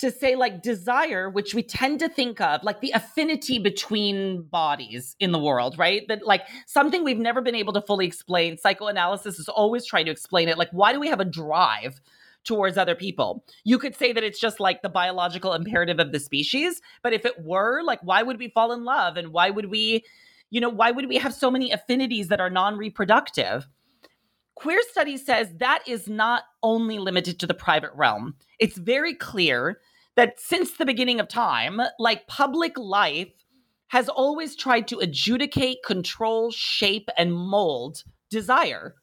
To 0.00 0.10
say, 0.10 0.36
like, 0.36 0.62
desire, 0.62 1.30
which 1.30 1.54
we 1.54 1.62
tend 1.62 2.00
to 2.00 2.08
think 2.10 2.38
of 2.38 2.62
like 2.64 2.82
the 2.82 2.90
affinity 2.90 3.58
between 3.58 4.42
bodies 4.42 5.16
in 5.20 5.32
the 5.32 5.38
world, 5.38 5.78
right? 5.78 6.06
That, 6.08 6.26
like, 6.26 6.42
something 6.66 7.02
we've 7.02 7.16
never 7.16 7.40
been 7.40 7.54
able 7.54 7.72
to 7.72 7.80
fully 7.80 8.06
explain. 8.06 8.58
Psychoanalysis 8.58 9.38
is 9.38 9.48
always 9.48 9.86
trying 9.86 10.04
to 10.04 10.10
explain 10.10 10.50
it. 10.50 10.58
Like, 10.58 10.70
why 10.72 10.92
do 10.92 11.00
we 11.00 11.08
have 11.08 11.20
a 11.20 11.24
drive 11.24 11.98
towards 12.44 12.78
other 12.78 12.94
people. 12.94 13.44
You 13.64 13.78
could 13.78 13.94
say 13.94 14.12
that 14.12 14.24
it's 14.24 14.40
just 14.40 14.60
like 14.60 14.82
the 14.82 14.88
biological 14.88 15.52
imperative 15.52 15.98
of 15.98 16.12
the 16.12 16.20
species, 16.20 16.80
but 17.02 17.12
if 17.12 17.24
it 17.24 17.42
were, 17.42 17.82
like 17.82 18.00
why 18.02 18.22
would 18.22 18.38
we 18.38 18.48
fall 18.48 18.72
in 18.72 18.84
love 18.84 19.16
and 19.16 19.32
why 19.32 19.50
would 19.50 19.70
we 19.70 20.04
you 20.50 20.60
know, 20.60 20.68
why 20.68 20.90
would 20.90 21.08
we 21.08 21.16
have 21.16 21.32
so 21.32 21.50
many 21.50 21.70
affinities 21.70 22.28
that 22.28 22.40
are 22.40 22.50
non-reproductive? 22.50 23.68
Queer 24.56 24.82
study 24.90 25.16
says 25.16 25.48
that 25.58 25.82
is 25.86 26.08
not 26.08 26.42
only 26.62 26.98
limited 26.98 27.38
to 27.40 27.46
the 27.46 27.54
private 27.54 27.92
realm. 27.94 28.34
It's 28.58 28.76
very 28.76 29.14
clear 29.14 29.78
that 30.16 30.38
since 30.38 30.72
the 30.72 30.84
beginning 30.84 31.20
of 31.20 31.28
time, 31.28 31.80
like 31.98 32.26
public 32.26 32.76
life 32.76 33.32
has 33.88 34.08
always 34.08 34.54
tried 34.54 34.86
to 34.88 34.98
adjudicate, 34.98 35.78
control, 35.84 36.50
shape, 36.50 37.08
and 37.16 37.32
mold 37.32 38.04
desire. 38.28 38.96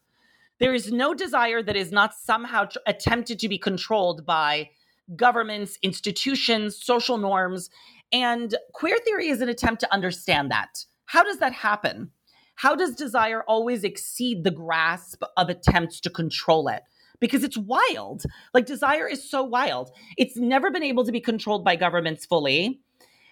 There 0.60 0.74
is 0.74 0.92
no 0.92 1.14
desire 1.14 1.62
that 1.62 1.76
is 1.76 1.92
not 1.92 2.16
somehow 2.16 2.66
tr- 2.66 2.80
attempted 2.88 3.40
to 3.40 3.50
be 3.50 3.58
controlled 3.58 4.26
by 4.26 4.72
governments, 5.16 5.78
institutions, 5.84 6.84
social 6.84 7.18
norms. 7.18 7.70
And 8.12 8.56
queer 8.74 8.98
theory 8.98 9.28
is 9.28 9.42
an 9.42 9.50
attempt 9.50 9.82
to 9.82 9.94
understand 9.94 10.52
that. 10.52 10.86
How 11.06 11.24
does 11.24 11.38
that 11.40 11.54
happen? 11.54 12.12
How 12.56 12.76
does 12.76 12.96
desire 12.96 13.44
always 13.44 13.84
exceed 13.84 14.44
the 14.44 14.52
grasp 14.52 15.22
of 15.38 15.50
attempts 15.50 16.00
to 16.02 16.10
control 16.10 16.68
it? 16.68 16.82
Because 17.20 17.44
it's 17.44 17.58
wild. 17.58 18.24
Like 18.54 18.66
desire 18.66 19.08
is 19.08 19.30
so 19.30 19.44
wild. 19.44 19.92
It's 20.18 20.38
never 20.38 20.72
been 20.72 20.84
able 20.84 21.06
to 21.06 21.12
be 21.12 21.22
controlled 21.22 21.64
by 21.64 21.76
governments 21.76 22.26
fully. 22.26 22.82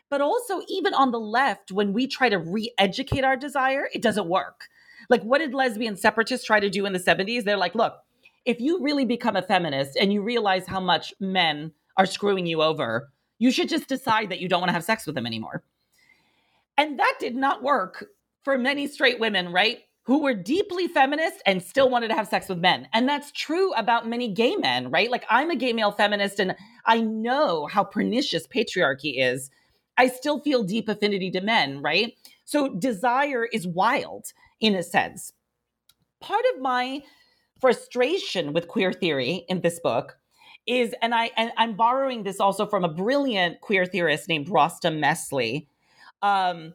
But 0.09 0.21
also, 0.21 0.61
even 0.69 0.93
on 0.93 1.11
the 1.11 1.19
left, 1.19 1.71
when 1.71 1.91
we 1.91 2.05
try 2.05 2.29
to 2.29 2.37
re 2.37 2.71
educate 2.77 3.23
our 3.23 3.35
desire, 3.35 3.89
it 3.93 4.03
doesn't 4.03 4.29
work. 4.29 4.67
Like, 5.09 5.23
what 5.23 5.39
did 5.39 5.53
lesbian 5.53 5.95
separatists 5.95 6.45
try 6.45 6.59
to 6.59 6.69
do 6.69 6.85
in 6.85 6.93
the 6.93 6.99
70s? 6.99 7.43
They're 7.43 7.57
like, 7.57 7.75
look, 7.75 7.95
if 8.45 8.59
you 8.59 8.81
really 8.81 9.05
become 9.05 9.35
a 9.35 9.41
feminist 9.41 9.97
and 9.97 10.13
you 10.13 10.21
realize 10.21 10.67
how 10.67 10.79
much 10.79 11.13
men 11.19 11.71
are 11.97 12.05
screwing 12.05 12.45
you 12.45 12.61
over, 12.61 13.09
you 13.39 13.51
should 13.51 13.69
just 13.69 13.87
decide 13.87 14.29
that 14.29 14.39
you 14.39 14.47
don't 14.47 14.61
want 14.61 14.69
to 14.69 14.73
have 14.73 14.83
sex 14.83 15.05
with 15.05 15.15
them 15.15 15.25
anymore. 15.25 15.63
And 16.77 16.99
that 16.99 17.15
did 17.19 17.35
not 17.35 17.63
work 17.63 18.05
for 18.43 18.57
many 18.57 18.87
straight 18.87 19.19
women, 19.19 19.51
right? 19.51 19.79
Who 20.03 20.21
were 20.21 20.35
deeply 20.35 20.87
feminist 20.87 21.41
and 21.45 21.63
still 21.63 21.89
wanted 21.89 22.09
to 22.09 22.13
have 22.13 22.27
sex 22.27 22.47
with 22.47 22.59
men. 22.59 22.87
And 22.93 23.09
that's 23.09 23.31
true 23.31 23.73
about 23.73 24.07
many 24.07 24.27
gay 24.27 24.55
men, 24.55 24.91
right? 24.91 25.09
Like, 25.09 25.25
I'm 25.29 25.49
a 25.49 25.55
gay 25.55 25.73
male 25.73 25.91
feminist 25.91 26.39
and 26.39 26.55
I 26.85 27.01
know 27.01 27.65
how 27.65 27.83
pernicious 27.83 28.45
patriarchy 28.45 29.15
is. 29.17 29.49
I 29.97 30.07
still 30.07 30.39
feel 30.41 30.63
deep 30.63 30.89
affinity 30.89 31.31
to 31.31 31.41
men, 31.41 31.81
right? 31.81 32.13
So, 32.43 32.69
desire 32.75 33.45
is 33.45 33.65
wild 33.65 34.33
in 34.59 34.75
a 34.75 34.83
sense. 34.83 35.33
Part 36.21 36.43
of 36.55 36.61
my 36.61 37.01
frustration 37.59 38.53
with 38.53 38.67
queer 38.67 38.91
theory 38.91 39.45
in 39.47 39.61
this 39.61 39.79
book 39.79 40.17
is, 40.67 40.93
and 41.01 41.13
I 41.13 41.31
and 41.37 41.51
I'm 41.57 41.75
borrowing 41.75 42.23
this 42.23 42.39
also 42.39 42.65
from 42.65 42.83
a 42.83 42.89
brilliant 42.89 43.61
queer 43.61 43.85
theorist 43.85 44.27
named 44.27 44.49
Rostom 44.49 44.99
Mesli, 45.01 45.67
um, 46.21 46.73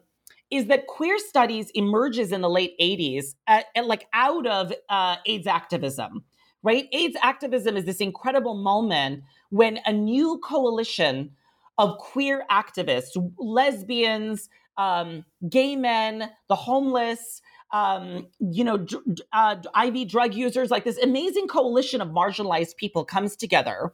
is 0.49 0.67
that 0.67 0.87
queer 0.87 1.17
studies 1.17 1.71
emerges 1.75 2.31
in 2.31 2.41
the 2.41 2.49
late 2.49 2.77
80s 2.79 3.35
at, 3.47 3.65
at 3.75 3.87
like 3.87 4.07
out 4.13 4.45
of 4.47 4.73
uh, 4.89 5.15
AIDS 5.25 5.47
activism, 5.47 6.23
right? 6.63 6.87
AIDS 6.91 7.17
activism 7.21 7.77
is 7.77 7.85
this 7.85 8.01
incredible 8.01 8.55
moment 8.55 9.23
when 9.49 9.79
a 9.85 9.93
new 9.93 10.39
coalition 10.43 11.31
of 11.77 11.97
queer 11.97 12.43
activists, 12.51 13.11
lesbians, 13.37 14.49
um, 14.77 15.23
gay 15.49 15.75
men, 15.75 16.29
the 16.49 16.55
homeless, 16.55 17.41
um, 17.71 18.27
you 18.39 18.63
know, 18.63 18.85
uh, 19.31 19.55
IV 19.85 20.07
drug 20.09 20.33
users, 20.33 20.71
like 20.71 20.83
this 20.83 20.97
amazing 20.97 21.47
coalition 21.47 22.01
of 22.01 22.09
marginalized 22.09 22.75
people 22.75 23.05
comes 23.05 23.35
together 23.35 23.93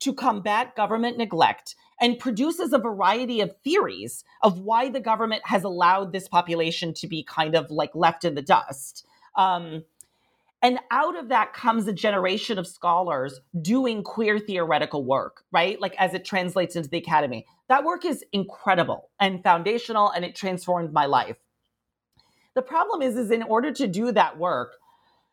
to 0.00 0.12
combat 0.12 0.74
government 0.74 1.16
neglect 1.16 1.76
and 2.00 2.18
produces 2.18 2.72
a 2.72 2.78
variety 2.78 3.40
of 3.40 3.54
theories 3.62 4.24
of 4.42 4.58
why 4.58 4.88
the 4.88 4.98
government 4.98 5.42
has 5.44 5.62
allowed 5.62 6.12
this 6.12 6.26
population 6.26 6.92
to 6.92 7.06
be 7.06 7.22
kind 7.22 7.54
of 7.54 7.70
like 7.70 7.94
left 7.94 8.24
in 8.24 8.34
the 8.34 8.42
dust. 8.42 9.06
Um, 9.36 9.84
and 10.60 10.78
out 10.90 11.16
of 11.16 11.28
that 11.28 11.52
comes 11.52 11.86
a 11.86 11.92
generation 11.92 12.58
of 12.58 12.66
scholars 12.66 13.40
doing 13.60 14.02
queer 14.02 14.38
theoretical 14.38 15.04
work, 15.04 15.44
right? 15.52 15.80
Like 15.80 15.94
as 15.98 16.14
it 16.14 16.24
translates 16.24 16.76
into 16.76 16.88
the 16.88 16.98
academy. 16.98 17.46
That 17.68 17.84
work 17.84 18.04
is 18.04 18.24
incredible 18.32 19.10
and 19.20 19.42
foundational, 19.42 20.10
and 20.10 20.24
it 20.24 20.36
transformed 20.36 20.92
my 20.92 21.06
life. 21.06 21.36
The 22.54 22.62
problem 22.62 23.02
is, 23.02 23.16
is 23.16 23.30
in 23.30 23.42
order 23.42 23.72
to 23.72 23.86
do 23.86 24.12
that 24.12 24.38
work, 24.38 24.74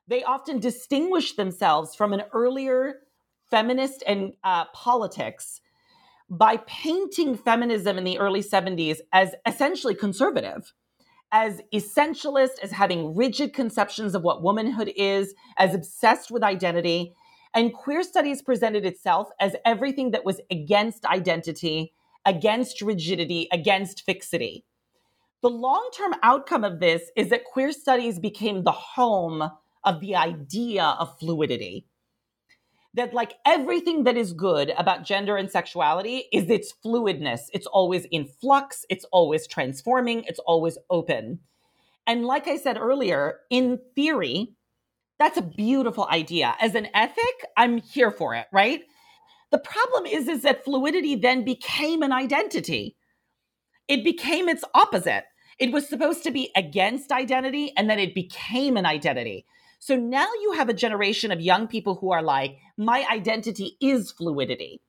they 0.07 0.23
often 0.23 0.59
distinguish 0.59 1.35
themselves 1.35 1.95
from 1.95 2.13
an 2.13 2.23
earlier 2.33 3.01
feminist 3.49 4.03
and 4.07 4.33
uh, 4.43 4.65
politics 4.73 5.61
by 6.29 6.57
painting 6.67 7.35
feminism 7.35 7.97
in 7.97 8.03
the 8.03 8.19
early 8.19 8.41
70s 8.41 8.99
as 9.11 9.33
essentially 9.45 9.95
conservative, 9.95 10.73
as 11.31 11.61
essentialist, 11.73 12.59
as 12.61 12.71
having 12.71 13.15
rigid 13.15 13.53
conceptions 13.53 14.15
of 14.15 14.23
what 14.23 14.43
womanhood 14.43 14.91
is, 14.95 15.33
as 15.57 15.73
obsessed 15.73 16.31
with 16.31 16.43
identity. 16.43 17.13
And 17.53 17.73
queer 17.73 18.03
studies 18.03 18.43
presented 18.43 18.85
itself 18.85 19.29
as 19.39 19.55
everything 19.65 20.11
that 20.11 20.25
was 20.25 20.39
against 20.51 21.05
identity, 21.05 21.93
against 22.25 22.81
rigidity, 22.81 23.47
against 23.51 24.05
fixity. 24.05 24.65
The 25.41 25.49
long 25.49 25.89
term 25.95 26.15
outcome 26.21 26.63
of 26.63 26.79
this 26.79 27.11
is 27.15 27.29
that 27.29 27.45
queer 27.45 27.71
studies 27.71 28.19
became 28.19 28.63
the 28.63 28.71
home 28.71 29.49
of 29.85 30.01
the 30.01 30.15
idea 30.15 30.83
of 30.83 31.17
fluidity. 31.19 31.85
That, 32.95 33.13
like 33.13 33.35
everything 33.45 34.03
that 34.03 34.17
is 34.17 34.33
good 34.33 34.73
about 34.77 35.05
gender 35.05 35.37
and 35.37 35.49
sexuality, 35.49 36.25
is 36.33 36.49
its 36.49 36.73
fluidness. 36.83 37.43
It's 37.53 37.67
always 37.67 38.05
in 38.05 38.25
flux, 38.25 38.85
it's 38.89 39.05
always 39.11 39.47
transforming, 39.47 40.23
it's 40.23 40.39
always 40.39 40.77
open. 40.89 41.39
And 42.07 42.25
like 42.25 42.47
I 42.47 42.57
said 42.57 42.77
earlier, 42.77 43.39
in 43.49 43.79
theory, 43.95 44.55
that's 45.19 45.37
a 45.37 45.43
beautiful 45.43 46.07
idea. 46.11 46.55
As 46.59 46.75
an 46.75 46.87
ethic, 46.93 47.45
I'm 47.55 47.77
here 47.77 48.11
for 48.11 48.35
it, 48.35 48.47
right? 48.51 48.81
The 49.51 49.59
problem 49.59 50.05
is, 50.05 50.27
is 50.27 50.41
that 50.41 50.65
fluidity 50.65 51.15
then 51.15 51.45
became 51.45 52.03
an 52.03 52.11
identity 52.11 52.97
it 53.89 54.03
became 54.03 54.47
its 54.47 54.63
opposite. 54.75 55.25
It 55.59 55.71
was 55.71 55.87
supposed 55.87 56.23
to 56.23 56.31
be 56.31 56.51
against 56.55 57.11
identity, 57.11 57.73
and 57.75 57.89
then 57.89 57.99
it 57.99 58.15
became 58.15 58.77
an 58.77 58.85
identity. 58.85 59.45
So 59.79 59.95
now 59.95 60.27
you 60.41 60.53
have 60.53 60.69
a 60.69 60.73
generation 60.73 61.31
of 61.31 61.41
young 61.41 61.67
people 61.67 61.95
who 61.95 62.11
are 62.11 62.21
like, 62.21 62.57
my 62.77 63.05
identity 63.09 63.77
is 63.81 64.11
fluidity. 64.11 64.81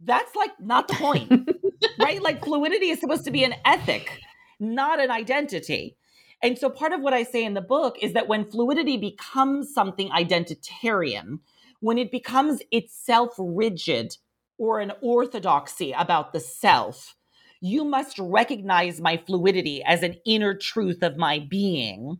That's 0.00 0.34
like 0.34 0.52
not 0.60 0.88
the 0.88 0.94
point, 0.94 1.50
right? 1.98 2.22
Like 2.22 2.44
fluidity 2.44 2.90
is 2.90 3.00
supposed 3.00 3.24
to 3.24 3.30
be 3.30 3.44
an 3.44 3.54
ethic, 3.64 4.20
not 4.58 4.98
an 4.98 5.10
identity. 5.10 5.96
And 6.42 6.58
so 6.58 6.70
part 6.70 6.92
of 6.92 7.00
what 7.00 7.12
I 7.12 7.22
say 7.22 7.44
in 7.44 7.54
the 7.54 7.60
book 7.60 7.96
is 8.00 8.14
that 8.14 8.28
when 8.28 8.50
fluidity 8.50 8.96
becomes 8.96 9.72
something 9.72 10.08
identitarian, 10.10 11.40
when 11.80 11.98
it 11.98 12.10
becomes 12.10 12.62
itself 12.70 13.34
rigid 13.38 14.16
or 14.58 14.80
an 14.80 14.92
orthodoxy 15.00 15.92
about 15.92 16.32
the 16.32 16.40
self, 16.40 17.14
you 17.60 17.84
must 17.84 18.18
recognize 18.18 19.00
my 19.00 19.16
fluidity 19.16 19.82
as 19.84 20.02
an 20.02 20.16
inner 20.24 20.54
truth 20.54 21.02
of 21.02 21.16
my 21.16 21.38
being, 21.38 22.18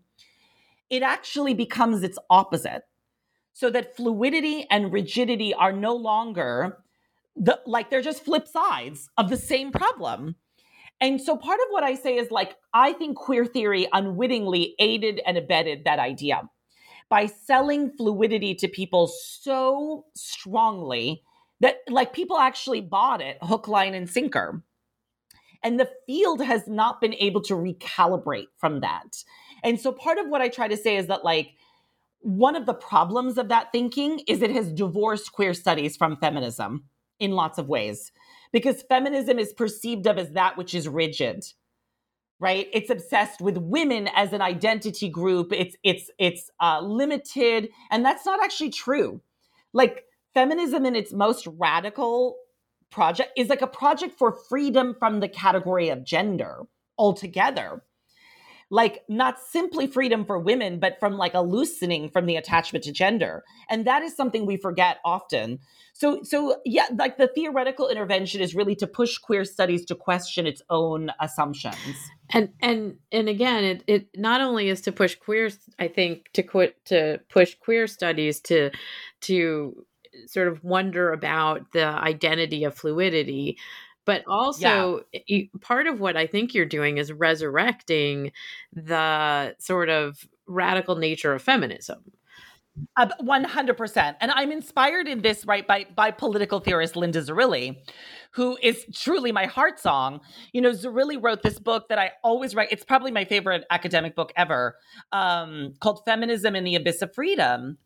it 0.91 1.03
actually 1.03 1.55
becomes 1.55 2.03
its 2.03 2.19
opposite. 2.29 2.83
So 3.53 3.71
that 3.71 3.97
fluidity 3.97 4.67
and 4.71 4.93
rigidity 4.93 5.55
are 5.55 5.73
no 5.73 5.95
longer 5.95 6.79
the 7.37 7.61
like 7.65 7.91
they're 7.91 8.03
just 8.03 8.25
flip 8.25 8.47
sides 8.47 9.09
of 9.17 9.31
the 9.31 9.37
same 9.37 9.73
problem. 9.73 10.37
And 11.01 11.21
so 11.21 11.37
part 11.37 11.61
of 11.61 11.67
what 11.71 11.85
I 11.85 11.95
say 11.95 12.17
is 12.17 12.31
like, 12.31 12.57
I 12.75 12.93
think 12.93 13.17
queer 13.17 13.47
theory 13.47 13.89
unwittingly 13.93 14.75
aided 14.79 15.21
and 15.25 15.39
abetted 15.39 15.85
that 15.85 15.99
idea 15.99 16.43
by 17.09 17.27
selling 17.27 17.91
fluidity 17.97 18.55
to 18.57 18.69
people 18.69 19.07
so 19.09 20.05
strongly 20.15 21.23
that 21.61 21.79
like 21.89 22.13
people 22.13 22.39
actually 22.39 22.81
bought 22.81 23.21
it 23.21 23.39
hook, 23.43 23.69
line, 23.69 23.95
and 23.95 24.09
sinker. 24.09 24.63
And 25.63 25.79
the 25.79 25.91
field 26.07 26.43
has 26.43 26.67
not 26.67 27.01
been 27.01 27.15
able 27.15 27.43
to 27.43 27.55
recalibrate 27.55 28.49
from 28.57 28.81
that. 28.81 29.25
And 29.63 29.81
so 29.81 29.93
part 29.93 30.19
of 30.19 30.29
what 30.29 30.41
I 30.41 30.49
try 30.49 30.69
to 30.69 30.77
say 30.77 30.97
is 30.97 31.09
that, 31.09 31.25
like, 31.25 31.51
one 32.21 32.57
of 32.57 32.67
the 32.67 32.75
problems 32.75 33.39
of 33.39 33.49
that 33.49 33.73
thinking 33.73 34.21
is 34.27 34.43
it 34.43 34.51
has 34.51 34.73
divorced 34.73 35.33
queer 35.33 35.55
studies 35.55 35.97
from 35.97 36.17
feminism 36.17 36.85
in 37.19 37.33
lots 37.33 37.59
of 37.59 37.69
ways. 37.69 38.13
Because 38.53 38.83
feminism 38.83 39.39
is 39.39 39.53
perceived 39.53 40.07
of 40.07 40.19
as 40.19 40.33
that 40.33 40.57
which 40.57 40.75
is 40.75 40.89
rigid 40.89 41.45
right? 42.41 42.69
It's 42.73 42.91
obsessed 42.91 43.41
with 43.41 43.59
women 43.59 44.09
as 44.15 44.33
an 44.33 44.43
identity 44.43 45.09
group. 45.09 45.53
It's 45.53 45.77
it's 45.85 46.11
it's 46.19 46.51
uh, 46.61 46.81
limited. 46.81 47.69
And 47.91 48.05
that's 48.05 48.27
not 48.27 48.43
actually 48.43 48.71
true. 48.71 49.21
Like 49.73 50.05
feminism 50.35 50.87
in 50.87 50.97
its 50.97 51.13
most 51.13 51.47
radical 51.47 52.37
project 52.91 53.33
is 53.37 53.49
like 53.49 53.63
a 53.63 53.67
project 53.67 54.19
for 54.19 54.33
freedom 54.33 54.95
from 54.99 55.21
the 55.21 55.29
category 55.29 55.89
of 55.89 56.05
gender 56.05 56.63
altogether. 56.99 57.83
Like 58.73 59.03
not 59.09 59.41
simply 59.41 59.89
freedom 59.89 60.25
for 60.25 60.39
women 60.39 60.79
but 60.79 61.01
from 61.01 61.17
like 61.19 61.35
a 61.35 61.43
loosening 61.43 62.09
from 62.09 62.27
the 62.27 62.37
attachment 62.37 62.85
to 62.85 62.93
gender. 62.93 63.43
And 63.69 63.85
that 63.85 64.03
is 64.03 64.15
something 64.15 64.47
we 64.47 64.57
forget 64.57 64.99
often. 65.05 65.59
So 65.93 66.23
so 66.23 66.57
yeah 66.65 66.87
like 66.97 67.19
the 67.19 67.27
theoretical 67.27 67.89
intervention 67.89 68.41
is 68.41 68.55
really 68.55 68.77
to 68.77 68.87
push 68.87 69.19
queer 69.19 69.45
studies 69.45 69.85
to 69.87 69.97
question 69.97 70.47
its 70.47 70.63
own 70.71 71.11
assumptions. 71.21 71.75
And 72.33 72.51
and 72.61 72.99
and 73.11 73.29
again 73.29 73.65
it 73.65 73.85
it 73.89 74.09
not 74.15 74.41
only 74.41 74.69
is 74.69 74.81
to 74.83 74.93
push 74.93 75.17
queer 75.17 75.51
i 75.81 75.89
think 75.89 76.31
to 76.35 76.45
quit 76.45 76.77
to 76.85 77.19
push 77.29 77.57
queer 77.57 77.89
studies 77.89 78.41
to 78.43 78.71
to 79.23 79.85
sort 80.27 80.49
of 80.49 80.63
wonder 80.65 81.13
about 81.13 81.73
the 81.73 81.85
identity 81.85 82.65
of 82.65 82.75
fluidity 82.75 83.57
but 84.07 84.25
also 84.27 85.03
yeah. 85.13 85.43
part 85.61 85.87
of 85.87 86.01
what 86.01 86.17
i 86.17 86.27
think 86.27 86.55
you're 86.55 86.65
doing 86.65 86.99
is 86.99 87.13
resurrecting 87.13 88.33
the 88.73 89.55
sort 89.59 89.89
of 89.89 90.27
radical 90.47 90.97
nature 90.97 91.33
of 91.33 91.43
feminism 91.43 91.99
uh, 92.97 93.09
100% 93.23 94.17
and 94.21 94.31
i'm 94.31 94.53
inspired 94.53 95.07
in 95.07 95.23
this 95.23 95.45
right 95.45 95.67
by 95.67 95.85
by 95.95 96.11
political 96.11 96.61
theorist 96.61 96.97
linda 96.97 97.21
zerilli 97.21 97.77
who 98.33 98.57
is 98.63 98.87
truly 98.95 99.33
my 99.33 99.47
heart 99.47 99.79
song 99.79 100.21
you 100.53 100.61
know 100.61 100.71
zerilli 100.71 101.23
wrote 101.23 101.43
this 101.43 101.59
book 101.59 101.89
that 101.89 101.99
i 101.99 102.11
always 102.23 102.55
write 102.55 102.69
it's 102.71 102.85
probably 102.85 103.11
my 103.11 103.25
favorite 103.25 103.65
academic 103.71 104.15
book 104.15 104.33
ever 104.37 104.77
um, 105.13 105.75
called 105.81 106.01
feminism 106.05 106.55
in 106.57 106.65
the 106.65 106.75
abyss 106.75 107.03
of 107.03 107.13
freedom 107.15 107.77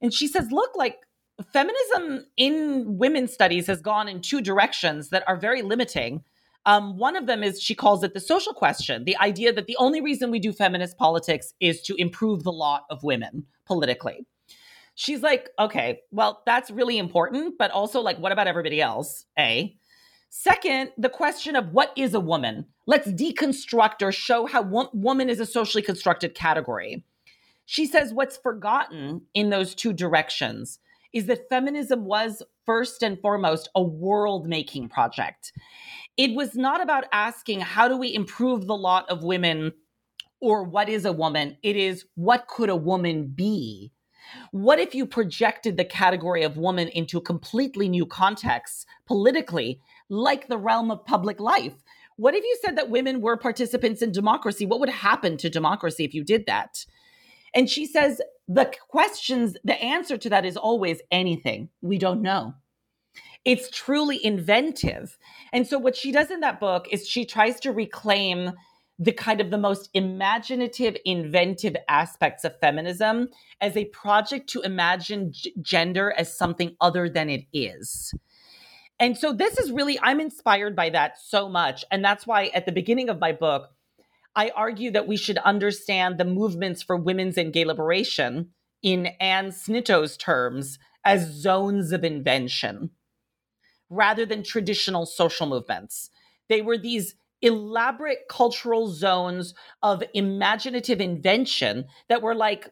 and 0.00 0.14
she 0.14 0.26
says 0.26 0.50
look 0.50 0.70
like 0.76 0.96
feminism 1.42 2.26
in 2.36 2.98
women's 2.98 3.32
studies 3.32 3.66
has 3.66 3.80
gone 3.80 4.08
in 4.08 4.20
two 4.20 4.40
directions 4.40 5.10
that 5.10 5.24
are 5.26 5.36
very 5.36 5.62
limiting. 5.62 6.22
Um, 6.66 6.98
one 6.98 7.16
of 7.16 7.26
them 7.26 7.42
is 7.42 7.62
she 7.62 7.74
calls 7.74 8.04
it 8.04 8.12
the 8.12 8.20
social 8.20 8.52
question 8.52 9.04
the 9.04 9.16
idea 9.16 9.52
that 9.52 9.66
the 9.66 9.76
only 9.78 10.00
reason 10.00 10.30
we 10.30 10.38
do 10.38 10.52
feminist 10.52 10.98
politics 10.98 11.54
is 11.60 11.80
to 11.82 11.94
improve 11.96 12.42
the 12.42 12.52
lot 12.52 12.84
of 12.90 13.02
women 13.02 13.46
politically. 13.64 14.26
She's 14.94 15.22
like, 15.22 15.48
okay, 15.58 16.00
well, 16.10 16.42
that's 16.44 16.70
really 16.70 16.98
important, 16.98 17.54
but 17.58 17.70
also, 17.70 18.00
like, 18.00 18.18
what 18.18 18.32
about 18.32 18.48
everybody 18.48 18.82
else? 18.82 19.24
A. 19.38 19.74
Second, 20.28 20.90
the 20.98 21.08
question 21.08 21.56
of 21.56 21.72
what 21.72 21.92
is 21.96 22.12
a 22.12 22.20
woman? 22.20 22.66
Let's 22.86 23.08
deconstruct 23.08 24.02
or 24.02 24.12
show 24.12 24.46
how 24.46 24.62
wo- 24.62 24.90
woman 24.92 25.30
is 25.30 25.40
a 25.40 25.46
socially 25.46 25.82
constructed 25.82 26.34
category. 26.34 27.02
She 27.64 27.86
says 27.86 28.12
what's 28.12 28.36
forgotten 28.36 29.22
in 29.32 29.50
those 29.50 29.74
two 29.74 29.92
directions 29.92 30.78
is 31.12 31.26
that 31.26 31.48
feminism 31.48 32.04
was 32.04 32.42
first 32.66 33.02
and 33.02 33.20
foremost 33.20 33.68
a 33.74 33.82
world 33.82 34.46
making 34.46 34.88
project. 34.88 35.52
It 36.16 36.34
was 36.34 36.54
not 36.54 36.82
about 36.82 37.04
asking, 37.12 37.60
how 37.60 37.88
do 37.88 37.96
we 37.96 38.14
improve 38.14 38.66
the 38.66 38.76
lot 38.76 39.08
of 39.08 39.24
women 39.24 39.72
or 40.40 40.64
what 40.64 40.88
is 40.88 41.04
a 41.04 41.12
woman? 41.12 41.56
It 41.62 41.76
is, 41.76 42.04
what 42.14 42.46
could 42.46 42.68
a 42.68 42.76
woman 42.76 43.28
be? 43.28 43.92
What 44.52 44.78
if 44.78 44.94
you 44.94 45.06
projected 45.06 45.76
the 45.76 45.84
category 45.84 46.42
of 46.42 46.56
woman 46.56 46.88
into 46.88 47.18
a 47.18 47.22
completely 47.22 47.88
new 47.88 48.06
context 48.06 48.86
politically, 49.06 49.80
like 50.08 50.48
the 50.48 50.58
realm 50.58 50.90
of 50.90 51.04
public 51.04 51.40
life? 51.40 51.74
What 52.16 52.34
if 52.34 52.44
you 52.44 52.58
said 52.62 52.76
that 52.76 52.90
women 52.90 53.20
were 53.20 53.36
participants 53.36 54.02
in 54.02 54.12
democracy? 54.12 54.66
What 54.66 54.80
would 54.80 54.90
happen 54.90 55.36
to 55.38 55.50
democracy 55.50 56.04
if 56.04 56.14
you 56.14 56.22
did 56.22 56.46
that? 56.46 56.84
And 57.54 57.68
she 57.68 57.86
says 57.86 58.20
the 58.48 58.72
questions, 58.88 59.56
the 59.64 59.80
answer 59.82 60.16
to 60.18 60.30
that 60.30 60.44
is 60.44 60.56
always 60.56 61.00
anything. 61.10 61.68
We 61.82 61.98
don't 61.98 62.22
know. 62.22 62.54
It's 63.44 63.70
truly 63.70 64.24
inventive. 64.24 65.16
And 65.52 65.66
so, 65.66 65.78
what 65.78 65.96
she 65.96 66.12
does 66.12 66.30
in 66.30 66.40
that 66.40 66.60
book 66.60 66.86
is 66.90 67.08
she 67.08 67.24
tries 67.24 67.58
to 67.60 67.72
reclaim 67.72 68.52
the 68.98 69.12
kind 69.12 69.40
of 69.40 69.50
the 69.50 69.58
most 69.58 69.88
imaginative, 69.94 70.94
inventive 71.06 71.74
aspects 71.88 72.44
of 72.44 72.58
feminism 72.60 73.28
as 73.62 73.74
a 73.76 73.86
project 73.86 74.50
to 74.50 74.60
imagine 74.60 75.32
g- 75.32 75.54
gender 75.62 76.12
as 76.18 76.36
something 76.36 76.76
other 76.82 77.08
than 77.08 77.30
it 77.30 77.46
is. 77.50 78.12
And 78.98 79.16
so 79.16 79.32
this 79.32 79.58
is 79.58 79.72
really, 79.72 79.98
I'm 80.02 80.20
inspired 80.20 80.76
by 80.76 80.90
that 80.90 81.18
so 81.18 81.48
much. 81.48 81.82
And 81.90 82.04
that's 82.04 82.26
why 82.26 82.48
at 82.48 82.66
the 82.66 82.72
beginning 82.72 83.08
of 83.08 83.18
my 83.18 83.32
book, 83.32 83.70
I 84.36 84.50
argue 84.54 84.90
that 84.92 85.08
we 85.08 85.16
should 85.16 85.38
understand 85.38 86.18
the 86.18 86.24
movements 86.24 86.82
for 86.82 86.96
women's 86.96 87.36
and 87.36 87.52
gay 87.52 87.64
liberation 87.64 88.50
in 88.82 89.06
Ann 89.20 89.48
Snitow's 89.48 90.16
terms 90.16 90.78
as 91.04 91.30
zones 91.30 91.92
of 91.92 92.04
invention 92.04 92.90
rather 93.88 94.24
than 94.24 94.42
traditional 94.42 95.04
social 95.04 95.46
movements. 95.46 96.10
They 96.48 96.62
were 96.62 96.78
these 96.78 97.16
elaborate 97.42 98.28
cultural 98.28 98.88
zones 98.88 99.54
of 99.82 100.02
imaginative 100.14 101.00
invention 101.00 101.86
that 102.08 102.22
were 102.22 102.34
like, 102.34 102.68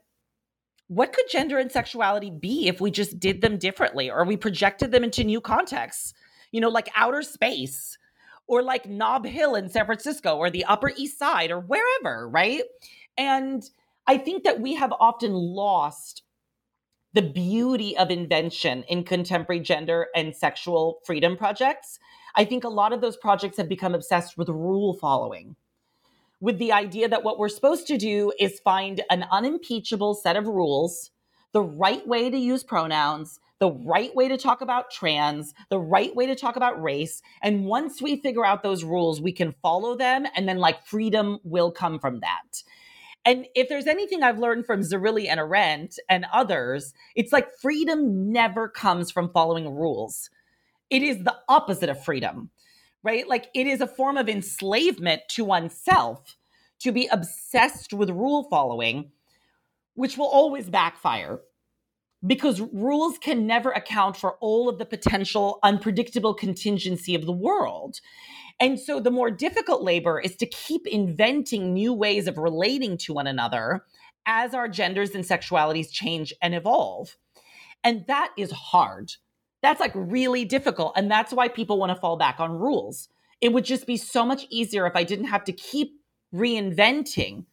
what 0.86 1.12
could 1.12 1.24
gender 1.30 1.58
and 1.58 1.70
sexuality 1.70 2.30
be 2.30 2.68
if 2.68 2.80
we 2.80 2.90
just 2.90 3.18
did 3.18 3.40
them 3.40 3.58
differently 3.58 4.10
or 4.10 4.24
we 4.24 4.36
projected 4.36 4.90
them 4.90 5.04
into 5.04 5.24
new 5.24 5.40
contexts? 5.40 6.14
You 6.52 6.60
know, 6.60 6.70
like 6.70 6.88
outer 6.96 7.22
space 7.22 7.97
or 8.48 8.62
like 8.62 8.88
Nob 8.88 9.26
Hill 9.26 9.54
in 9.54 9.68
San 9.68 9.86
Francisco 9.86 10.36
or 10.36 10.50
the 10.50 10.64
Upper 10.64 10.92
East 10.96 11.18
Side 11.18 11.50
or 11.50 11.60
wherever, 11.60 12.28
right? 12.28 12.62
And 13.16 13.62
I 14.06 14.16
think 14.16 14.44
that 14.44 14.60
we 14.60 14.74
have 14.74 14.92
often 14.98 15.34
lost 15.34 16.22
the 17.12 17.22
beauty 17.22 17.96
of 17.96 18.10
invention 18.10 18.84
in 18.84 19.04
contemporary 19.04 19.60
gender 19.60 20.08
and 20.14 20.34
sexual 20.34 21.00
freedom 21.04 21.36
projects. 21.36 21.98
I 22.34 22.44
think 22.44 22.64
a 22.64 22.68
lot 22.68 22.92
of 22.92 23.00
those 23.00 23.16
projects 23.16 23.56
have 23.56 23.68
become 23.68 23.94
obsessed 23.94 24.38
with 24.38 24.48
rule 24.48 24.94
following, 24.94 25.56
with 26.40 26.58
the 26.58 26.72
idea 26.72 27.08
that 27.08 27.24
what 27.24 27.38
we're 27.38 27.48
supposed 27.48 27.86
to 27.88 27.98
do 27.98 28.32
is 28.38 28.60
find 28.60 29.02
an 29.10 29.24
unimpeachable 29.30 30.14
set 30.14 30.36
of 30.36 30.46
rules, 30.46 31.10
the 31.52 31.62
right 31.62 32.06
way 32.06 32.30
to 32.30 32.36
use 32.36 32.62
pronouns, 32.62 33.40
the 33.60 33.70
right 33.70 34.14
way 34.14 34.28
to 34.28 34.36
talk 34.36 34.60
about 34.60 34.90
trans, 34.90 35.52
the 35.68 35.78
right 35.78 36.14
way 36.14 36.26
to 36.26 36.36
talk 36.36 36.56
about 36.56 36.80
race. 36.82 37.22
And 37.42 37.64
once 37.64 38.00
we 38.00 38.20
figure 38.20 38.44
out 38.46 38.62
those 38.62 38.84
rules, 38.84 39.20
we 39.20 39.32
can 39.32 39.54
follow 39.62 39.96
them, 39.96 40.26
and 40.36 40.48
then 40.48 40.58
like 40.58 40.86
freedom 40.86 41.38
will 41.42 41.72
come 41.72 41.98
from 41.98 42.20
that. 42.20 42.62
And 43.24 43.46
if 43.54 43.68
there's 43.68 43.86
anything 43.86 44.22
I've 44.22 44.38
learned 44.38 44.64
from 44.64 44.80
Zerilli 44.80 45.28
and 45.28 45.40
Arendt 45.40 45.98
and 46.08 46.24
others, 46.32 46.94
it's 47.14 47.32
like 47.32 47.48
freedom 47.60 48.32
never 48.32 48.68
comes 48.68 49.10
from 49.10 49.32
following 49.32 49.74
rules. 49.74 50.30
It 50.88 51.02
is 51.02 51.24
the 51.24 51.36
opposite 51.48 51.90
of 51.90 52.02
freedom, 52.02 52.50
right? 53.02 53.28
Like 53.28 53.48
it 53.54 53.66
is 53.66 53.80
a 53.80 53.86
form 53.86 54.16
of 54.16 54.28
enslavement 54.28 55.22
to 55.30 55.44
oneself 55.44 56.36
to 56.80 56.92
be 56.92 57.08
obsessed 57.08 57.92
with 57.92 58.08
rule 58.08 58.44
following, 58.48 59.10
which 59.94 60.16
will 60.16 60.28
always 60.28 60.70
backfire 60.70 61.40
because 62.26 62.60
rules 62.60 63.18
can 63.18 63.46
never 63.46 63.70
account 63.70 64.16
for 64.16 64.36
all 64.40 64.68
of 64.68 64.78
the 64.78 64.84
potential 64.84 65.58
unpredictable 65.62 66.34
contingency 66.34 67.14
of 67.14 67.26
the 67.26 67.32
world. 67.32 68.00
And 68.60 68.78
so 68.78 68.98
the 68.98 69.10
more 69.10 69.30
difficult 69.30 69.82
labor 69.82 70.18
is 70.18 70.34
to 70.36 70.46
keep 70.46 70.86
inventing 70.86 71.72
new 71.72 71.92
ways 71.92 72.26
of 72.26 72.38
relating 72.38 72.96
to 72.98 73.12
one 73.12 73.28
another 73.28 73.84
as 74.26 74.52
our 74.52 74.68
genders 74.68 75.14
and 75.14 75.24
sexualities 75.24 75.92
change 75.92 76.32
and 76.42 76.54
evolve. 76.54 77.16
And 77.84 78.04
that 78.08 78.32
is 78.36 78.50
hard. 78.50 79.12
That's 79.62 79.80
like 79.80 79.92
really 79.94 80.44
difficult. 80.44 80.92
And 80.96 81.10
that's 81.10 81.32
why 81.32 81.48
people 81.48 81.78
want 81.78 81.90
to 81.90 82.00
fall 82.00 82.16
back 82.16 82.40
on 82.40 82.58
rules. 82.58 83.08
It 83.40 83.52
would 83.52 83.64
just 83.64 83.86
be 83.86 83.96
so 83.96 84.26
much 84.26 84.46
easier 84.50 84.86
if 84.86 84.96
I 84.96 85.04
didn't 85.04 85.26
have 85.26 85.44
to 85.44 85.52
keep 85.52 86.00
reinventing 86.34 87.46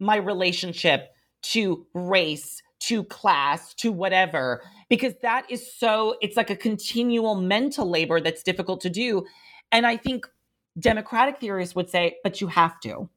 my 0.00 0.16
relationship 0.16 1.10
to 1.40 1.86
race, 1.94 2.62
to 2.88 3.04
class, 3.04 3.74
to 3.74 3.92
whatever, 3.92 4.62
because 4.88 5.14
that 5.22 5.50
is 5.50 5.72
so, 5.74 6.16
it's 6.22 6.36
like 6.36 6.50
a 6.50 6.56
continual 6.56 7.34
mental 7.34 7.88
labor 7.88 8.20
that's 8.20 8.42
difficult 8.42 8.80
to 8.80 8.90
do. 8.90 9.26
And 9.72 9.86
I 9.86 9.96
think 9.96 10.26
democratic 10.78 11.38
theorists 11.38 11.74
would 11.74 11.90
say, 11.90 12.16
but 12.22 12.40
you 12.40 12.46
have 12.46 12.80
to. 12.80 13.08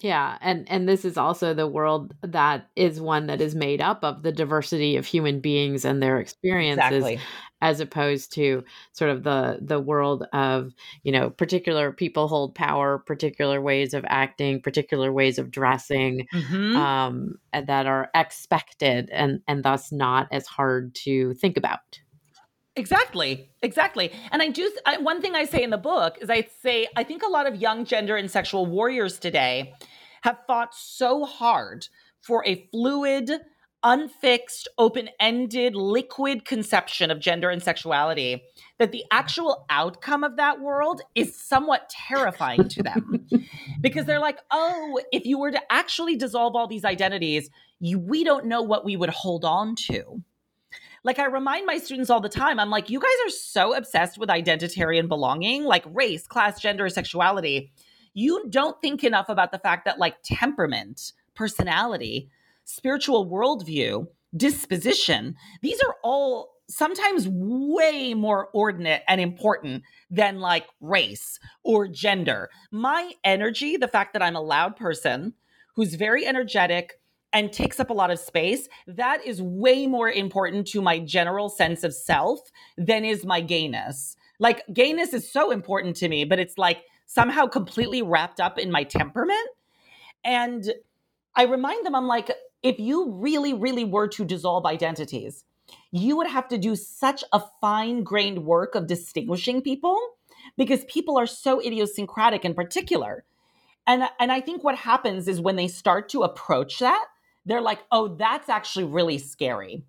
Yeah, 0.00 0.38
and 0.40 0.70
and 0.70 0.88
this 0.88 1.04
is 1.04 1.16
also 1.16 1.54
the 1.54 1.66
world 1.66 2.14
that 2.22 2.68
is 2.76 3.00
one 3.00 3.26
that 3.26 3.40
is 3.40 3.54
made 3.54 3.80
up 3.80 4.04
of 4.04 4.22
the 4.22 4.32
diversity 4.32 4.96
of 4.96 5.06
human 5.06 5.40
beings 5.40 5.84
and 5.84 6.02
their 6.02 6.20
experiences 6.20 7.04
exactly. 7.04 7.20
as 7.60 7.80
opposed 7.80 8.32
to 8.34 8.64
sort 8.92 9.10
of 9.10 9.24
the 9.24 9.58
the 9.60 9.80
world 9.80 10.24
of, 10.32 10.72
you 11.02 11.10
know, 11.10 11.30
particular 11.30 11.92
people 11.92 12.28
hold 12.28 12.54
power, 12.54 12.98
particular 12.98 13.60
ways 13.60 13.92
of 13.92 14.04
acting, 14.08 14.62
particular 14.62 15.12
ways 15.12 15.38
of 15.38 15.50
dressing 15.50 16.26
mm-hmm. 16.32 16.76
um 16.76 17.38
that 17.52 17.86
are 17.86 18.08
expected 18.14 19.10
and 19.10 19.40
and 19.48 19.64
thus 19.64 19.90
not 19.90 20.28
as 20.30 20.46
hard 20.46 20.94
to 20.94 21.34
think 21.34 21.56
about. 21.56 21.98
Exactly. 22.78 23.50
Exactly. 23.62 24.12
And 24.30 24.40
I 24.40 24.48
do, 24.48 24.70
I, 24.86 24.98
one 24.98 25.20
thing 25.20 25.34
I 25.34 25.44
say 25.44 25.62
in 25.62 25.70
the 25.70 25.78
book 25.78 26.16
is 26.20 26.30
I 26.30 26.48
say, 26.62 26.86
I 26.96 27.04
think 27.04 27.22
a 27.22 27.28
lot 27.28 27.46
of 27.46 27.56
young 27.56 27.84
gender 27.84 28.16
and 28.16 28.30
sexual 28.30 28.66
warriors 28.66 29.18
today 29.18 29.74
have 30.22 30.38
fought 30.46 30.74
so 30.74 31.24
hard 31.24 31.88
for 32.20 32.44
a 32.46 32.68
fluid, 32.70 33.30
unfixed, 33.82 34.68
open 34.78 35.08
ended, 35.20 35.74
liquid 35.74 36.44
conception 36.44 37.10
of 37.10 37.20
gender 37.20 37.50
and 37.50 37.62
sexuality 37.62 38.42
that 38.78 38.92
the 38.92 39.04
actual 39.10 39.66
outcome 39.70 40.22
of 40.22 40.36
that 40.36 40.60
world 40.60 41.00
is 41.14 41.36
somewhat 41.36 41.90
terrifying 41.90 42.68
to 42.68 42.82
them. 42.82 43.26
because 43.80 44.06
they're 44.06 44.20
like, 44.20 44.38
oh, 44.50 45.00
if 45.12 45.24
you 45.24 45.38
were 45.38 45.50
to 45.50 45.60
actually 45.70 46.16
dissolve 46.16 46.54
all 46.54 46.66
these 46.66 46.84
identities, 46.84 47.50
you, 47.80 47.98
we 47.98 48.24
don't 48.24 48.46
know 48.46 48.62
what 48.62 48.84
we 48.84 48.96
would 48.96 49.10
hold 49.10 49.44
on 49.44 49.74
to. 49.74 50.22
Like 51.04 51.18
I 51.18 51.26
remind 51.26 51.66
my 51.66 51.78
students 51.78 52.10
all 52.10 52.20
the 52.20 52.28
time, 52.28 52.58
I'm 52.58 52.70
like, 52.70 52.90
you 52.90 53.00
guys 53.00 53.26
are 53.26 53.30
so 53.30 53.74
obsessed 53.74 54.18
with 54.18 54.28
identitarian 54.28 55.08
belonging, 55.08 55.64
like 55.64 55.84
race, 55.92 56.26
class, 56.26 56.60
gender, 56.60 56.88
sexuality. 56.88 57.72
You 58.14 58.46
don't 58.50 58.80
think 58.80 59.04
enough 59.04 59.28
about 59.28 59.52
the 59.52 59.58
fact 59.58 59.84
that 59.84 59.98
like 59.98 60.16
temperament, 60.24 61.12
personality, 61.34 62.30
spiritual 62.64 63.30
worldview, 63.30 64.06
disposition, 64.36 65.36
these 65.62 65.80
are 65.82 65.96
all 66.02 66.50
sometimes 66.68 67.26
way 67.28 68.12
more 68.12 68.48
ordinate 68.52 69.02
and 69.08 69.20
important 69.20 69.82
than 70.10 70.38
like 70.40 70.66
race 70.80 71.38
or 71.62 71.88
gender. 71.88 72.50
My 72.70 73.12
energy, 73.24 73.76
the 73.76 73.88
fact 73.88 74.12
that 74.12 74.22
I'm 74.22 74.36
a 74.36 74.42
loud 74.42 74.76
person 74.76 75.32
who's 75.74 75.94
very 75.94 76.26
energetic, 76.26 77.00
and 77.32 77.52
takes 77.52 77.78
up 77.78 77.90
a 77.90 77.94
lot 77.94 78.10
of 78.10 78.18
space, 78.18 78.68
that 78.86 79.24
is 79.24 79.42
way 79.42 79.86
more 79.86 80.10
important 80.10 80.66
to 80.68 80.80
my 80.80 80.98
general 80.98 81.48
sense 81.48 81.84
of 81.84 81.94
self 81.94 82.40
than 82.76 83.04
is 83.04 83.24
my 83.24 83.40
gayness. 83.40 84.16
Like, 84.38 84.62
gayness 84.72 85.12
is 85.12 85.30
so 85.30 85.50
important 85.50 85.96
to 85.96 86.08
me, 86.08 86.24
but 86.24 86.38
it's 86.38 86.56
like 86.58 86.84
somehow 87.06 87.46
completely 87.46 88.02
wrapped 88.02 88.40
up 88.40 88.58
in 88.58 88.70
my 88.70 88.84
temperament. 88.84 89.48
And 90.24 90.72
I 91.34 91.44
remind 91.44 91.84
them, 91.84 91.94
I'm 91.94 92.06
like, 92.06 92.30
if 92.62 92.78
you 92.78 93.12
really, 93.12 93.54
really 93.54 93.84
were 93.84 94.08
to 94.08 94.24
dissolve 94.24 94.66
identities, 94.66 95.44
you 95.90 96.16
would 96.16 96.26
have 96.28 96.48
to 96.48 96.58
do 96.58 96.76
such 96.76 97.22
a 97.32 97.42
fine 97.60 98.02
grained 98.02 98.44
work 98.44 98.74
of 98.74 98.86
distinguishing 98.86 99.60
people 99.62 99.98
because 100.56 100.84
people 100.86 101.18
are 101.18 101.26
so 101.26 101.60
idiosyncratic 101.60 102.44
in 102.44 102.54
particular. 102.54 103.24
And, 103.86 104.04
and 104.18 104.32
I 104.32 104.40
think 104.40 104.64
what 104.64 104.76
happens 104.76 105.28
is 105.28 105.40
when 105.40 105.56
they 105.56 105.68
start 105.68 106.08
to 106.10 106.22
approach 106.22 106.78
that, 106.78 107.04
they're 107.48 107.60
like, 107.60 107.80
oh, 107.90 108.08
that's 108.08 108.48
actually 108.48 108.84
really 108.84 109.18
scary. 109.18 109.82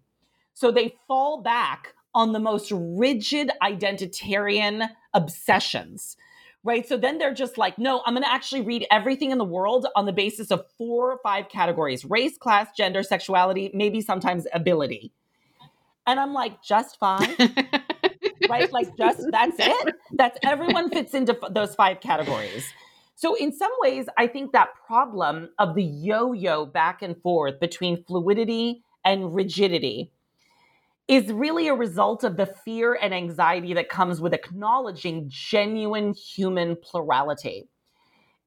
So 0.53 0.71
they 0.71 0.95
fall 1.07 1.41
back 1.41 1.93
on 2.15 2.33
the 2.33 2.39
most 2.39 2.71
rigid 2.73 3.51
identitarian 3.61 4.89
obsessions, 5.13 6.17
right? 6.63 6.87
So 6.87 6.97
then 6.97 7.17
they're 7.17 7.33
just 7.33 7.57
like, 7.57 7.77
no, 7.77 8.01
I'm 8.05 8.13
going 8.13 8.23
to 8.23 8.31
actually 8.31 8.61
read 8.61 8.87
everything 8.89 9.31
in 9.31 9.37
the 9.37 9.45
world 9.45 9.87
on 9.95 10.05
the 10.05 10.13
basis 10.13 10.51
of 10.51 10.65
four 10.77 11.11
or 11.11 11.19
five 11.21 11.49
categories 11.49 12.03
race, 12.05 12.37
class, 12.37 12.69
gender, 12.75 13.03
sexuality, 13.03 13.71
maybe 13.73 14.01
sometimes 14.01 14.47
ability. 14.53 15.11
And 16.07 16.19
I'm 16.19 16.33
like, 16.33 16.63
just 16.63 16.97
five? 16.97 17.37
right? 18.49 18.71
Like, 18.71 18.97
just 18.97 19.21
that's 19.31 19.55
it? 19.59 19.95
That's 20.13 20.39
everyone 20.43 20.89
fits 20.89 21.13
into 21.13 21.37
f- 21.41 21.53
those 21.53 21.75
five 21.75 21.99
categories. 21.99 22.65
So, 23.19 23.35
in 23.35 23.51
some 23.51 23.71
ways, 23.81 24.05
I 24.17 24.27
think 24.27 24.53
that 24.53 24.69
problem 24.87 25.49
of 25.59 25.75
the 25.75 25.83
yo 25.83 26.31
yo 26.31 26.65
back 26.65 27.01
and 27.01 27.21
forth 27.21 27.59
between 27.59 28.01
fluidity 28.05 28.81
and 29.03 29.35
rigidity 29.35 30.13
is 31.09 31.29
really 31.29 31.67
a 31.67 31.73
result 31.73 32.23
of 32.23 32.37
the 32.37 32.45
fear 32.45 32.93
and 32.93 33.13
anxiety 33.13 33.73
that 33.73 33.89
comes 33.89 34.21
with 34.21 34.33
acknowledging 34.33 35.25
genuine 35.27 36.13
human 36.13 36.77
plurality. 36.77 37.67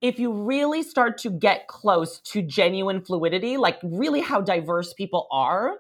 If 0.01 0.19
you 0.19 0.33
really 0.33 0.83
start 0.83 1.19
to 1.19 1.29
get 1.29 1.69
close 1.69 2.19
to 2.21 2.41
genuine 2.41 3.05
fluidity, 3.05 3.59
like 3.59 3.77
really 3.83 4.23
how 4.23 4.41
diverse 4.41 4.95
people 4.95 5.29
are, 5.31 5.73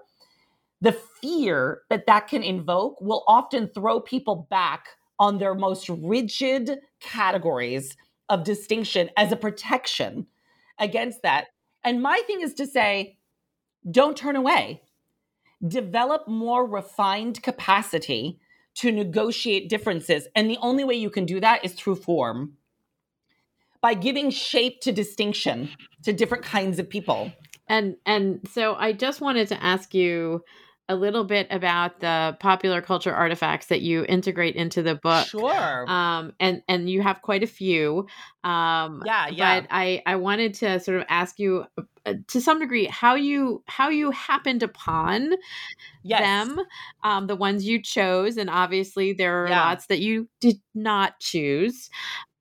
the 0.82 0.92
fear 1.22 1.80
that 1.88 2.04
that 2.08 2.28
can 2.28 2.42
invoke 2.42 3.00
will 3.00 3.24
often 3.26 3.68
throw 3.68 4.00
people 4.00 4.46
back 4.50 4.84
on 5.18 5.38
their 5.38 5.54
most 5.54 5.88
rigid 5.88 6.78
categories 7.00 7.96
of 8.32 8.44
distinction 8.44 9.10
as 9.16 9.30
a 9.30 9.36
protection 9.36 10.26
against 10.78 11.22
that. 11.22 11.48
And 11.84 12.02
my 12.02 12.22
thing 12.26 12.40
is 12.40 12.54
to 12.54 12.66
say, 12.66 13.18
don't 13.88 14.16
turn 14.16 14.36
away. 14.36 14.80
Develop 15.66 16.26
more 16.26 16.66
refined 16.66 17.42
capacity 17.42 18.40
to 18.76 18.90
negotiate 18.90 19.68
differences. 19.68 20.26
And 20.34 20.48
the 20.48 20.56
only 20.62 20.82
way 20.82 20.94
you 20.94 21.10
can 21.10 21.26
do 21.26 21.40
that 21.40 21.62
is 21.62 21.74
through 21.74 21.96
form 21.96 22.54
by 23.82 23.92
giving 23.92 24.30
shape 24.30 24.80
to 24.80 24.92
distinction 24.92 25.68
to 26.04 26.14
different 26.14 26.42
kinds 26.42 26.78
of 26.78 26.88
people. 26.88 27.30
And 27.68 27.96
and 28.06 28.40
so 28.50 28.74
I 28.76 28.92
just 28.92 29.20
wanted 29.20 29.48
to 29.48 29.62
ask 29.62 29.92
you 29.92 30.42
a 30.88 30.96
little 30.96 31.24
bit 31.24 31.46
about 31.50 32.00
the 32.00 32.36
popular 32.40 32.82
culture 32.82 33.14
artifacts 33.14 33.66
that 33.66 33.82
you 33.82 34.04
integrate 34.08 34.56
into 34.56 34.82
the 34.82 34.94
book. 34.94 35.26
Sure. 35.26 35.88
Um, 35.88 36.32
and 36.40 36.62
and 36.68 36.90
you 36.90 37.02
have 37.02 37.22
quite 37.22 37.42
a 37.42 37.46
few. 37.46 38.06
Um, 38.44 39.02
yeah, 39.06 39.28
yeah. 39.28 39.60
But 39.60 39.68
I 39.70 40.02
I 40.06 40.16
wanted 40.16 40.54
to 40.54 40.80
sort 40.80 40.98
of 40.98 41.06
ask 41.08 41.38
you 41.38 41.64
uh, 42.04 42.14
to 42.28 42.40
some 42.40 42.58
degree 42.58 42.86
how 42.86 43.14
you 43.14 43.62
how 43.66 43.88
you 43.88 44.10
happened 44.10 44.62
upon 44.62 45.32
yes. 46.02 46.20
them, 46.20 46.58
um, 47.04 47.26
the 47.26 47.36
ones 47.36 47.64
you 47.64 47.80
chose, 47.80 48.36
and 48.36 48.50
obviously 48.50 49.12
there 49.12 49.44
are 49.44 49.48
yeah. 49.48 49.64
lots 49.64 49.86
that 49.86 50.00
you 50.00 50.28
did 50.40 50.60
not 50.74 51.18
choose. 51.20 51.90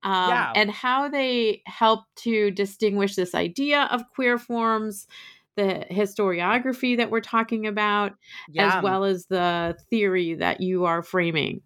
Um, 0.03 0.29
yeah. 0.29 0.53
and 0.55 0.71
how 0.71 1.09
they 1.09 1.61
help 1.67 2.05
to 2.23 2.49
distinguish 2.49 3.13
this 3.13 3.35
idea 3.35 3.83
of 3.91 4.01
queer 4.15 4.39
forms 4.39 5.05
the 5.57 5.85
historiography 5.91 6.97
that 6.97 7.09
we're 7.09 7.21
talking 7.21 7.67
about, 7.67 8.13
yeah. 8.49 8.77
as 8.77 8.83
well 8.83 9.03
as 9.03 9.25
the 9.27 9.77
theory 9.89 10.35
that 10.35 10.61
you 10.61 10.85
are 10.85 11.01
framing. 11.01 11.61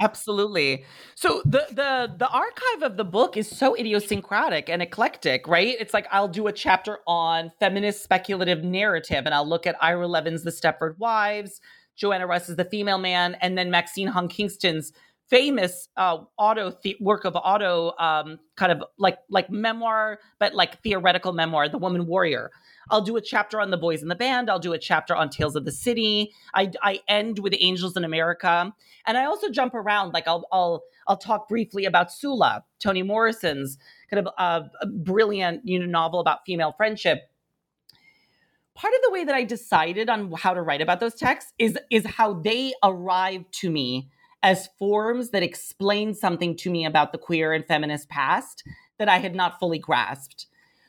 Absolutely. 0.00 0.84
So 1.14 1.42
the 1.44 1.64
the 1.70 2.12
the 2.18 2.28
archive 2.28 2.82
of 2.82 2.96
the 2.96 3.04
book 3.04 3.36
is 3.36 3.48
so 3.48 3.76
idiosyncratic 3.76 4.68
and 4.68 4.82
eclectic, 4.82 5.46
right? 5.46 5.76
It's 5.78 5.94
like 5.94 6.06
I'll 6.10 6.28
do 6.28 6.48
a 6.48 6.52
chapter 6.52 6.98
on 7.06 7.52
feminist 7.60 8.02
speculative 8.02 8.64
narrative, 8.64 9.22
and 9.26 9.34
I'll 9.34 9.48
look 9.48 9.66
at 9.66 9.76
Ira 9.80 10.08
Levin's 10.08 10.42
The 10.42 10.50
Stepford 10.50 10.98
Wives, 10.98 11.60
Joanna 11.96 12.26
Russ's 12.26 12.56
The 12.56 12.64
Female 12.64 12.98
Man, 12.98 13.36
and 13.40 13.56
then 13.56 13.70
Maxine 13.70 14.08
Hong 14.08 14.28
Kingston's 14.28 14.92
famous 15.32 15.88
uh, 15.96 16.18
auto 16.36 16.70
the- 16.82 16.96
work 17.00 17.24
of 17.24 17.34
auto 17.34 17.94
um, 17.98 18.38
kind 18.56 18.70
of 18.70 18.84
like 18.98 19.16
like 19.30 19.48
memoir, 19.50 20.18
but 20.38 20.54
like 20.54 20.82
theoretical 20.82 21.32
memoir, 21.32 21.70
The 21.70 21.78
Woman 21.78 22.06
Warrior. 22.06 22.50
I'll 22.90 23.00
do 23.00 23.16
a 23.16 23.20
chapter 23.22 23.58
on 23.58 23.70
the 23.70 23.78
boys 23.78 24.02
in 24.02 24.08
the 24.08 24.14
band. 24.14 24.50
I'll 24.50 24.58
do 24.58 24.74
a 24.74 24.78
chapter 24.78 25.16
on 25.16 25.30
Tales 25.30 25.56
of 25.56 25.64
the 25.64 25.72
City. 25.72 26.32
I, 26.52 26.70
I 26.82 27.00
end 27.08 27.38
with 27.38 27.54
Angels 27.58 27.96
in 27.96 28.04
America, 28.04 28.74
and 29.06 29.16
I 29.16 29.24
also 29.24 29.48
jump 29.48 29.74
around. 29.74 30.12
Like 30.12 30.28
I'll 30.28 30.44
I'll 30.52 30.82
I'll 31.08 31.16
talk 31.16 31.48
briefly 31.48 31.86
about 31.86 32.12
Sula, 32.12 32.62
Toni 32.78 33.02
Morrison's 33.02 33.78
kind 34.10 34.26
of 34.26 34.34
uh, 34.36 34.60
brilliant 34.98 35.62
you 35.64 35.78
know 35.78 35.86
novel 35.86 36.20
about 36.20 36.40
female 36.44 36.74
friendship. 36.76 37.22
Part 38.74 38.92
of 38.92 39.00
the 39.02 39.10
way 39.10 39.24
that 39.24 39.34
I 39.34 39.44
decided 39.44 40.10
on 40.10 40.30
how 40.32 40.52
to 40.52 40.60
write 40.60 40.82
about 40.82 41.00
those 41.00 41.14
texts 41.14 41.54
is 41.58 41.78
is 41.88 42.04
how 42.04 42.34
they 42.34 42.74
arrive 42.82 43.50
to 43.62 43.70
me 43.70 44.10
as 44.42 44.68
forms 44.78 45.30
that 45.30 45.42
explain 45.42 46.14
something 46.14 46.56
to 46.56 46.70
me 46.70 46.84
about 46.84 47.12
the 47.12 47.18
queer 47.18 47.52
and 47.52 47.66
feminist 47.66 48.08
past 48.08 48.64
that 48.98 49.08
I 49.08 49.18
had 49.18 49.34
not 49.34 49.58
fully 49.58 49.78
grasped. 49.78 50.46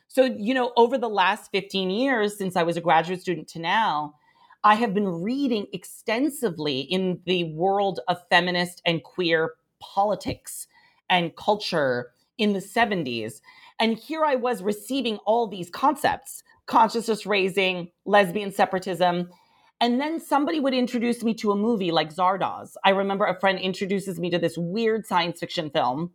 So, 0.08 0.26
you 0.26 0.54
know, 0.54 0.74
over 0.78 0.98
the 0.98 1.10
last 1.10 1.52
15 1.52 1.90
years 1.90 2.38
since 2.38 2.56
I 2.56 2.64
was 2.64 2.78
a 2.78 2.82
graduate 2.82 3.22
student 3.22 3.48
to 3.50 3.60
now, 3.60 4.16
I 4.64 4.76
have 4.76 4.94
been 4.94 5.22
reading 5.22 5.68
extensively 5.74 6.82
in 6.82 7.20
the 7.26 7.46
world 7.56 8.00
of 8.08 8.22
feminist 8.30 8.82
and 8.86 9.04
queer 9.04 9.54
politics 9.80 10.68
and 11.10 11.36
culture 11.36 12.12
in 12.38 12.54
the 12.54 12.60
70s. 12.60 13.42
And 13.80 13.98
here 13.98 14.24
I 14.24 14.36
was 14.36 14.64
receiving 14.64 15.18
all 15.26 15.48
these 15.48 15.70
concepts 15.70 16.44
consciousness 16.66 17.26
raising, 17.26 17.90
lesbian 18.06 18.52
separatism. 18.52 19.30
And 19.84 20.00
then 20.00 20.22
somebody 20.22 20.62
would 20.62 20.74
introduce 20.74 21.24
me 21.24 21.34
to 21.34 21.52
a 21.52 21.58
movie 21.58 21.92
like 21.92 22.16
Zardoz. 22.16 22.78
I 22.86 22.92
remember 22.92 23.26
a 23.26 23.38
friend 23.38 23.60
introduces 23.60 24.18
me 24.18 24.30
to 24.30 24.40
this 24.40 24.58
weird 24.58 25.06
science 25.06 25.42
fiction 25.42 25.70
film 25.70 26.14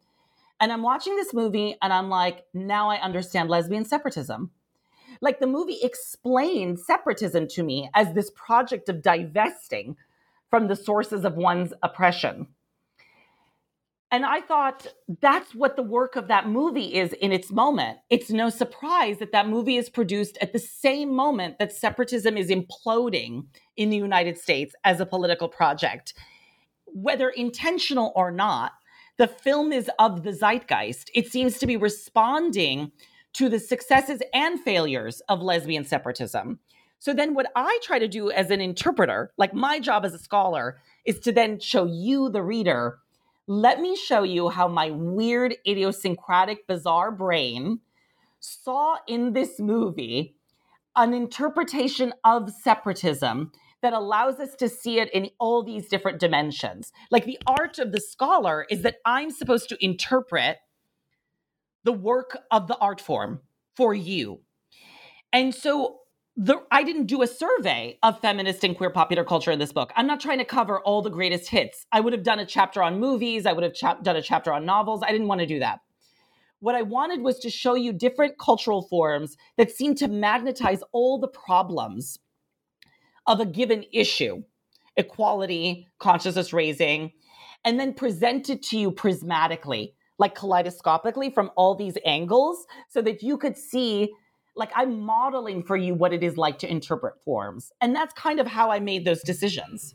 and 0.58 0.72
I'm 0.72 0.80
watching 0.80 1.16
this 1.16 1.34
movie 1.34 1.76
and 1.82 1.92
I'm 1.92 2.08
like, 2.08 2.46
now 2.54 2.88
I 2.88 2.98
understand 2.98 3.50
lesbian 3.50 3.84
separatism. 3.84 4.52
Like 5.20 5.38
the 5.38 5.46
movie 5.46 5.80
explained 5.82 6.80
separatism 6.80 7.46
to 7.48 7.62
me 7.62 7.90
as 7.92 8.14
this 8.14 8.30
project 8.34 8.88
of 8.88 9.02
divesting 9.02 9.98
from 10.48 10.68
the 10.68 10.74
sources 10.74 11.26
of 11.26 11.34
one's 11.34 11.74
oppression. 11.82 12.46
And 14.10 14.24
I 14.24 14.40
thought 14.40 14.86
that's 15.20 15.54
what 15.54 15.76
the 15.76 15.82
work 15.82 16.16
of 16.16 16.28
that 16.28 16.48
movie 16.48 16.94
is 16.94 17.12
in 17.12 17.30
its 17.30 17.50
moment. 17.50 17.98
It's 18.08 18.30
no 18.30 18.48
surprise 18.48 19.18
that 19.18 19.32
that 19.32 19.48
movie 19.48 19.76
is 19.76 19.90
produced 19.90 20.38
at 20.40 20.54
the 20.54 20.58
same 20.58 21.14
moment 21.14 21.58
that 21.58 21.72
separatism 21.72 22.36
is 22.38 22.48
imploding 22.48 23.46
in 23.76 23.90
the 23.90 23.98
United 23.98 24.38
States 24.38 24.74
as 24.84 25.00
a 25.00 25.06
political 25.06 25.48
project. 25.48 26.14
Whether 26.86 27.28
intentional 27.28 28.12
or 28.16 28.30
not, 28.30 28.72
the 29.18 29.28
film 29.28 29.72
is 29.72 29.90
of 29.98 30.22
the 30.22 30.32
zeitgeist. 30.32 31.10
It 31.14 31.30
seems 31.30 31.58
to 31.58 31.66
be 31.66 31.76
responding 31.76 32.92
to 33.34 33.50
the 33.50 33.60
successes 33.60 34.22
and 34.32 34.58
failures 34.58 35.20
of 35.28 35.42
lesbian 35.42 35.84
separatism. 35.84 36.60
So 36.98 37.12
then, 37.12 37.34
what 37.34 37.50
I 37.54 37.78
try 37.82 37.98
to 37.98 38.08
do 38.08 38.30
as 38.30 38.50
an 38.50 38.60
interpreter, 38.60 39.32
like 39.36 39.54
my 39.54 39.78
job 39.78 40.04
as 40.04 40.14
a 40.14 40.18
scholar, 40.18 40.80
is 41.04 41.20
to 41.20 41.32
then 41.32 41.60
show 41.60 41.84
you, 41.84 42.28
the 42.30 42.42
reader, 42.42 42.98
let 43.48 43.80
me 43.80 43.96
show 43.96 44.22
you 44.22 44.50
how 44.50 44.68
my 44.68 44.90
weird, 44.90 45.56
idiosyncratic, 45.66 46.66
bizarre 46.66 47.10
brain 47.10 47.80
saw 48.40 48.96
in 49.08 49.32
this 49.32 49.58
movie 49.58 50.36
an 50.94 51.14
interpretation 51.14 52.12
of 52.24 52.52
separatism 52.62 53.50
that 53.80 53.94
allows 53.94 54.38
us 54.38 54.54
to 54.56 54.68
see 54.68 55.00
it 55.00 55.10
in 55.14 55.30
all 55.40 55.62
these 55.62 55.88
different 55.88 56.20
dimensions. 56.20 56.92
Like 57.10 57.24
the 57.24 57.38
art 57.46 57.78
of 57.78 57.90
the 57.92 58.00
scholar 58.02 58.66
is 58.68 58.82
that 58.82 58.96
I'm 59.06 59.30
supposed 59.30 59.70
to 59.70 59.82
interpret 59.82 60.58
the 61.84 61.92
work 61.92 62.36
of 62.50 62.68
the 62.68 62.76
art 62.76 63.00
form 63.00 63.40
for 63.74 63.94
you. 63.94 64.40
And 65.32 65.54
so 65.54 66.00
the, 66.38 66.62
I 66.70 66.84
didn't 66.84 67.06
do 67.06 67.22
a 67.22 67.26
survey 67.26 67.98
of 68.04 68.20
feminist 68.20 68.62
and 68.62 68.76
queer 68.76 68.90
popular 68.90 69.24
culture 69.24 69.50
in 69.50 69.58
this 69.58 69.72
book. 69.72 69.92
I'm 69.96 70.06
not 70.06 70.20
trying 70.20 70.38
to 70.38 70.44
cover 70.44 70.78
all 70.80 71.02
the 71.02 71.10
greatest 71.10 71.50
hits. 71.50 71.84
I 71.90 71.98
would 71.98 72.12
have 72.12 72.22
done 72.22 72.38
a 72.38 72.46
chapter 72.46 72.80
on 72.80 73.00
movies, 73.00 73.44
I 73.44 73.52
would 73.52 73.64
have 73.64 73.74
cha- 73.74 73.94
done 73.94 74.14
a 74.14 74.22
chapter 74.22 74.52
on 74.52 74.64
novels. 74.64 75.02
I 75.02 75.10
didn't 75.10 75.26
want 75.26 75.40
to 75.40 75.46
do 75.46 75.58
that. 75.58 75.80
What 76.60 76.76
I 76.76 76.82
wanted 76.82 77.22
was 77.22 77.40
to 77.40 77.50
show 77.50 77.74
you 77.74 77.92
different 77.92 78.38
cultural 78.38 78.82
forms 78.82 79.36
that 79.56 79.72
seem 79.72 79.96
to 79.96 80.06
magnetize 80.06 80.80
all 80.92 81.18
the 81.18 81.28
problems 81.28 82.20
of 83.26 83.40
a 83.40 83.46
given 83.46 83.84
issue 83.92 84.42
equality, 84.96 85.86
consciousness 86.00 86.52
raising, 86.52 87.12
and 87.64 87.78
then 87.78 87.94
present 87.94 88.50
it 88.50 88.62
to 88.64 88.76
you 88.76 88.90
prismatically, 88.90 89.92
like 90.18 90.34
kaleidoscopically 90.34 91.32
from 91.32 91.50
all 91.56 91.74
these 91.76 91.96
angles, 92.04 92.66
so 92.88 93.00
that 93.00 93.22
you 93.22 93.38
could 93.38 93.56
see, 93.56 94.12
like, 94.58 94.70
I'm 94.74 95.00
modeling 95.00 95.62
for 95.62 95.76
you 95.76 95.94
what 95.94 96.12
it 96.12 96.22
is 96.22 96.36
like 96.36 96.58
to 96.58 96.70
interpret 96.70 97.22
forms. 97.24 97.72
And 97.80 97.94
that's 97.94 98.12
kind 98.12 98.40
of 98.40 98.46
how 98.46 98.70
I 98.70 98.80
made 98.80 99.04
those 99.04 99.22
decisions. 99.22 99.94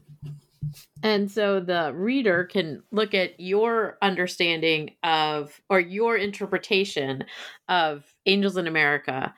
And 1.04 1.30
so 1.30 1.60
the 1.60 1.92
reader 1.94 2.46
can 2.46 2.82
look 2.92 3.14
at 3.14 3.40
your 3.40 3.98
understanding 4.02 4.96
of, 5.04 5.62
or 5.70 5.80
your 5.80 6.16
interpretation 6.16 7.26
of 7.68 8.16
Angels 8.26 8.58
in 8.58 8.66
America 8.66 9.36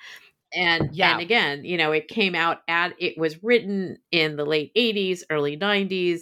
and 0.55 0.95
yeah. 0.95 1.13
and 1.13 1.21
again 1.21 1.65
you 1.65 1.77
know 1.77 1.91
it 1.91 2.07
came 2.07 2.35
out 2.35 2.61
at 2.67 2.93
it 2.99 3.17
was 3.17 3.43
written 3.43 3.97
in 4.11 4.35
the 4.35 4.45
late 4.45 4.73
80s 4.75 5.23
early 5.29 5.57
90s 5.57 6.21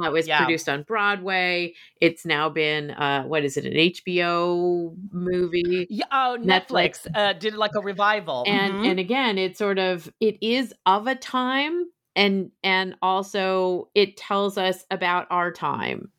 uh, 0.00 0.04
it 0.04 0.12
was 0.12 0.26
yeah. 0.26 0.38
produced 0.38 0.70
on 0.70 0.84
broadway. 0.84 1.74
It's 2.00 2.24
now 2.24 2.48
been 2.48 2.92
uh 2.92 3.24
what 3.24 3.44
is 3.44 3.56
it 3.56 3.66
an 3.66 3.74
hbo 3.74 4.96
movie? 5.10 5.86
Yeah, 5.90 6.06
oh 6.10 6.38
netflix, 6.40 7.06
netflix 7.06 7.06
uh, 7.14 7.32
did 7.34 7.54
like 7.54 7.72
a 7.74 7.80
revival. 7.80 8.44
And 8.46 8.72
mm-hmm. 8.72 8.84
and 8.84 9.00
again 9.00 9.38
it 9.38 9.58
sort 9.58 9.78
of 9.78 10.10
it 10.20 10.38
is 10.40 10.72
of 10.86 11.06
a 11.06 11.14
time 11.14 11.86
and 12.16 12.50
and 12.62 12.96
also 13.02 13.90
it 13.94 14.16
tells 14.16 14.56
us 14.56 14.84
about 14.90 15.26
our 15.30 15.52
time. 15.52 16.10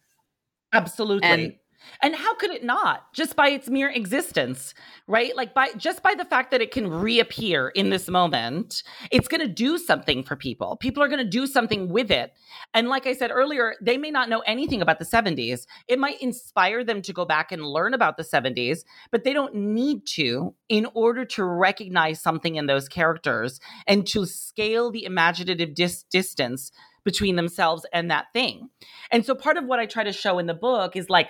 Absolutely. 0.72 1.28
And 1.28 1.56
and 2.02 2.16
how 2.16 2.36
could 2.36 2.52
it 2.52 2.64
not? 2.64 3.14
Just 3.14 3.36
by 3.36 3.50
its 3.50 3.70
mere 3.70 3.90
existence, 3.90 4.74
right? 5.08 5.36
Like 5.36 5.54
by 5.54 5.70
just 5.78 6.04
by 6.04 6.16
the 6.16 6.26
fact 6.26 6.52
that 6.52 6.62
it 6.62 6.72
can 6.72 6.90
reappear 6.90 7.70
in 7.70 7.90
this 7.90 8.10
moment, 8.10 8.84
it's 9.12 9.28
going 9.28 9.42
to 9.42 9.48
do 9.48 9.78
something 9.78 10.24
for 10.24 10.36
people. 10.36 10.76
People 10.78 11.04
are 11.04 11.08
going 11.08 11.24
to 11.24 11.30
do 11.30 11.48
something 11.48 11.90
with 11.90 12.12
it. 12.12 12.34
And 12.74 12.90
like 12.90 13.08
I 13.08 13.14
said 13.14 13.32
earlier, 13.32 13.76
they 13.82 13.98
may 13.98 14.12
not 14.12 14.30
know 14.30 14.40
anything 14.42 14.82
about 14.82 15.00
the 15.00 15.06
70s. 15.06 15.66
It 15.88 16.00
might 16.00 16.22
inspire 16.22 16.84
them 16.84 17.02
to 17.04 17.14
go 17.14 17.26
back 17.26 17.52
and 17.52 17.64
learn 17.66 17.94
about 17.94 18.18
the 18.18 18.24
70s, 18.24 18.84
but 19.12 19.24
they 19.24 19.34
don't 19.34 19.56
need 19.56 20.06
to 20.08 20.56
in 20.70 20.88
order 20.94 21.26
to 21.26 21.44
recognize 21.44 22.22
something 22.22 22.56
in 22.56 22.66
those 22.66 22.88
characters 22.88 23.60
and 23.88 24.08
to 24.08 24.26
scale 24.26 24.92
the 24.92 25.06
imaginative 25.06 25.74
dis- 25.74 26.04
distance 26.04 26.72
between 27.04 27.36
themselves 27.36 27.86
and 27.94 28.10
that 28.10 28.28
thing. 28.34 28.70
And 29.12 29.26
so 29.26 29.36
part 29.36 29.58
of 29.58 29.66
what 29.66 29.80
I 29.80 29.86
try 29.86 30.04
to 30.04 30.14
show 30.14 30.40
in 30.40 30.48
the 30.48 30.54
book 30.54 30.96
is 30.96 31.10
like 31.10 31.30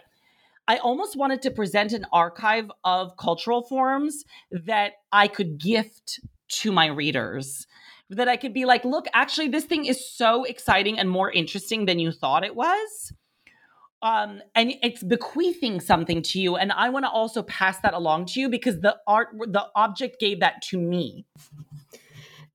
I 0.67 0.77
almost 0.77 1.17
wanted 1.17 1.41
to 1.43 1.51
present 1.51 1.91
an 1.93 2.05
archive 2.11 2.71
of 2.83 3.17
cultural 3.17 3.63
forms 3.63 4.23
that 4.51 4.93
I 5.11 5.27
could 5.27 5.59
gift 5.59 6.19
to 6.49 6.71
my 6.71 6.87
readers. 6.87 7.67
That 8.09 8.27
I 8.27 8.37
could 8.37 8.53
be 8.53 8.65
like, 8.65 8.85
look, 8.85 9.07
actually, 9.13 9.47
this 9.47 9.65
thing 9.65 9.85
is 9.85 10.09
so 10.09 10.43
exciting 10.43 10.99
and 10.99 11.09
more 11.09 11.31
interesting 11.31 11.85
than 11.85 11.99
you 11.99 12.11
thought 12.11 12.43
it 12.43 12.55
was. 12.55 13.13
Um, 14.01 14.41
and 14.53 14.73
it's 14.83 15.01
bequeathing 15.01 15.79
something 15.79 16.21
to 16.23 16.39
you. 16.39 16.55
And 16.57 16.71
I 16.73 16.89
want 16.89 17.05
to 17.05 17.09
also 17.09 17.41
pass 17.43 17.79
that 17.79 17.93
along 17.93 18.25
to 18.27 18.39
you 18.39 18.49
because 18.49 18.81
the 18.81 18.97
art, 19.07 19.29
the 19.31 19.65
object 19.75 20.19
gave 20.19 20.41
that 20.41 20.61
to 20.63 20.77
me 20.77 21.25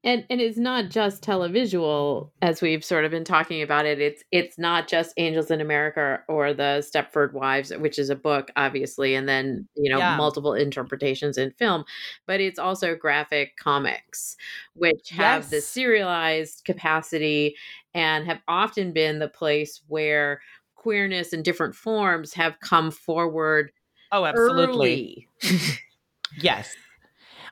and 0.05 0.24
and 0.30 0.40
it's 0.40 0.59
not 0.59 0.90
just 0.90 1.22
televisual 1.22 2.30
as 2.40 2.62
we've 2.62 2.84
sort 2.84 3.05
of 3.05 3.11
been 3.11 3.24
talking 3.24 3.62
about 3.62 3.84
it 3.84 4.01
it's 4.01 4.22
it's 4.30 4.59
not 4.59 4.86
just 4.86 5.12
angels 5.16 5.51
in 5.51 5.61
america 5.61 6.20
or 6.28 6.55
the 6.55 6.86
stepford 6.86 7.32
wives 7.32 7.72
which 7.78 7.99
is 7.99 8.11
a 8.11 8.16
book 8.16 8.51
obviously 8.57 9.14
and 9.14 9.28
then 9.28 9.68
you 9.74 9.90
know 9.90 9.99
yeah. 9.99 10.16
multiple 10.16 10.55
interpretations 10.55 11.36
in 11.36 11.51
film 11.53 11.84
but 12.26 12.40
it's 12.40 12.59
also 12.59 12.94
graphic 12.94 13.57
comics 13.57 14.36
which 14.74 15.11
have 15.11 15.42
yes. 15.42 15.51
the 15.51 15.61
serialized 15.61 16.64
capacity 16.64 17.57
and 17.94 18.26
have 18.26 18.40
often 18.46 18.92
been 18.92 19.18
the 19.18 19.28
place 19.28 19.80
where 19.88 20.40
queerness 20.76 21.32
in 21.32 21.42
different 21.42 21.74
forms 21.74 22.34
have 22.34 22.61
come 22.61 22.90
forward 22.90 23.72
oh 24.12 24.24
absolutely 24.24 25.28
yes 26.40 26.76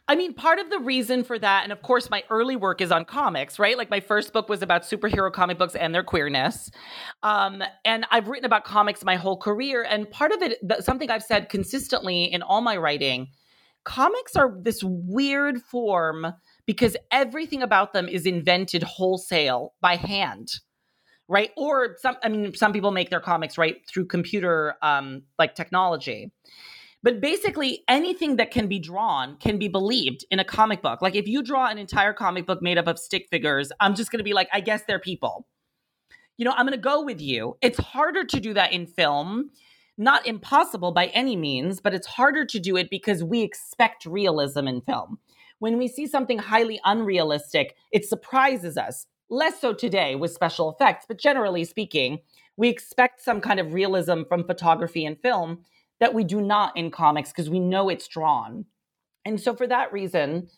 I 0.09 0.15
mean, 0.15 0.35
part 0.35 0.61
of 0.61 0.71
the 0.71 0.79
reason 0.79 1.25
for 1.25 1.37
that, 1.39 1.65
and 1.65 1.73
of 1.73 1.83
course, 1.83 2.11
my 2.11 2.23
early 2.31 2.55
work 2.55 2.81
is 2.81 2.93
on 2.93 3.05
comics, 3.05 3.59
right? 3.59 3.77
Like 3.77 3.91
my 3.91 3.99
first 3.99 4.33
book 4.33 4.49
was 4.49 4.63
about 4.63 4.83
superhero 4.83 5.33
comic 5.33 5.59
books 5.59 5.75
and 5.75 5.93
their 5.93 6.05
queerness. 6.05 6.71
Um, 7.25 7.63
and 7.85 8.07
I've 8.13 8.29
written 8.29 8.45
about 8.45 8.65
comics 8.65 9.05
my 9.05 9.17
whole 9.17 9.37
career. 9.37 9.85
And 9.89 10.09
part 10.09 10.31
of 10.31 10.43
it, 10.43 10.59
something 10.85 11.11
I've 11.11 11.25
said 11.25 11.49
consistently 11.49 12.25
in 12.25 12.43
all 12.43 12.61
my 12.61 12.77
writing, 12.77 13.29
comics 13.85 14.37
are 14.37 14.57
this 14.63 14.81
weird 14.85 15.61
form 15.63 16.27
because 16.67 16.97
everything 17.11 17.63
about 17.63 17.93
them 17.93 18.09
is 18.09 18.27
invented 18.27 18.83
wholesale 18.85 19.75
by 19.81 19.97
hand 19.97 20.49
right 21.29 21.51
or 21.57 21.97
some 22.01 22.17
i 22.23 22.29
mean 22.29 22.55
some 22.55 22.73
people 22.73 22.91
make 22.91 23.11
their 23.11 23.21
comics 23.21 23.57
right 23.57 23.77
through 23.89 24.07
computer 24.07 24.75
um 24.83 25.23
like 25.39 25.55
technology 25.55 26.33
but 27.07 27.21
basically, 27.21 27.85
anything 27.87 28.35
that 28.35 28.51
can 28.51 28.67
be 28.67 28.81
drawn 28.81 29.37
can 29.37 29.59
be 29.59 29.69
believed 29.69 30.25
in 30.33 30.41
a 30.41 30.45
comic 30.45 30.83
book. 30.83 31.01
Like 31.01 31.15
if 31.15 31.29
you 31.29 31.41
draw 31.41 31.69
an 31.69 31.79
entire 31.79 32.13
comic 32.13 32.47
book 32.47 32.61
made 32.61 32.79
up 32.79 32.89
of 32.89 32.99
stick 32.99 33.29
figures, 33.31 33.71
I'm 33.79 33.95
just 33.95 34.11
going 34.11 34.19
to 34.19 34.25
be 34.25 34.33
like, 34.33 34.49
I 34.53 34.59
guess 34.59 34.83
they're 34.89 34.99
people. 34.99 35.47
You 36.37 36.45
know, 36.45 36.51
I'm 36.51 36.67
going 36.67 36.77
to 36.77 36.83
go 36.83 37.05
with 37.05 37.21
you. 37.21 37.59
It's 37.63 37.79
harder 37.79 38.25
to 38.25 38.41
do 38.41 38.53
that 38.55 38.73
in 38.73 38.89
film. 38.89 39.51
Not 39.97 40.27
impossible 40.27 40.91
by 40.91 41.07
any 41.15 41.37
means, 41.37 41.81
but 41.81 41.95
it's 41.95 42.09
harder 42.09 42.45
to 42.45 42.59
do 42.59 42.77
it 42.77 42.91
because 42.91 43.23
we 43.23 43.41
expect 43.43 44.05
realism 44.05 44.67
in 44.67 44.81
film. 44.81 45.21
When 45.61 45.79
we 45.79 45.87
see 45.87 46.09
something 46.09 46.41
highly 46.41 46.81
unrealistic, 46.85 47.77
it 47.93 48.05
surprises 48.05 48.77
us. 48.77 49.07
Less 49.31 49.61
so 49.61 49.73
today 49.73 50.17
with 50.17 50.33
special 50.33 50.73
effects, 50.73 51.05
but 51.07 51.21
generally 51.21 51.63
speaking, 51.63 52.19
we 52.57 52.69
expect 52.69 53.23
some 53.23 53.41
kind 53.41 53.61
of 53.61 53.75
realism 53.75 54.23
from 54.29 54.43
photography 54.43 55.07
and 55.07 55.17
film 55.21 55.61
that 56.01 56.15
we 56.15 56.25
do 56.25 56.41
not 56.41 56.77
in 56.77 56.91
comics 56.91 57.31
because 57.31 57.51
we 57.51 57.61
know 57.61 57.89
it's 57.89 58.09
drawn. 58.09 58.65
And 59.25 59.41
so, 59.41 59.55
for 59.55 59.67
that 59.67 59.93
reason, 59.93 60.49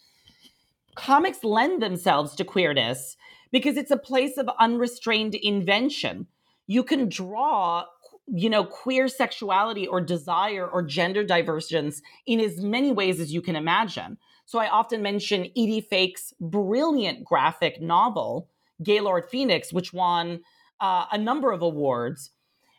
comics 0.94 1.44
lend 1.44 1.80
themselves 1.80 2.34
to 2.36 2.44
queerness 2.44 3.16
because 3.50 3.76
it's 3.76 3.90
a 3.90 3.96
place 3.96 4.36
of 4.36 4.48
unrestrained 4.58 5.34
invention. 5.34 6.26
You 6.66 6.82
can 6.82 7.08
draw, 7.08 7.84
you 8.26 8.50
know, 8.50 8.64
queer 8.64 9.08
sexuality 9.08 9.86
or 9.86 10.00
desire 10.00 10.66
or 10.66 10.82
gender 10.82 11.24
divergence 11.24 12.02
in 12.26 12.40
as 12.40 12.60
many 12.60 12.92
ways 12.92 13.20
as 13.20 13.32
you 13.32 13.40
can 13.40 13.56
imagine. 13.56 14.18
So 14.44 14.58
I 14.58 14.68
often 14.68 15.02
mention 15.02 15.44
Edie 15.56 15.80
Fake's 15.80 16.32
brilliant 16.40 17.24
graphic 17.24 17.80
novel, 17.80 18.48
Gaylord 18.82 19.28
Phoenix, 19.30 19.72
which 19.72 19.92
won 19.92 20.40
uh, 20.80 21.06
a 21.10 21.18
number 21.18 21.52
of 21.52 21.62
awards, 21.62 22.30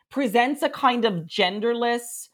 presents 0.10 0.64
a 0.64 0.70
kind 0.70 1.06
of 1.06 1.26
genderless, 1.26 2.29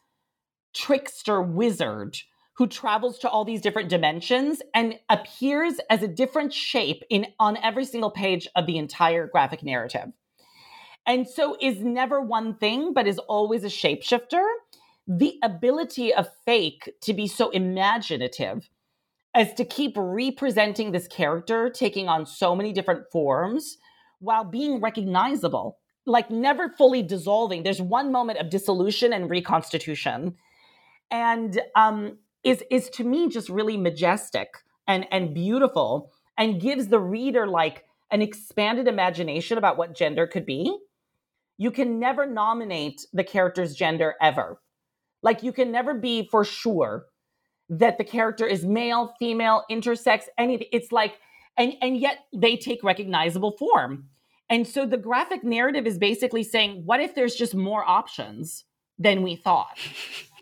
trickster 0.76 1.40
wizard 1.40 2.18
who 2.56 2.66
travels 2.66 3.18
to 3.18 3.28
all 3.28 3.44
these 3.44 3.60
different 3.60 3.88
dimensions 3.88 4.62
and 4.74 4.98
appears 5.08 5.74
as 5.90 6.02
a 6.02 6.08
different 6.08 6.52
shape 6.52 7.02
in 7.10 7.26
on 7.38 7.56
every 7.58 7.84
single 7.84 8.10
page 8.10 8.48
of 8.56 8.66
the 8.66 8.78
entire 8.78 9.26
graphic 9.26 9.62
narrative. 9.62 10.12
And 11.06 11.28
so 11.28 11.56
is 11.60 11.80
never 11.80 12.20
one 12.20 12.56
thing 12.56 12.92
but 12.94 13.06
is 13.06 13.18
always 13.18 13.62
a 13.62 13.68
shapeshifter. 13.68 14.44
The 15.06 15.38
ability 15.42 16.12
of 16.14 16.28
fake 16.44 16.92
to 17.02 17.14
be 17.14 17.26
so 17.26 17.50
imaginative 17.50 18.68
as 19.34 19.52
to 19.54 19.64
keep 19.64 19.92
representing 19.96 20.92
this 20.92 21.06
character 21.06 21.68
taking 21.68 22.08
on 22.08 22.24
so 22.24 22.56
many 22.56 22.72
different 22.72 23.04
forms 23.12 23.76
while 24.18 24.44
being 24.44 24.80
recognizable 24.80 25.78
like 26.06 26.30
never 26.30 26.70
fully 26.70 27.02
dissolving 27.02 27.62
there's 27.62 27.82
one 27.82 28.10
moment 28.10 28.38
of 28.38 28.48
dissolution 28.48 29.12
and 29.12 29.28
reconstitution 29.28 30.34
and 31.10 31.60
um, 31.74 32.18
is 32.44 32.62
is 32.70 32.88
to 32.90 33.04
me 33.04 33.28
just 33.28 33.48
really 33.48 33.76
majestic 33.76 34.48
and 34.86 35.06
and 35.10 35.34
beautiful 35.34 36.12
and 36.38 36.60
gives 36.60 36.88
the 36.88 37.00
reader 37.00 37.46
like 37.46 37.84
an 38.10 38.22
expanded 38.22 38.86
imagination 38.86 39.58
about 39.58 39.76
what 39.76 39.94
gender 39.94 40.26
could 40.26 40.46
be. 40.46 40.76
You 41.58 41.70
can 41.70 41.98
never 41.98 42.26
nominate 42.26 43.06
the 43.12 43.24
character's 43.24 43.74
gender 43.74 44.14
ever. 44.20 44.60
Like 45.22 45.42
you 45.42 45.52
can 45.52 45.72
never 45.72 45.94
be 45.94 46.28
for 46.30 46.44
sure 46.44 47.06
that 47.68 47.98
the 47.98 48.04
character 48.04 48.46
is 48.46 48.64
male 48.64 49.14
female 49.18 49.64
intersex 49.70 50.24
anything. 50.38 50.68
It's 50.72 50.92
like 50.92 51.18
and 51.56 51.74
and 51.80 51.96
yet 51.96 52.18
they 52.34 52.56
take 52.56 52.84
recognizable 52.84 53.56
form. 53.58 54.08
And 54.48 54.66
so 54.68 54.86
the 54.86 54.96
graphic 54.96 55.42
narrative 55.42 55.86
is 55.86 55.98
basically 55.98 56.44
saying 56.44 56.82
what 56.84 57.00
if 57.00 57.14
there's 57.16 57.34
just 57.34 57.54
more 57.54 57.84
options 57.88 58.64
than 58.98 59.22
we 59.22 59.34
thought 59.34 59.76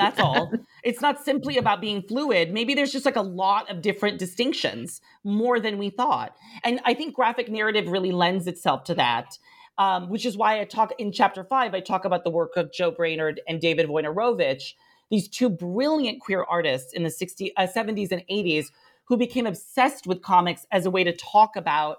that's 0.00 0.20
all. 0.20 0.52
it's 0.84 1.00
not 1.00 1.24
simply 1.24 1.58
about 1.58 1.80
being 1.80 2.02
fluid. 2.02 2.52
Maybe 2.52 2.74
there's 2.74 2.92
just 2.92 3.04
like 3.04 3.16
a 3.16 3.22
lot 3.22 3.70
of 3.70 3.82
different 3.82 4.18
distinctions, 4.18 5.00
more 5.24 5.60
than 5.60 5.78
we 5.78 5.90
thought. 5.90 6.34
And 6.64 6.80
I 6.84 6.94
think 6.94 7.14
graphic 7.14 7.50
narrative 7.50 7.88
really 7.88 8.12
lends 8.12 8.46
itself 8.46 8.84
to 8.84 8.94
that. 8.94 9.38
Um, 9.78 10.10
which 10.10 10.26
is 10.26 10.36
why 10.36 10.60
I 10.60 10.64
talk 10.64 10.92
in 10.98 11.10
chapter 11.10 11.42
five, 11.42 11.72
I 11.72 11.80
talk 11.80 12.04
about 12.04 12.22
the 12.22 12.30
work 12.30 12.54
of 12.56 12.70
Joe 12.70 12.90
Brainard 12.90 13.40
and 13.48 13.62
David 13.62 13.88
Wojnarowicz, 13.88 14.74
these 15.10 15.26
two 15.26 15.48
brilliant 15.48 16.20
queer 16.20 16.44
artists 16.44 16.92
in 16.92 17.02
the 17.02 17.08
60s, 17.08 17.50
uh, 17.56 17.66
70s 17.66 18.12
and 18.12 18.22
80s 18.30 18.66
who 19.10 19.16
became 19.16 19.46
obsessed 19.46 20.06
with 20.06 20.22
comics 20.22 20.66
as 20.70 20.86
a 20.86 20.90
way 20.90 21.02
to 21.02 21.12
talk 21.12 21.56
about 21.56 21.96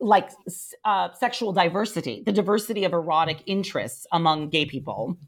like 0.00 0.30
uh, 0.84 1.08
sexual 1.18 1.52
diversity, 1.52 2.22
the 2.24 2.32
diversity 2.32 2.84
of 2.84 2.92
erotic 2.92 3.42
interests 3.46 4.06
among 4.12 4.48
gay 4.48 4.64
people. 4.64 5.18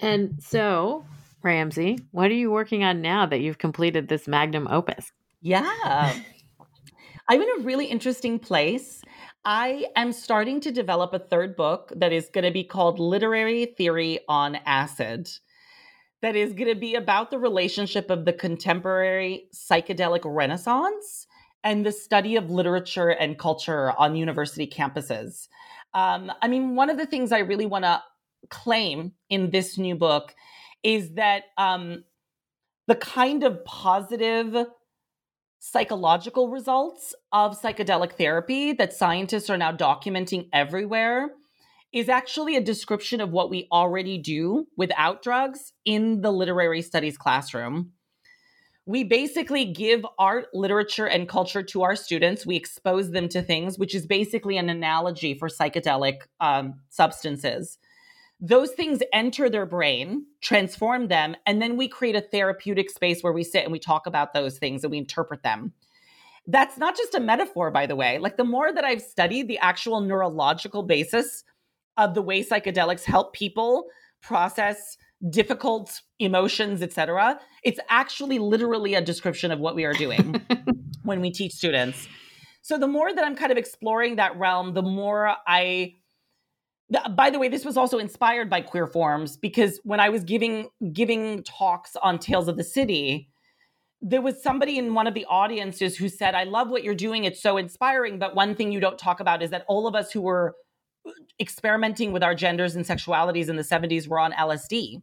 And 0.00 0.42
so, 0.42 1.04
Ramzi, 1.44 2.04
what 2.12 2.30
are 2.30 2.34
you 2.34 2.50
working 2.50 2.84
on 2.84 3.02
now 3.02 3.26
that 3.26 3.40
you've 3.40 3.58
completed 3.58 4.08
this 4.08 4.28
magnum 4.28 4.68
opus? 4.68 5.12
Yeah. 5.40 6.14
I'm 7.28 7.42
in 7.42 7.48
a 7.60 7.62
really 7.62 7.86
interesting 7.86 8.38
place. 8.38 9.02
I 9.44 9.86
am 9.96 10.12
starting 10.12 10.60
to 10.60 10.72
develop 10.72 11.12
a 11.14 11.18
third 11.18 11.56
book 11.56 11.92
that 11.96 12.12
is 12.12 12.30
going 12.32 12.44
to 12.44 12.50
be 12.50 12.64
called 12.64 12.98
Literary 12.98 13.66
Theory 13.66 14.20
on 14.28 14.56
Acid. 14.66 15.28
That 16.22 16.36
is 16.36 16.52
going 16.52 16.68
to 16.68 16.78
be 16.78 16.94
about 16.94 17.30
the 17.30 17.38
relationship 17.38 18.10
of 18.10 18.24
the 18.24 18.32
contemporary 18.32 19.48
psychedelic 19.54 20.22
renaissance 20.24 21.26
and 21.62 21.84
the 21.84 21.92
study 21.92 22.36
of 22.36 22.50
literature 22.50 23.10
and 23.10 23.38
culture 23.38 23.92
on 23.98 24.16
university 24.16 24.66
campuses. 24.66 25.48
Um, 25.94 26.32
I 26.42 26.48
mean, 26.48 26.76
one 26.76 26.90
of 26.90 26.96
the 26.96 27.06
things 27.06 27.30
I 27.30 27.38
really 27.38 27.66
want 27.66 27.84
to 27.84 28.02
claim 28.50 29.12
in 29.28 29.50
this 29.50 29.78
new 29.78 29.94
book 29.94 30.34
is 30.82 31.14
that 31.14 31.44
um, 31.56 32.04
the 32.86 32.94
kind 32.94 33.44
of 33.44 33.64
positive 33.64 34.66
psychological 35.58 36.48
results 36.48 37.14
of 37.32 37.60
psychedelic 37.60 38.12
therapy 38.12 38.72
that 38.72 38.92
scientists 38.92 39.50
are 39.50 39.58
now 39.58 39.72
documenting 39.72 40.48
everywhere 40.52 41.30
is 41.92 42.08
actually 42.08 42.56
a 42.56 42.60
description 42.60 43.20
of 43.20 43.30
what 43.30 43.50
we 43.50 43.66
already 43.72 44.18
do 44.18 44.66
without 44.76 45.22
drugs 45.22 45.72
in 45.84 46.20
the 46.20 46.30
literary 46.30 46.82
studies 46.82 47.16
classroom. 47.16 47.92
We 48.86 49.04
basically 49.04 49.66
give 49.66 50.06
art, 50.18 50.46
literature, 50.54 51.06
and 51.06 51.28
culture 51.28 51.62
to 51.62 51.82
our 51.82 51.96
students. 51.96 52.46
We 52.46 52.56
expose 52.56 53.10
them 53.10 53.28
to 53.30 53.42
things, 53.42 53.78
which 53.78 53.94
is 53.94 54.06
basically 54.06 54.56
an 54.56 54.70
analogy 54.70 55.34
for 55.34 55.48
psychedelic 55.48 56.20
um, 56.40 56.80
substances 56.88 57.78
those 58.40 58.70
things 58.70 59.00
enter 59.12 59.50
their 59.50 59.66
brain, 59.66 60.26
transform 60.40 61.08
them, 61.08 61.34
and 61.44 61.60
then 61.60 61.76
we 61.76 61.88
create 61.88 62.14
a 62.14 62.20
therapeutic 62.20 62.90
space 62.90 63.22
where 63.22 63.32
we 63.32 63.42
sit 63.42 63.64
and 63.64 63.72
we 63.72 63.80
talk 63.80 64.06
about 64.06 64.32
those 64.32 64.58
things 64.58 64.84
and 64.84 64.90
we 64.90 64.98
interpret 64.98 65.42
them. 65.42 65.72
That's 66.46 66.78
not 66.78 66.96
just 66.96 67.14
a 67.14 67.20
metaphor, 67.20 67.70
by 67.70 67.86
the 67.86 67.96
way. 67.96 68.18
Like 68.18 68.36
the 68.36 68.44
more 68.44 68.72
that 68.72 68.84
I've 68.84 69.02
studied 69.02 69.48
the 69.48 69.58
actual 69.58 70.00
neurological 70.00 70.84
basis 70.84 71.44
of 71.96 72.14
the 72.14 72.22
way 72.22 72.44
psychedelics 72.44 73.04
help 73.04 73.34
people 73.34 73.86
process 74.22 74.96
difficult 75.30 76.00
emotions, 76.20 76.80
etc. 76.80 77.40
It's 77.64 77.80
actually 77.88 78.38
literally 78.38 78.94
a 78.94 79.00
description 79.00 79.50
of 79.50 79.58
what 79.58 79.74
we 79.74 79.84
are 79.84 79.92
doing 79.92 80.40
when 81.02 81.20
we 81.20 81.30
teach 81.30 81.52
students. 81.52 82.06
So 82.62 82.78
the 82.78 82.86
more 82.86 83.12
that 83.12 83.24
I'm 83.24 83.34
kind 83.34 83.50
of 83.50 83.58
exploring 83.58 84.16
that 84.16 84.38
realm, 84.38 84.74
the 84.74 84.82
more 84.82 85.34
I 85.46 85.94
by 87.10 87.30
the 87.30 87.38
way, 87.38 87.48
this 87.48 87.64
was 87.64 87.76
also 87.76 87.98
inspired 87.98 88.48
by 88.48 88.62
queer 88.62 88.86
forms 88.86 89.36
because 89.36 89.78
when 89.84 90.00
I 90.00 90.08
was 90.08 90.24
giving 90.24 90.68
giving 90.92 91.42
talks 91.42 91.96
on 91.96 92.18
Tales 92.18 92.48
of 92.48 92.56
the 92.56 92.64
City, 92.64 93.28
there 94.00 94.22
was 94.22 94.42
somebody 94.42 94.78
in 94.78 94.94
one 94.94 95.06
of 95.06 95.14
the 95.14 95.26
audiences 95.26 95.96
who 95.96 96.08
said, 96.08 96.34
I 96.34 96.44
love 96.44 96.70
what 96.70 96.84
you're 96.84 96.94
doing. 96.94 97.24
It's 97.24 97.42
so 97.42 97.56
inspiring. 97.56 98.18
But 98.18 98.34
one 98.34 98.54
thing 98.54 98.72
you 98.72 98.80
don't 98.80 98.98
talk 98.98 99.20
about 99.20 99.42
is 99.42 99.50
that 99.50 99.64
all 99.68 99.86
of 99.86 99.94
us 99.94 100.12
who 100.12 100.22
were 100.22 100.54
uh, 101.06 101.10
experimenting 101.38 102.12
with 102.12 102.22
our 102.22 102.34
genders 102.34 102.74
and 102.74 102.86
sexualities 102.86 103.48
in 103.48 103.56
the 103.56 103.62
70s 103.62 104.08
were 104.08 104.20
on 104.20 104.32
LSD. 104.32 105.02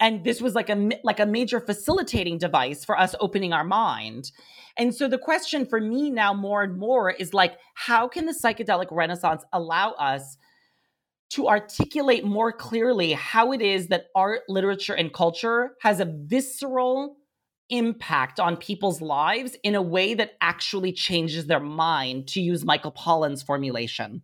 And 0.00 0.24
this 0.24 0.40
was 0.40 0.54
like 0.54 0.70
a 0.70 0.90
like 1.04 1.20
a 1.20 1.26
major 1.26 1.60
facilitating 1.60 2.38
device 2.38 2.84
for 2.84 2.98
us 2.98 3.14
opening 3.20 3.52
our 3.52 3.62
mind. 3.62 4.32
And 4.78 4.94
so 4.94 5.06
the 5.06 5.18
question 5.18 5.66
for 5.66 5.80
me 5.80 6.08
now 6.08 6.32
more 6.32 6.62
and 6.62 6.78
more 6.78 7.10
is 7.10 7.34
like, 7.34 7.58
how 7.74 8.08
can 8.08 8.24
the 8.24 8.32
psychedelic 8.32 8.88
renaissance 8.90 9.44
allow 9.52 9.90
us 9.92 10.38
to 11.32 11.48
articulate 11.48 12.24
more 12.24 12.52
clearly 12.52 13.12
how 13.12 13.52
it 13.52 13.62
is 13.62 13.88
that 13.88 14.08
art, 14.14 14.42
literature, 14.48 14.92
and 14.92 15.14
culture 15.14 15.76
has 15.80 15.98
a 15.98 16.04
visceral 16.04 17.16
impact 17.70 18.38
on 18.38 18.54
people's 18.54 19.00
lives 19.00 19.56
in 19.62 19.74
a 19.74 19.80
way 19.80 20.12
that 20.12 20.32
actually 20.42 20.92
changes 20.92 21.46
their 21.46 21.58
mind, 21.58 22.28
to 22.28 22.40
use 22.42 22.66
Michael 22.66 22.92
Pollan's 22.92 23.42
formulation, 23.42 24.20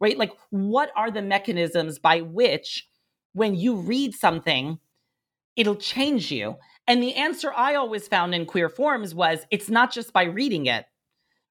right? 0.00 0.18
Like, 0.18 0.32
what 0.50 0.90
are 0.96 1.12
the 1.12 1.22
mechanisms 1.22 2.00
by 2.00 2.22
which, 2.22 2.88
when 3.34 3.54
you 3.54 3.76
read 3.76 4.14
something, 4.14 4.80
it'll 5.54 5.76
change 5.76 6.32
you? 6.32 6.56
And 6.88 7.00
the 7.00 7.14
answer 7.14 7.52
I 7.56 7.76
always 7.76 8.08
found 8.08 8.34
in 8.34 8.46
queer 8.46 8.68
forms 8.68 9.14
was 9.14 9.46
it's 9.52 9.70
not 9.70 9.92
just 9.92 10.12
by 10.12 10.24
reading 10.24 10.66
it, 10.66 10.86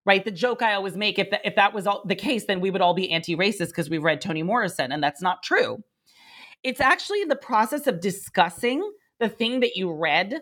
right? 0.07 0.23
The 0.23 0.31
joke 0.31 0.61
I 0.61 0.73
always 0.73 0.95
make 0.95 1.19
if, 1.19 1.27
if 1.43 1.55
that 1.55 1.73
was 1.73 1.85
all, 1.85 2.01
the 2.05 2.15
case, 2.15 2.45
then 2.45 2.61
we 2.61 2.71
would 2.71 2.81
all 2.81 2.93
be 2.93 3.11
anti 3.11 3.35
racist 3.35 3.67
because 3.67 3.89
we've 3.89 4.03
read 4.03 4.21
Toni 4.21 4.41
Morrison, 4.41 4.91
and 4.91 5.03
that's 5.03 5.21
not 5.21 5.43
true. 5.43 5.83
It's 6.63 6.79
actually 6.79 7.25
the 7.25 7.35
process 7.35 7.85
of 7.85 7.99
discussing 7.99 8.89
the 9.19 9.29
thing 9.29 9.59
that 9.59 9.75
you 9.75 9.93
read 9.93 10.41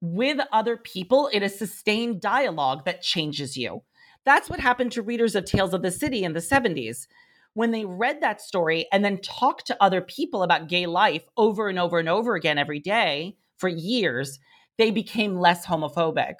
with 0.00 0.38
other 0.50 0.76
people 0.78 1.28
in 1.28 1.42
a 1.42 1.48
sustained 1.48 2.20
dialogue 2.20 2.84
that 2.86 3.02
changes 3.02 3.56
you. 3.56 3.82
That's 4.24 4.50
what 4.50 4.60
happened 4.60 4.92
to 4.92 5.02
readers 5.02 5.36
of 5.36 5.44
Tales 5.44 5.74
of 5.74 5.82
the 5.82 5.90
City 5.90 6.24
in 6.24 6.32
the 6.32 6.40
70s. 6.40 7.06
When 7.54 7.70
they 7.70 7.84
read 7.84 8.20
that 8.20 8.40
story 8.40 8.86
and 8.92 9.04
then 9.04 9.18
talked 9.18 9.66
to 9.66 9.82
other 9.82 10.00
people 10.00 10.42
about 10.42 10.68
gay 10.68 10.86
life 10.86 11.24
over 11.36 11.68
and 11.68 11.78
over 11.78 11.98
and 11.98 12.08
over 12.08 12.34
again 12.34 12.58
every 12.58 12.80
day 12.80 13.36
for 13.56 13.68
years, 13.68 14.38
they 14.78 14.90
became 14.90 15.36
less 15.36 15.64
homophobic. 15.64 16.34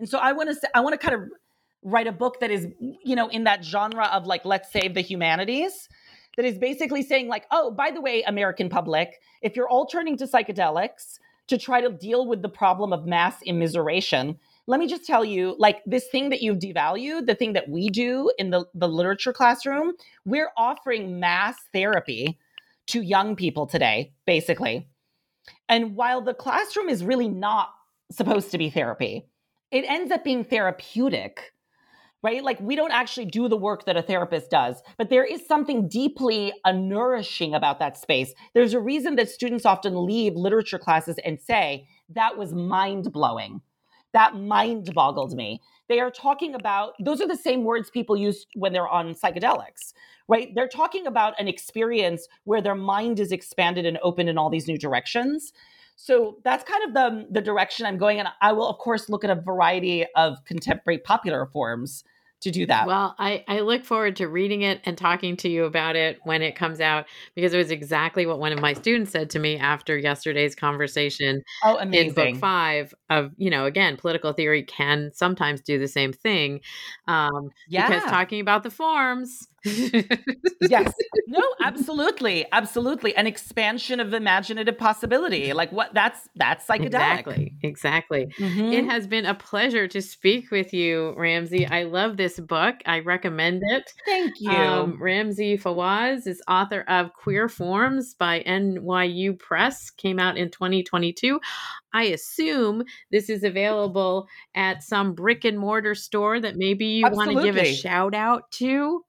And 0.00 0.08
so 0.08 0.18
I 0.18 0.32
want 0.32 0.50
to 0.50 0.76
I 0.76 0.80
want 0.80 1.00
to 1.00 1.06
kind 1.06 1.22
of 1.22 1.28
write 1.82 2.08
a 2.08 2.12
book 2.12 2.40
that 2.40 2.50
is, 2.50 2.66
you 2.80 3.14
know, 3.14 3.28
in 3.28 3.44
that 3.44 3.64
genre 3.64 4.06
of 4.06 4.26
like 4.26 4.44
let's 4.44 4.72
save 4.72 4.94
the 4.94 5.00
humanities 5.00 5.88
that 6.36 6.44
is 6.44 6.58
basically 6.58 7.02
saying 7.02 7.28
like, 7.28 7.46
"Oh, 7.52 7.70
by 7.70 7.92
the 7.92 8.00
way, 8.00 8.22
American 8.22 8.68
public, 8.68 9.20
if 9.42 9.54
you're 9.54 9.68
all 9.68 9.86
turning 9.86 10.16
to 10.16 10.26
psychedelics, 10.26 11.18
to 11.46 11.58
try 11.58 11.80
to 11.80 11.90
deal 11.90 12.26
with 12.26 12.42
the 12.42 12.48
problem 12.48 12.92
of 12.92 13.06
mass 13.06 13.36
immiseration 13.46 14.36
let 14.66 14.78
me 14.78 14.86
just 14.86 15.04
tell 15.04 15.24
you 15.24 15.56
like 15.58 15.82
this 15.84 16.06
thing 16.06 16.30
that 16.30 16.42
you've 16.42 16.58
devalued 16.58 17.26
the 17.26 17.34
thing 17.34 17.54
that 17.54 17.68
we 17.68 17.90
do 17.90 18.30
in 18.38 18.50
the, 18.50 18.64
the 18.72 18.86
literature 18.88 19.32
classroom 19.32 19.92
we're 20.24 20.50
offering 20.56 21.18
mass 21.18 21.56
therapy 21.72 22.38
to 22.86 23.02
young 23.02 23.36
people 23.36 23.66
today 23.66 24.12
basically. 24.26 24.86
And 25.68 25.96
while 25.96 26.20
the 26.20 26.34
classroom 26.34 26.88
is 26.88 27.04
really 27.04 27.28
not 27.28 27.70
supposed 28.12 28.50
to 28.52 28.58
be 28.58 28.70
therapy 28.70 29.26
it 29.70 29.84
ends 29.88 30.10
up 30.10 30.24
being 30.24 30.44
therapeutic 30.44 31.52
right? 32.22 32.44
Like 32.44 32.60
we 32.60 32.76
don't 32.76 32.92
actually 32.92 33.26
do 33.26 33.48
the 33.48 33.56
work 33.56 33.86
that 33.86 33.96
a 33.96 34.02
therapist 34.02 34.50
does, 34.50 34.82
but 34.98 35.10
there 35.10 35.24
is 35.24 35.46
something 35.46 35.88
deeply 35.88 36.52
nourishing 36.66 37.54
about 37.54 37.78
that 37.78 37.96
space. 37.96 38.34
There's 38.54 38.74
a 38.74 38.80
reason 38.80 39.16
that 39.16 39.30
students 39.30 39.64
often 39.64 40.04
leave 40.04 40.34
literature 40.34 40.78
classes 40.78 41.18
and 41.24 41.40
say, 41.40 41.88
that 42.10 42.36
was 42.36 42.52
mind 42.52 43.12
blowing. 43.12 43.60
That 44.12 44.36
mind 44.36 44.92
boggled 44.92 45.34
me. 45.34 45.60
They 45.88 46.00
are 46.00 46.10
talking 46.10 46.54
about, 46.54 46.94
those 47.00 47.20
are 47.20 47.28
the 47.28 47.36
same 47.36 47.64
words 47.64 47.90
people 47.90 48.16
use 48.16 48.46
when 48.54 48.72
they're 48.72 48.88
on 48.88 49.14
psychedelics, 49.14 49.92
right? 50.28 50.52
They're 50.54 50.68
talking 50.68 51.06
about 51.06 51.40
an 51.40 51.48
experience 51.48 52.26
where 52.44 52.60
their 52.60 52.74
mind 52.74 53.20
is 53.20 53.32
expanded 53.32 53.86
and 53.86 53.98
opened 54.02 54.28
in 54.28 54.36
all 54.36 54.50
these 54.50 54.68
new 54.68 54.78
directions. 54.78 55.52
So 56.02 56.38
that's 56.44 56.64
kind 56.64 56.82
of 56.84 56.94
the 56.94 57.26
the 57.30 57.40
direction 57.42 57.84
I'm 57.84 57.98
going, 57.98 58.18
and 58.18 58.28
I 58.40 58.52
will 58.52 58.68
of 58.68 58.78
course 58.78 59.10
look 59.10 59.22
at 59.22 59.30
a 59.30 59.34
variety 59.34 60.06
of 60.16 60.44
contemporary 60.46 60.98
popular 60.98 61.46
forms 61.46 62.04
to 62.40 62.50
do 62.50 62.64
that. 62.66 62.86
Well, 62.86 63.14
I, 63.18 63.44
I 63.46 63.60
look 63.60 63.84
forward 63.84 64.16
to 64.16 64.26
reading 64.26 64.62
it 64.62 64.80
and 64.84 64.96
talking 64.96 65.36
to 65.38 65.48
you 65.48 65.64
about 65.64 65.94
it 65.94 66.18
when 66.24 66.40
it 66.40 66.56
comes 66.56 66.80
out 66.80 67.04
because 67.34 67.52
it 67.52 67.58
was 67.58 67.70
exactly 67.70 68.24
what 68.24 68.38
one 68.38 68.52
of 68.52 68.60
my 68.60 68.72
students 68.72 69.12
said 69.12 69.28
to 69.30 69.38
me 69.38 69.58
after 69.58 69.98
yesterday's 69.98 70.54
conversation 70.54 71.42
oh, 71.64 71.76
amazing. 71.76 72.08
in 72.08 72.14
book 72.14 72.36
five 72.40 72.94
of, 73.10 73.32
you 73.36 73.50
know, 73.50 73.66
again, 73.66 73.98
political 73.98 74.32
theory 74.32 74.62
can 74.62 75.10
sometimes 75.12 75.60
do 75.60 75.78
the 75.78 75.88
same 75.88 76.14
thing. 76.14 76.60
Um, 77.06 77.50
yeah. 77.68 77.86
Because 77.86 78.04
talking 78.04 78.40
about 78.40 78.62
the 78.62 78.70
forms 78.70 79.46
yes. 80.60 80.92
No, 81.26 81.42
absolutely. 81.62 82.46
Absolutely. 82.52 83.14
An 83.14 83.26
expansion 83.26 84.00
of 84.00 84.14
imaginative 84.14 84.78
possibility. 84.78 85.52
Like 85.52 85.70
what 85.70 85.92
that's 85.92 86.28
that's 86.36 86.66
psychedelic. 86.66 86.86
Exactly. 86.86 87.54
Exactly. 87.62 88.34
Mm-hmm. 88.38 88.72
It 88.72 88.84
has 88.86 89.06
been 89.06 89.26
a 89.26 89.34
pleasure 89.34 89.86
to 89.88 90.00
speak 90.00 90.50
with 90.50 90.72
you, 90.72 91.14
Ramzi. 91.18 91.70
I 91.70 91.84
love 91.84 92.16
this 92.16 92.40
book. 92.40 92.76
I 92.86 93.00
recommend 93.00 93.62
it. 93.64 93.92
Thank 94.06 94.40
you. 94.40 94.50
Um, 94.50 94.98
Ramzi 94.98 95.60
Fawaz 95.60 96.26
is 96.26 96.42
author 96.48 96.82
of 96.88 97.12
Queer 97.14 97.48
Forms 97.48 98.14
by 98.14 98.42
NYU 98.46 99.38
Press, 99.38 99.90
came 99.90 100.18
out 100.18 100.36
in 100.36 100.50
2022. 100.50 101.38
I 101.92 102.04
assume 102.04 102.84
this 103.10 103.28
is 103.28 103.44
available 103.44 104.28
at 104.54 104.82
some 104.82 105.14
brick 105.14 105.44
and 105.44 105.58
mortar 105.58 105.94
store 105.94 106.40
that 106.40 106.56
maybe 106.56 106.86
you 106.86 107.10
want 107.10 107.30
to 107.30 107.42
give 107.42 107.56
a 107.56 107.74
shout 107.74 108.14
out 108.14 108.50
to. 108.52 109.04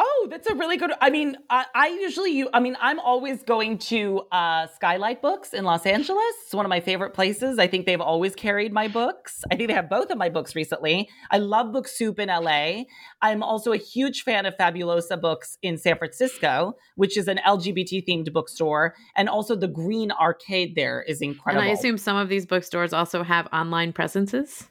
Oh, 0.00 0.28
that's 0.30 0.46
a 0.46 0.54
really 0.54 0.76
good. 0.76 0.92
I 1.00 1.10
mean, 1.10 1.36
I, 1.50 1.66
I 1.74 1.88
usually 1.88 2.30
you. 2.30 2.48
I 2.54 2.60
mean, 2.60 2.76
I'm 2.80 3.00
always 3.00 3.42
going 3.42 3.78
to 3.78 4.22
uh, 4.30 4.68
Skylight 4.68 5.20
Books 5.20 5.52
in 5.52 5.64
Los 5.64 5.86
Angeles. 5.86 6.34
It's 6.44 6.54
one 6.54 6.64
of 6.64 6.70
my 6.70 6.78
favorite 6.78 7.14
places. 7.14 7.58
I 7.58 7.66
think 7.66 7.84
they've 7.84 8.00
always 8.00 8.36
carried 8.36 8.72
my 8.72 8.86
books. 8.86 9.42
I 9.50 9.56
think 9.56 9.66
they 9.66 9.74
have 9.74 9.90
both 9.90 10.10
of 10.10 10.16
my 10.16 10.28
books 10.28 10.54
recently. 10.54 11.08
I 11.32 11.38
love 11.38 11.72
Book 11.72 11.88
Soup 11.88 12.16
in 12.20 12.28
LA. 12.28 12.84
I'm 13.22 13.42
also 13.42 13.72
a 13.72 13.76
huge 13.76 14.22
fan 14.22 14.46
of 14.46 14.56
Fabulosa 14.56 15.20
Books 15.20 15.58
in 15.62 15.76
San 15.76 15.98
Francisco, 15.98 16.76
which 16.94 17.16
is 17.16 17.26
an 17.26 17.40
LGBT 17.44 18.06
themed 18.06 18.32
bookstore, 18.32 18.94
and 19.16 19.28
also 19.28 19.56
the 19.56 19.66
Green 19.66 20.12
Arcade 20.12 20.76
there 20.76 21.02
is 21.02 21.20
incredible. 21.20 21.60
And 21.60 21.70
I 21.70 21.72
assume 21.72 21.98
some 21.98 22.16
of 22.16 22.28
these 22.28 22.46
bookstores 22.46 22.92
also 22.92 23.24
have 23.24 23.48
online 23.52 23.92
presences. 23.92 24.68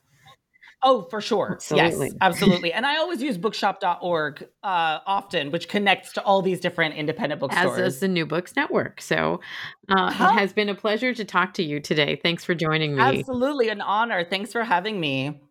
Oh, 0.83 1.01
for 1.09 1.21
sure. 1.21 1.53
Absolutely. 1.53 2.07
Yes, 2.07 2.15
absolutely. 2.21 2.71
And 2.71 2.85
I 2.85 2.97
always 2.97 3.21
use 3.21 3.37
bookshop.org 3.37 4.47
uh, 4.63 4.99
often, 5.05 5.49
which 5.49 5.67
connects 5.67 6.13
to 6.13 6.23
all 6.23 6.41
these 6.41 6.59
different 6.59 6.95
independent 6.95 7.41
bookstores. 7.41 7.79
As 7.79 7.93
does 7.93 7.99
the 7.99 8.07
New 8.07 8.25
Books 8.25 8.55
Network. 8.55 9.01
So 9.01 9.41
uh, 9.89 10.11
huh? 10.11 10.29
it 10.31 10.33
has 10.33 10.53
been 10.53 10.69
a 10.69 10.75
pleasure 10.75 11.13
to 11.15 11.25
talk 11.25 11.55
to 11.55 11.63
you 11.63 11.79
today. 11.79 12.19
Thanks 12.21 12.43
for 12.43 12.53
joining 12.53 12.95
me. 12.95 13.01
Absolutely. 13.01 13.69
An 13.69 13.81
honor. 13.81 14.23
Thanks 14.23 14.51
for 14.51 14.63
having 14.63 14.99
me. 14.99 15.41